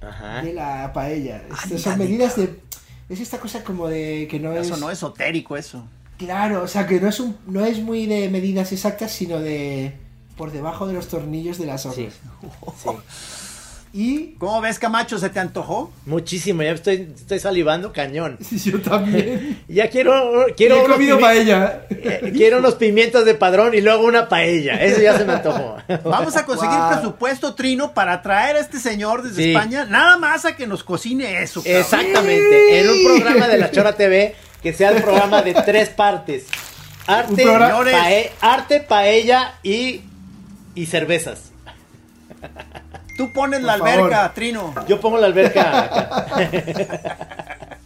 Ajá. 0.00 0.42
de 0.42 0.52
la 0.54 0.92
paella. 0.92 1.42
Estas 1.48 1.64
Anda, 1.64 1.78
son 1.78 1.98
medidas 1.98 2.36
de. 2.36 2.60
Es 3.08 3.20
esta 3.20 3.38
cosa 3.38 3.62
como 3.64 3.88
de 3.88 4.26
que 4.30 4.38
no 4.40 4.52
es. 4.52 4.66
Eso 4.66 4.76
no 4.76 4.90
es 4.90 4.98
esotérico, 4.98 5.56
eso. 5.56 5.84
Claro, 6.18 6.62
o 6.62 6.68
sea 6.68 6.86
que 6.86 7.00
no 7.00 7.08
es 7.08 7.20
un, 7.20 7.36
no 7.46 7.64
es 7.64 7.80
muy 7.80 8.06
de 8.06 8.28
medidas 8.30 8.72
exactas, 8.72 9.12
sino 9.12 9.40
de. 9.40 9.92
por 10.36 10.52
debajo 10.52 10.86
de 10.86 10.94
los 10.94 11.08
tornillos 11.08 11.58
de 11.58 11.66
las 11.66 11.82
Sí. 11.82 12.08
hojas. 12.60 12.74
sí. 12.82 12.88
Y 13.96 14.34
¿Cómo 14.38 14.60
ves, 14.60 14.80
Camacho? 14.80 15.18
¿Se 15.18 15.30
te 15.30 15.38
antojó? 15.38 15.92
Muchísimo, 16.04 16.64
ya 16.64 16.72
estoy, 16.72 17.12
estoy 17.14 17.38
salivando 17.38 17.92
cañón. 17.92 18.36
yo 18.50 18.80
también. 18.82 19.62
Ya 19.68 19.88
quiero, 19.88 20.46
quiero, 20.56 20.84
he 20.84 20.88
comido 20.88 21.20
paella. 21.20 21.86
eh, 21.90 22.32
quiero 22.34 22.58
unos 22.58 22.74
pimientos 22.74 23.24
de 23.24 23.34
padrón 23.36 23.72
y 23.72 23.80
luego 23.80 24.04
una 24.04 24.28
paella. 24.28 24.82
Eso 24.82 25.00
ya 25.00 25.16
se 25.16 25.24
me 25.24 25.34
antojó. 25.34 25.76
Vamos 26.04 26.36
a 26.36 26.44
conseguir 26.44 26.74
Wow. 26.76 26.90
presupuesto, 26.90 27.54
Trino, 27.54 27.94
para 27.94 28.20
traer 28.20 28.56
a 28.56 28.60
este 28.60 28.80
señor 28.80 29.22
desde 29.22 29.42
Sí. 29.44 29.50
España, 29.54 29.84
nada 29.84 30.16
más 30.16 30.44
a 30.44 30.56
que 30.56 30.66
nos 30.66 30.82
cocine 30.82 31.40
eso. 31.42 31.62
cabrón. 31.62 31.80
Exactamente, 31.80 32.80
en 32.80 32.90
un 32.90 33.04
programa 33.04 33.46
de 33.46 33.58
la 33.58 33.70
Chora 33.70 33.92
TV 33.94 34.34
que 34.60 34.72
sea 34.72 34.90
el 34.90 35.02
programa 35.04 35.40
de 35.42 35.54
tres 35.54 35.90
partes. 35.90 36.46
Arte, 37.06 37.44
pae- 37.46 38.32
arte 38.40 38.80
paella 38.80 39.54
y, 39.62 40.00
y 40.74 40.86
cervezas. 40.86 41.52
Tú 43.16 43.32
pones 43.32 43.60
Por 43.60 43.66
la 43.66 43.78
favor. 43.78 43.92
alberca, 43.92 44.32
Trino. 44.34 44.74
Yo 44.88 45.00
pongo 45.00 45.18
la 45.18 45.26
alberca 45.26 45.82
acá. 45.84 47.78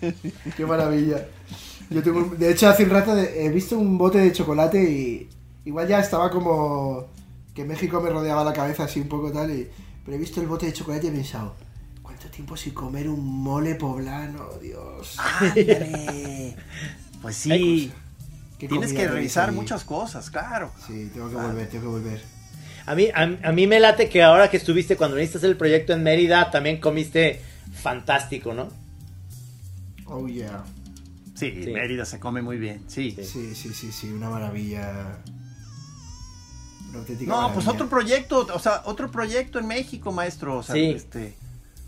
Qué 0.56 0.66
maravilla. 0.66 1.24
Yo 1.90 2.02
tengo, 2.02 2.18
un- 2.18 2.38
de 2.38 2.50
hecho, 2.50 2.68
hace 2.68 2.84
un 2.84 2.90
rato 2.90 3.16
he 3.16 3.48
visto 3.50 3.78
un 3.78 3.96
bote 3.98 4.18
de 4.18 4.32
chocolate 4.32 4.82
y 4.82 5.28
igual 5.64 5.88
ya 5.88 6.00
estaba 6.00 6.30
como 6.30 7.06
que 7.54 7.64
México 7.64 8.00
me 8.00 8.10
rodeaba 8.10 8.44
la 8.44 8.52
cabeza 8.52 8.84
así 8.84 9.00
un 9.00 9.08
poco 9.08 9.30
tal, 9.32 9.50
y, 9.50 9.68
pero 10.04 10.16
he 10.16 10.20
visto 10.20 10.40
el 10.40 10.46
bote 10.48 10.66
de 10.66 10.72
chocolate 10.72 11.06
y 11.06 11.10
he 11.10 11.12
pensado, 11.12 11.54
¿cuánto 12.02 12.28
tiempo 12.28 12.56
sin 12.56 12.74
comer 12.74 13.08
un 13.08 13.24
mole 13.42 13.76
poblano? 13.76 14.48
Dios. 14.60 15.16
Ándale. 15.18 16.56
Pues 17.22 17.36
sí, 17.36 17.90
tienes 18.58 18.92
que 18.92 19.08
revisar 19.08 19.50
muchas 19.52 19.82
cosas, 19.84 20.28
claro. 20.28 20.70
Sí, 20.86 21.10
tengo 21.14 21.30
que 21.30 21.36
volver, 21.36 21.68
tengo 21.70 21.84
que 21.84 21.88
volver. 21.88 22.22
A 22.86 22.94
mí, 22.94 23.08
a, 23.14 23.22
a 23.48 23.52
mí 23.52 23.66
me 23.66 23.80
late 23.80 24.08
que 24.08 24.22
ahora 24.22 24.50
que 24.50 24.56
estuviste, 24.58 24.96
cuando 24.96 25.16
viniste 25.16 25.36
a 25.36 25.40
hacer 25.40 25.50
el 25.50 25.56
proyecto 25.56 25.92
en 25.94 26.02
Mérida, 26.02 26.50
también 26.50 26.80
comiste 26.80 27.40
fantástico, 27.82 28.52
¿no? 28.52 28.68
Oh, 30.06 30.26
yeah. 30.28 30.64
Sí, 31.34 31.62
Sí. 31.64 31.70
Mérida 31.72 32.04
se 32.04 32.20
come 32.20 32.42
muy 32.42 32.58
bien, 32.58 32.82
sí. 32.86 33.16
Sí, 33.22 33.54
sí, 33.54 33.72
sí, 33.74 33.90
sí, 33.90 34.12
una 34.12 34.28
maravilla. 34.30 35.18
Una 36.90 36.98
auténtica 37.00 37.32
No, 37.32 37.52
pues 37.52 37.66
otro 37.66 37.88
proyecto, 37.88 38.46
o 38.54 38.58
sea, 38.58 38.82
otro 38.84 39.10
proyecto 39.10 39.58
en 39.58 39.66
México, 39.66 40.12
maestro. 40.12 40.58
O 40.58 40.62
sea, 40.62 40.74
Sí. 40.74 40.90
este, 40.90 41.34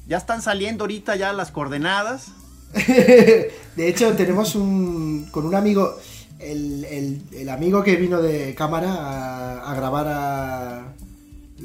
ya 0.09 0.17
están 0.17 0.43
saliendo 0.43 0.85
ahorita 0.85 1.15
ya 1.17 1.33
las 1.33 1.51
coordenadas. 1.53 2.29
de 2.75 3.53
hecho, 3.89 4.13
tenemos 4.17 4.55
un. 4.55 5.29
con 5.31 5.47
un 5.47 5.55
amigo. 5.55 5.97
El, 6.39 6.85
el- 6.85 7.23
el 7.33 7.49
amigo 7.49 7.83
que 7.83 7.97
vino 7.97 8.21
de 8.21 8.55
cámara 8.55 8.93
a, 8.93 9.71
a 9.71 9.75
grabar 9.75 10.07
a 10.09 10.36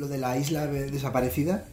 lo 0.02 0.08
de 0.08 0.18
la 0.18 0.36
isla 0.38 0.66
de- 0.66 0.90
desaparecida. 0.90 1.64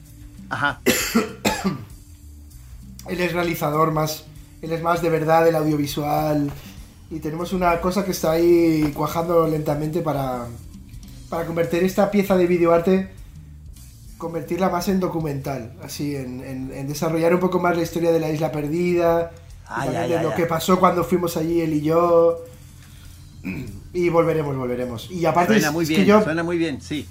Ajá. 0.51 0.81
Él 3.09 3.21
es 3.21 3.33
realizador 3.33 3.91
más. 3.91 4.25
Él 4.61 4.73
es 4.73 4.83
más 4.83 5.01
de 5.03 5.09
verdad 5.09 5.45
del 5.45 5.57
audiovisual. 5.57 6.51
Y 7.11 7.21
tenemos 7.21 7.55
una 7.55 7.81
cosa 7.81 8.05
que 8.05 8.11
está 8.11 8.33
ahí 8.33 8.93
cuajando 8.95 9.47
lentamente 9.49 10.03
para. 10.03 10.47
para 11.31 11.47
convertir 11.47 11.83
esta 11.85 12.11
pieza 12.11 12.37
de 12.37 12.47
videoarte. 12.47 13.09
convertirla 14.19 14.69
más 14.69 14.89
en 14.89 15.01
documental. 15.01 15.73
Así, 15.83 16.15
en, 16.15 16.45
en- 16.45 16.73
en 16.73 16.87
desarrollar 16.87 17.33
un 17.35 17.41
poco 17.41 17.59
más 17.61 17.77
la 17.77 17.83
historia 17.83 18.13
de 18.13 18.21
la 18.21 18.31
isla 18.31 18.53
perdida. 18.53 19.31
de 20.09 20.23
lo 20.23 20.35
que 20.35 20.45
pasó 20.47 20.79
cuando 20.79 21.03
fuimos 21.05 21.37
allí 21.39 21.63
él 21.63 21.73
y 21.73 21.81
yo. 21.83 22.45
Y 23.95 24.11
volveremos, 24.11 24.55
volveremos. 24.57 25.11
Y 25.11 25.25
aparte 25.25 25.55
Suena 25.55 25.71
muy 25.71 25.85
es 25.85 25.89
que 25.89 25.97
bien, 25.97 26.07
yo 26.09 26.23
suena 26.23 26.43
muy 26.43 26.59
bien, 26.59 26.83
sí. 26.83 27.09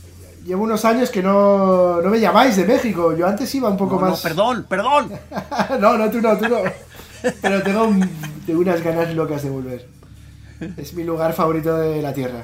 Llevo 0.47 0.63
unos 0.63 0.83
años 0.85 1.09
que 1.11 1.21
no, 1.21 2.01
no 2.01 2.09
me 2.09 2.19
llamáis 2.19 2.55
de 2.55 2.65
México. 2.65 3.15
Yo 3.15 3.27
antes 3.27 3.53
iba 3.53 3.69
un 3.69 3.77
poco 3.77 3.95
No, 3.95 4.01
no, 4.01 4.07
más. 4.11 4.21
perdón, 4.21 4.65
perdón. 4.67 5.11
no, 5.79 5.97
no, 5.97 6.09
tú 6.09 6.21
no, 6.21 6.35
tú 6.37 6.47
no. 6.49 6.57
Pero 7.41 7.61
tengo, 7.61 7.83
un- 7.83 8.09
tengo 8.45 8.61
unas 8.61 8.81
ganas 8.81 9.13
locas 9.13 9.43
de 9.43 9.49
volver. 9.49 9.87
Es 10.77 10.93
mi 10.93 11.03
lugar 11.03 11.33
favorito 11.33 11.77
de 11.77 12.01
la 12.01 12.13
tierra. 12.13 12.43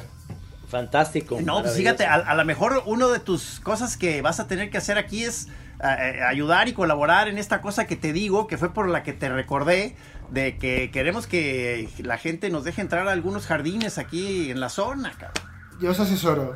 Fantástico. 0.68 1.40
No, 1.42 1.62
pues 1.62 1.76
fíjate, 1.76 2.06
a, 2.06 2.16
a 2.16 2.36
lo 2.36 2.46
mejor 2.46 2.84
una 2.86 3.08
de 3.08 3.20
tus 3.20 3.60
cosas 3.60 3.96
que 3.98 4.22
vas 4.22 4.40
a 4.40 4.48
tener 4.48 4.70
que 4.70 4.78
hacer 4.80 4.98
aquí 4.98 5.24
es 5.24 5.48
eh, 5.84 6.16
eh, 6.18 6.24
ayudar 6.24 6.68
y 6.68 6.74
colaborar 6.74 7.28
en 7.28 7.38
esta 7.38 7.62
cosa 7.62 7.86
que 7.86 7.96
te 7.96 8.12
digo, 8.12 8.48
que 8.48 8.58
fue 8.58 8.74
por 8.74 8.90
la 8.90 9.04
que 9.04 9.14
te 9.14 9.30
recordé, 9.30 9.96
de 10.32 10.58
que 10.58 10.90
queremos 10.92 11.28
que 11.28 11.90
la 12.00 12.18
gente 12.18 12.50
nos 12.50 12.64
deje 12.64 12.82
entrar 12.82 13.08
a 13.08 13.12
algunos 13.12 13.46
jardines 13.46 13.98
aquí 14.00 14.50
en 14.50 14.60
la 14.60 14.70
zona, 14.70 15.12
cabrón. 15.12 15.44
Yo 15.80 15.92
os 15.92 16.00
asesoro. 16.00 16.54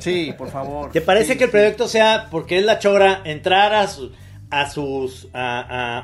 Sí, 0.00 0.34
por 0.36 0.50
favor. 0.50 0.90
¿Te 0.92 1.00
parece 1.00 1.32
Sí, 1.32 1.38
que 1.38 1.44
el 1.44 1.50
sí. 1.50 1.52
proyecto 1.52 1.88
sea, 1.88 2.26
porque 2.30 2.58
es 2.58 2.64
la 2.64 2.78
chora, 2.78 3.20
entrar 3.24 3.72
a 3.74 3.86
su, 3.88 4.10
a 4.50 4.70
sus, 4.70 5.28
a, 5.32 5.60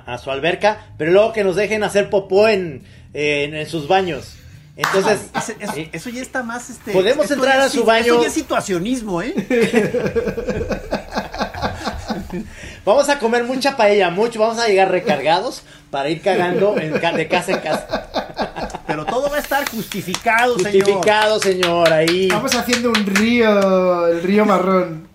a- 0.06 0.14
a 0.14 0.18
su 0.18 0.30
alberca, 0.30 0.86
pero 0.96 1.10
luego 1.12 1.32
que 1.32 1.42
nos 1.44 1.56
dejen 1.56 1.82
hacer 1.82 2.08
popó 2.10 2.48
en, 2.48 2.82
en, 3.14 3.54
en 3.54 3.66
sus 3.68 3.88
baños? 3.88 4.36
Entonces, 4.76 5.30
Ese- 5.36 5.56
eso, 5.60 5.72
eh, 5.76 5.90
eso 5.92 6.08
ya 6.10 6.22
está 6.22 6.42
más 6.42 6.70
este. 6.70 6.92
Podemos 6.92 7.24
esto 7.24 7.34
entrar 7.34 7.56
ya 7.58 7.64
a 7.64 7.68
su 7.68 7.84
baño. 7.84 8.06
Esto 8.12 8.22
ya 8.22 8.28
es 8.28 8.32
situacionismo, 8.34 9.20
¿eh? 9.22 9.34
vamos 12.84 13.08
a 13.08 13.18
comer 13.18 13.44
mucha 13.44 13.76
paella, 13.76 14.10
mucho, 14.10 14.40
vamos 14.40 14.58
a 14.58 14.66
llegar 14.68 14.90
recargados 14.90 15.62
para 15.90 16.08
ir 16.08 16.22
cagando 16.22 16.78
en 16.78 16.92
de 16.92 17.28
casa 17.28 17.52
en 17.52 17.58
casa. 17.58 17.99
Pero 18.90 19.04
todo 19.06 19.30
va 19.30 19.36
a 19.36 19.40
estar 19.40 19.68
justificado, 19.70 20.58
señor. 20.58 20.72
Justificado, 20.72 21.38
señor, 21.40 21.92
ahí. 21.92 22.24
Estamos 22.24 22.54
haciendo 22.54 22.88
un 22.90 23.06
río, 23.06 24.08
el 24.08 24.22
río 24.22 24.44
marrón. 24.44 25.08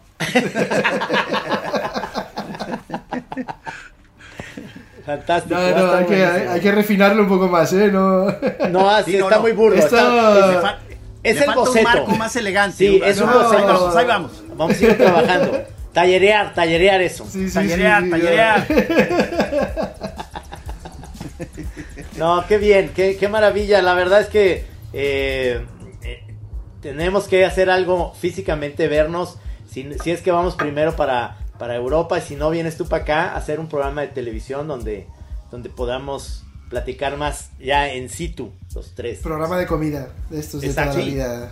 Fantástico. 5.05 5.55
No, 5.59 5.61
no, 5.87 5.93
hay 5.93 6.05
que, 6.05 6.25
buenísimo. 6.25 6.51
hay 6.53 6.61
que 6.61 6.71
refinarlo 6.71 7.23
un 7.23 7.29
poco 7.29 7.47
más, 7.47 7.71
¿eh? 7.73 7.89
No. 7.91 8.25
No, 8.71 8.89
así 8.89 9.11
Sí, 9.11 9.17
no, 9.17 9.25
está 9.25 9.35
no. 9.35 9.41
muy 9.43 9.51
burdo. 9.51 9.75
Esto- 9.75 9.95
está- 9.97 10.33
Le 10.49 10.55
es- 10.55 10.61
fa- 10.61 10.77
es 11.21 11.35
le 11.35 11.39
el 11.41 11.45
falta 11.45 11.59
boceto. 11.59 11.77
un 11.77 11.83
marco 11.83 12.11
más 12.15 12.35
elegante. 12.35 12.77
Sí, 12.77 13.01
es 13.03 13.19
un 13.19 13.27
No. 13.27 13.31
Ahí 13.33 13.43
boceto. 13.43 13.67
vamos, 13.67 13.95
ahí 13.95 14.05
vamos. 14.05 14.31
Vamos 14.55 14.81
a 14.81 14.83
ir 14.83 14.97
trabajando. 14.97 15.63
Tallerear, 15.93 16.53
tallerear 16.53 17.01
eso. 17.01 17.25
Sí, 17.29 17.47
sí, 17.47 17.53
Tallerear, 17.53 17.99
sí, 18.01 18.05
sí, 18.05 18.11
tallerear. 18.11 18.67
No, 22.17 22.45
qué 22.47 22.57
bien, 22.57 22.91
qué, 22.95 23.17
qué 23.17 23.27
maravilla. 23.27 23.81
La 23.81 23.93
verdad 23.93 24.21
es 24.21 24.27
que 24.27 24.65
eh, 24.93 25.65
eh, 26.03 26.23
tenemos 26.81 27.27
que 27.27 27.45
hacer 27.45 27.69
algo 27.69 28.13
físicamente, 28.13 28.87
vernos. 28.87 29.37
Si, 29.69 29.89
si 30.01 30.11
es 30.11 30.21
que 30.21 30.31
vamos 30.31 30.55
primero 30.55 30.95
para, 30.95 31.37
para 31.59 31.75
Europa 31.75 32.17
y 32.17 32.21
si 32.21 32.35
no 32.35 32.49
vienes 32.49 32.77
tú 32.77 32.87
para 32.87 33.03
acá, 33.03 33.35
hacer 33.35 33.59
un 33.59 33.67
programa 33.67 34.01
de 34.01 34.07
televisión 34.07 34.67
donde, 34.67 35.07
donde 35.51 35.69
podamos 35.69 36.43
platicar 36.69 37.17
más 37.17 37.49
ya 37.59 37.89
en 37.91 38.09
situ, 38.09 38.53
los 38.73 38.95
tres. 38.95 39.19
Programa 39.19 39.57
de 39.57 39.67
comida, 39.67 40.09
de 40.29 40.39
estos 40.39 40.61
de 40.61 40.69
toda 40.69 40.85
la 40.87 40.91
vida. 41.05 41.51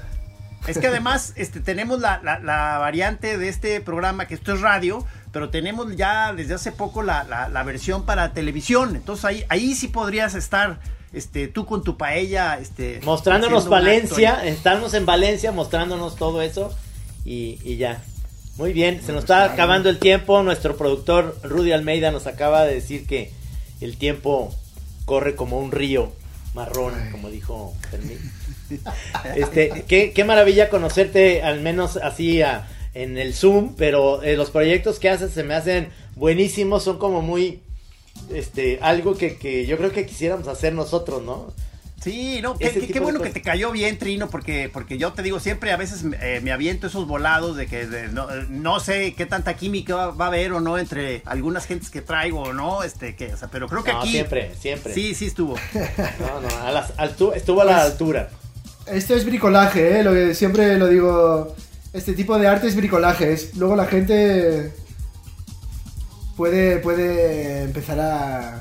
Es 0.65 0.77
que 0.77 0.87
además 0.87 1.33
este, 1.35 1.59
tenemos 1.59 1.99
la, 1.99 2.21
la- 2.23 2.39
la 2.39 2.77
variante 2.77 3.37
de 3.37 3.49
este 3.49 3.81
programa, 3.81 4.27
que 4.27 4.33
esto 4.35 4.53
es 4.53 4.61
radio, 4.61 5.05
pero 5.33 5.49
tenemos 5.49 5.93
ya 5.97 6.31
desde 6.31 6.53
hace 6.53 6.71
poco 6.71 7.03
la, 7.03 7.25
la- 7.25 7.49
la 7.49 7.63
versión 7.63 8.05
para 8.05 8.31
televisión. 8.33 8.95
Entonces 8.95 9.25
ahí, 9.25 9.43
ahí 9.49 9.75
sí 9.75 9.89
podrías 9.89 10.35
estar 10.35 10.79
este, 11.11 11.49
tú 11.49 11.65
con 11.65 11.83
tu 11.83 11.97
paella. 11.97 12.57
Este, 12.61 13.01
Mostrándonos 13.03 13.67
Valencia, 13.67 14.45
estamos 14.45 14.93
en 14.93 15.05
Valencia 15.05 15.51
mostrándonos 15.51 16.15
todo 16.15 16.41
eso 16.41 16.73
y, 17.25 17.59
y 17.65 17.75
ya. 17.75 18.01
Muy 18.57 18.71
bien, 18.71 19.01
se 19.03 19.11
nos 19.11 19.23
está 19.23 19.43
acabando 19.45 19.89
el 19.89 19.97
tiempo. 19.99 20.41
Nuestro 20.43 20.77
productor 20.77 21.35
Rudy 21.43 21.71
Almeida 21.73 22.11
nos 22.11 22.27
acaba 22.27 22.63
de 22.63 22.75
decir 22.75 23.05
que 23.07 23.31
el 23.81 23.97
tiempo 23.97 24.55
corre 25.05 25.35
como 25.35 25.57
un 25.59 25.71
río 25.71 26.13
marrón, 26.53 26.93
como 27.11 27.29
dijo 27.29 27.73
Fermín. 27.89 28.19
Este, 29.35 29.85
qué, 29.87 30.13
qué 30.13 30.23
maravilla 30.23 30.69
conocerte, 30.69 31.41
al 31.43 31.61
menos 31.61 31.97
así 31.97 32.41
a- 32.41 32.67
en 32.93 33.17
el 33.17 33.33
Zoom, 33.33 33.75
pero 33.75 34.21
eh, 34.23 34.35
los 34.37 34.51
proyectos 34.51 34.99
que 34.99 35.09
haces 35.09 35.31
se 35.31 35.43
me 35.43 35.53
hacen 35.55 35.89
buenísimos, 36.15 36.83
son 36.83 36.97
como 36.99 37.21
muy, 37.21 37.61
este, 38.33 38.79
algo 38.81 39.17
que, 39.17 39.37
que 39.37 39.65
yo 39.65 39.77
creo 39.77 39.91
que 39.91 40.05
quisiéramos 40.05 40.47
hacer 40.47 40.73
nosotros, 40.73 41.21
¿no? 41.23 41.51
Sí, 42.01 42.41
no, 42.41 42.57
qué, 42.57 42.99
bueno 42.99 43.21
que 43.21 43.29
te 43.29 43.41
cayó 43.41 43.71
bien, 43.71 43.97
Trino, 43.97 44.29
porque, 44.29 44.69
porque 44.71 44.97
yo 44.97 45.13
te 45.13 45.23
digo, 45.23 45.39
siempre 45.39 45.71
a 45.71 45.77
veces 45.77 46.03
eh, 46.21 46.41
me 46.43 46.51
aviento 46.51 46.87
esos 46.87 47.07
volados 47.07 47.55
de 47.55 47.65
que 47.65 47.87
de- 47.87 48.09
no, 48.09 48.27
no 48.49 48.81
sé 48.81 49.13
qué 49.15 49.25
tanta 49.25 49.53
química 49.55 49.95
va, 49.95 50.07
va 50.11 50.25
a 50.25 50.27
haber 50.27 50.51
o 50.51 50.59
no 50.59 50.77
entre 50.77 51.21
algunas 51.25 51.65
gentes 51.65 51.89
que 51.89 52.01
traigo 52.01 52.41
o 52.41 52.51
no, 52.51 52.83
este, 52.83 53.15
que, 53.15 53.33
o 53.33 53.37
sea, 53.37 53.47
pero 53.47 53.69
creo 53.69 53.85
que 53.85 53.93
No, 53.93 54.01
aquí... 54.01 54.11
siempre, 54.11 54.51
siempre. 54.59 54.93
Sí, 54.93 55.15
sí 55.15 55.27
estuvo. 55.27 55.55
No, 56.19 56.41
no, 56.41 56.65
a 56.67 56.71
las- 56.73 56.93
altu- 56.97 57.33
estuvo 57.35 57.61
a 57.61 57.65
la 57.65 57.75
Pues- 57.77 57.91
altura. 57.93 58.29
Esto 58.85 59.15
es 59.15 59.23
bricolaje, 59.25 59.99
¿eh? 59.99 60.03
Lo 60.03 60.11
que 60.11 60.35
siempre 60.35 60.77
lo 60.77 60.89
digo. 60.89 61.55
Este 61.93 62.13
tipo 62.13 62.37
de 62.39 62.47
arte 62.47 62.67
es 62.67 62.75
bricolaje. 62.75 63.31
Es, 63.31 63.55
luego 63.55 63.75
la 63.75 63.85
gente 63.85 64.73
puede, 66.35 66.77
puede 66.77 67.63
empezar 67.63 67.99
a... 67.99 68.59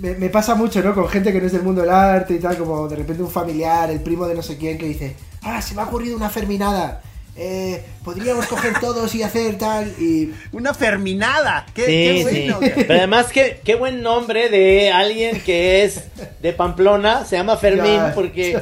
Me, 0.00 0.14
me 0.14 0.28
pasa 0.28 0.54
mucho, 0.54 0.82
¿no? 0.82 0.94
Con 0.94 1.08
gente 1.08 1.32
que 1.32 1.40
no 1.40 1.46
es 1.46 1.52
del 1.52 1.62
mundo 1.62 1.80
del 1.80 1.90
arte 1.90 2.34
y 2.34 2.38
tal, 2.38 2.56
como 2.56 2.86
de 2.86 2.96
repente 2.96 3.22
un 3.22 3.30
familiar, 3.30 3.90
el 3.90 4.00
primo 4.00 4.26
de 4.26 4.34
no 4.34 4.42
sé 4.42 4.56
quién, 4.56 4.78
que 4.78 4.86
dice, 4.86 5.16
ah, 5.42 5.60
se 5.60 5.74
me 5.74 5.82
ha 5.82 5.86
ocurrido 5.86 6.16
una 6.16 6.30
ferminada. 6.30 7.02
Eh, 7.36 7.82
podríamos 8.04 8.46
coger 8.46 8.78
todos 8.78 9.14
y 9.14 9.22
hacer 9.22 9.56
tal 9.56 9.88
y... 9.98 10.32
Una 10.52 10.74
ferminada. 10.74 11.64
Qué, 11.74 11.82
Sí, 11.86 11.90
qué 11.92 12.30
sí. 12.30 12.50
bueno. 12.50 12.58
Pero 12.76 12.94
además, 12.94 13.26
qué, 13.32 13.60
qué 13.64 13.74
buen 13.74 14.02
nombre 14.02 14.48
de 14.50 14.90
alguien 14.90 15.40
que 15.40 15.82
es 15.84 16.02
de 16.42 16.52
Pamplona, 16.52 17.24
se 17.24 17.36
llama 17.36 17.56
Fermín, 17.56 17.94
Ya. 17.96 18.12
porque 18.14 18.58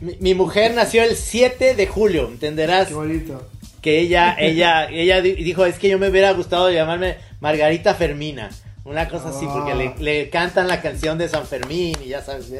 mi, 0.00 0.16
mi 0.20 0.34
mujer 0.34 0.74
nació 0.74 1.02
el 1.04 1.16
7 1.16 1.74
de 1.74 1.86
julio, 1.86 2.28
entenderás 2.28 2.88
Qué 2.88 2.94
bonito. 2.94 3.48
que 3.80 3.98
ella, 4.00 4.36
ella, 4.38 4.88
ella 4.90 5.22
di- 5.22 5.34
dijo, 5.36 5.64
es 5.64 5.78
que 5.78 5.88
yo 5.88 5.98
me 5.98 6.08
hubiera 6.10 6.32
gustado 6.32 6.70
llamarme 6.70 7.16
Margarita 7.40 7.94
Fermina, 7.94 8.50
una 8.84 9.08
cosa 9.08 9.30
así, 9.30 9.46
porque 9.46 9.74
le, 9.74 9.94
le 10.00 10.28
cantan 10.28 10.68
la 10.68 10.82
canción 10.82 11.16
de 11.18 11.28
San 11.28 11.46
Fermín 11.46 11.96
y 12.04 12.08
ya 12.08 12.22
sabes, 12.22 12.52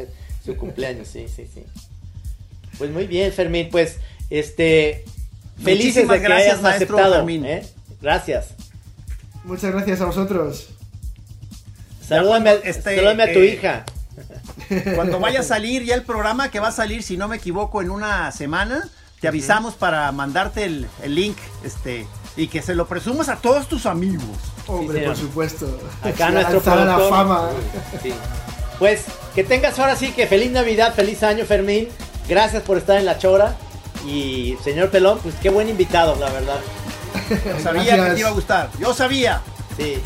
su 0.45 0.57
cumpleaños, 0.57 1.09
sí, 1.09 1.27
sí, 1.29 1.47
sí. 1.53 1.63
Pues 2.79 2.91
muy 2.91 3.07
bien, 3.07 3.33
Fermín, 3.33 3.69
pues, 3.71 3.99
este, 4.31 5.05
felices 5.63 6.05
Muchísimas 6.05 6.09
de 6.17 6.21
que 6.21 6.25
gracias, 6.29 6.49
hayas 6.53 6.63
maestro 6.63 6.97
aceptado, 6.97 7.15
Fermín. 7.17 7.45
¿eh? 7.47 7.67
Gracias. 8.01 8.49
Muchas 9.45 9.73
gracias 9.73 10.01
a 10.01 10.05
vosotros. 10.07 10.69
Salúdame, 12.07 12.51
a- 12.51 12.55
este, 12.55 12.95
salúdame 12.97 13.23
a 13.25 13.33
tu 13.33 13.39
eh, 13.41 13.47
hija. 13.55 13.85
Cuando 14.95 15.19
vaya 15.21 15.41
a 15.41 15.43
salir 15.43 15.85
ya 15.85 15.95
el 15.95 16.03
programa, 16.03 16.51
que 16.51 16.61
va 16.61 16.69
a 16.69 16.73
salir, 16.73 17.03
si 17.03 17.17
no 17.17 17.29
me 17.29 17.37
equivoco, 17.37 17.83
en 17.83 17.91
una 17.91 18.31
semana, 18.33 18.89
te 19.21 19.29
avisamos 19.29 19.75
para 19.75 20.11
mandarte 20.13 20.65
el, 20.65 20.87
el 21.03 21.15
link 21.15 21.37
este 21.65 22.07
y 22.37 22.49
que 22.49 22.63
se 22.63 22.75
lo 22.75 22.87
presumas 22.87 23.29
a 23.29 23.37
todos 23.37 23.69
tus 23.69 23.87
amigos. 23.87 24.25
Hombre, 24.67 25.03
por 25.07 25.17
supuesto. 25.17 25.79
Acá 26.03 26.31
nuestro 26.31 26.61
a 26.73 26.77
la 26.77 26.85
productor. 26.97 27.11
fama. 27.11 27.51
Sí. 28.03 28.13
Pues 28.79 29.05
que 29.35 29.43
tengas 29.45 29.79
ahora 29.79 29.97
sí 29.97 30.13
que 30.13 30.27
feliz 30.27 30.51
Navidad, 30.51 30.95
feliz 30.95 31.23
año, 31.23 31.45
Fermín. 31.45 31.89
Gracias 32.29 32.63
por 32.63 32.77
estar 32.79 32.99
en 32.99 33.07
la 33.07 33.19
chora. 33.19 33.57
Y 34.07 34.57
señor 34.63 34.91
Pelón, 34.91 35.19
pues 35.23 35.35
qué 35.43 35.49
buen 35.51 35.69
invitado, 35.69 36.17
la 36.17 36.31
verdad. 36.31 36.59
Yo 37.29 37.61
sabía 37.61 37.83
Gracias. 37.97 38.09
que 38.09 38.15
te 38.15 38.21
iba 38.21 38.29
a 38.29 38.33
gustar. 38.33 38.71
Yo 38.79 38.95
sabía. 38.95 39.41
Sí. 39.77 39.99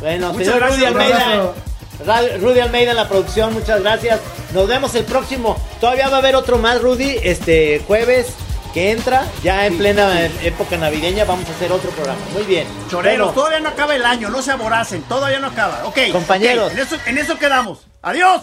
Bueno, 0.00 0.32
Muchas 0.32 0.46
señor 0.46 0.60
gracias, 0.60 0.92
Rudy 0.92 1.02
Almeida. 1.02 2.38
Rudy 2.40 2.60
Almeida 2.60 2.90
en 2.90 2.96
la 2.96 3.08
producción, 3.08 3.52
muchas 3.54 3.80
gracias. 3.82 4.20
Nos 4.52 4.68
vemos 4.68 4.94
el 4.94 5.04
próximo. 5.04 5.56
Todavía 5.80 6.08
va 6.08 6.16
a 6.16 6.18
haber 6.20 6.36
otro 6.36 6.58
más, 6.58 6.80
Rudy, 6.80 7.16
este 7.22 7.82
jueves 7.86 8.28
que 8.74 8.90
entra, 8.92 9.24
ya 9.42 9.66
en 9.66 9.78
plena 9.78 10.26
época 10.42 10.76
navideña, 10.76 11.24
vamos 11.24 11.48
a 11.48 11.52
hacer 11.52 11.72
otro 11.72 11.90
programa. 11.90 12.20
Muy 12.34 12.42
bien. 12.44 12.66
Choreros, 12.90 13.18
Bueno, 13.28 13.32
todavía 13.32 13.60
no 13.60 13.70
acaba 13.70 13.96
el 13.96 14.04
año, 14.04 14.28
no 14.28 14.42
se 14.42 14.52
aboracen, 14.52 15.02
todavía 15.02 15.38
no 15.38 15.48
acaba. 15.48 15.86
Ok. 15.86 15.98
Compañeros. 16.12 16.70
en, 16.72 16.78
eso, 16.80 16.96
en 17.06 17.18
eso 17.18 17.38
quedamos. 17.38 17.80
Adiós. 18.02 18.42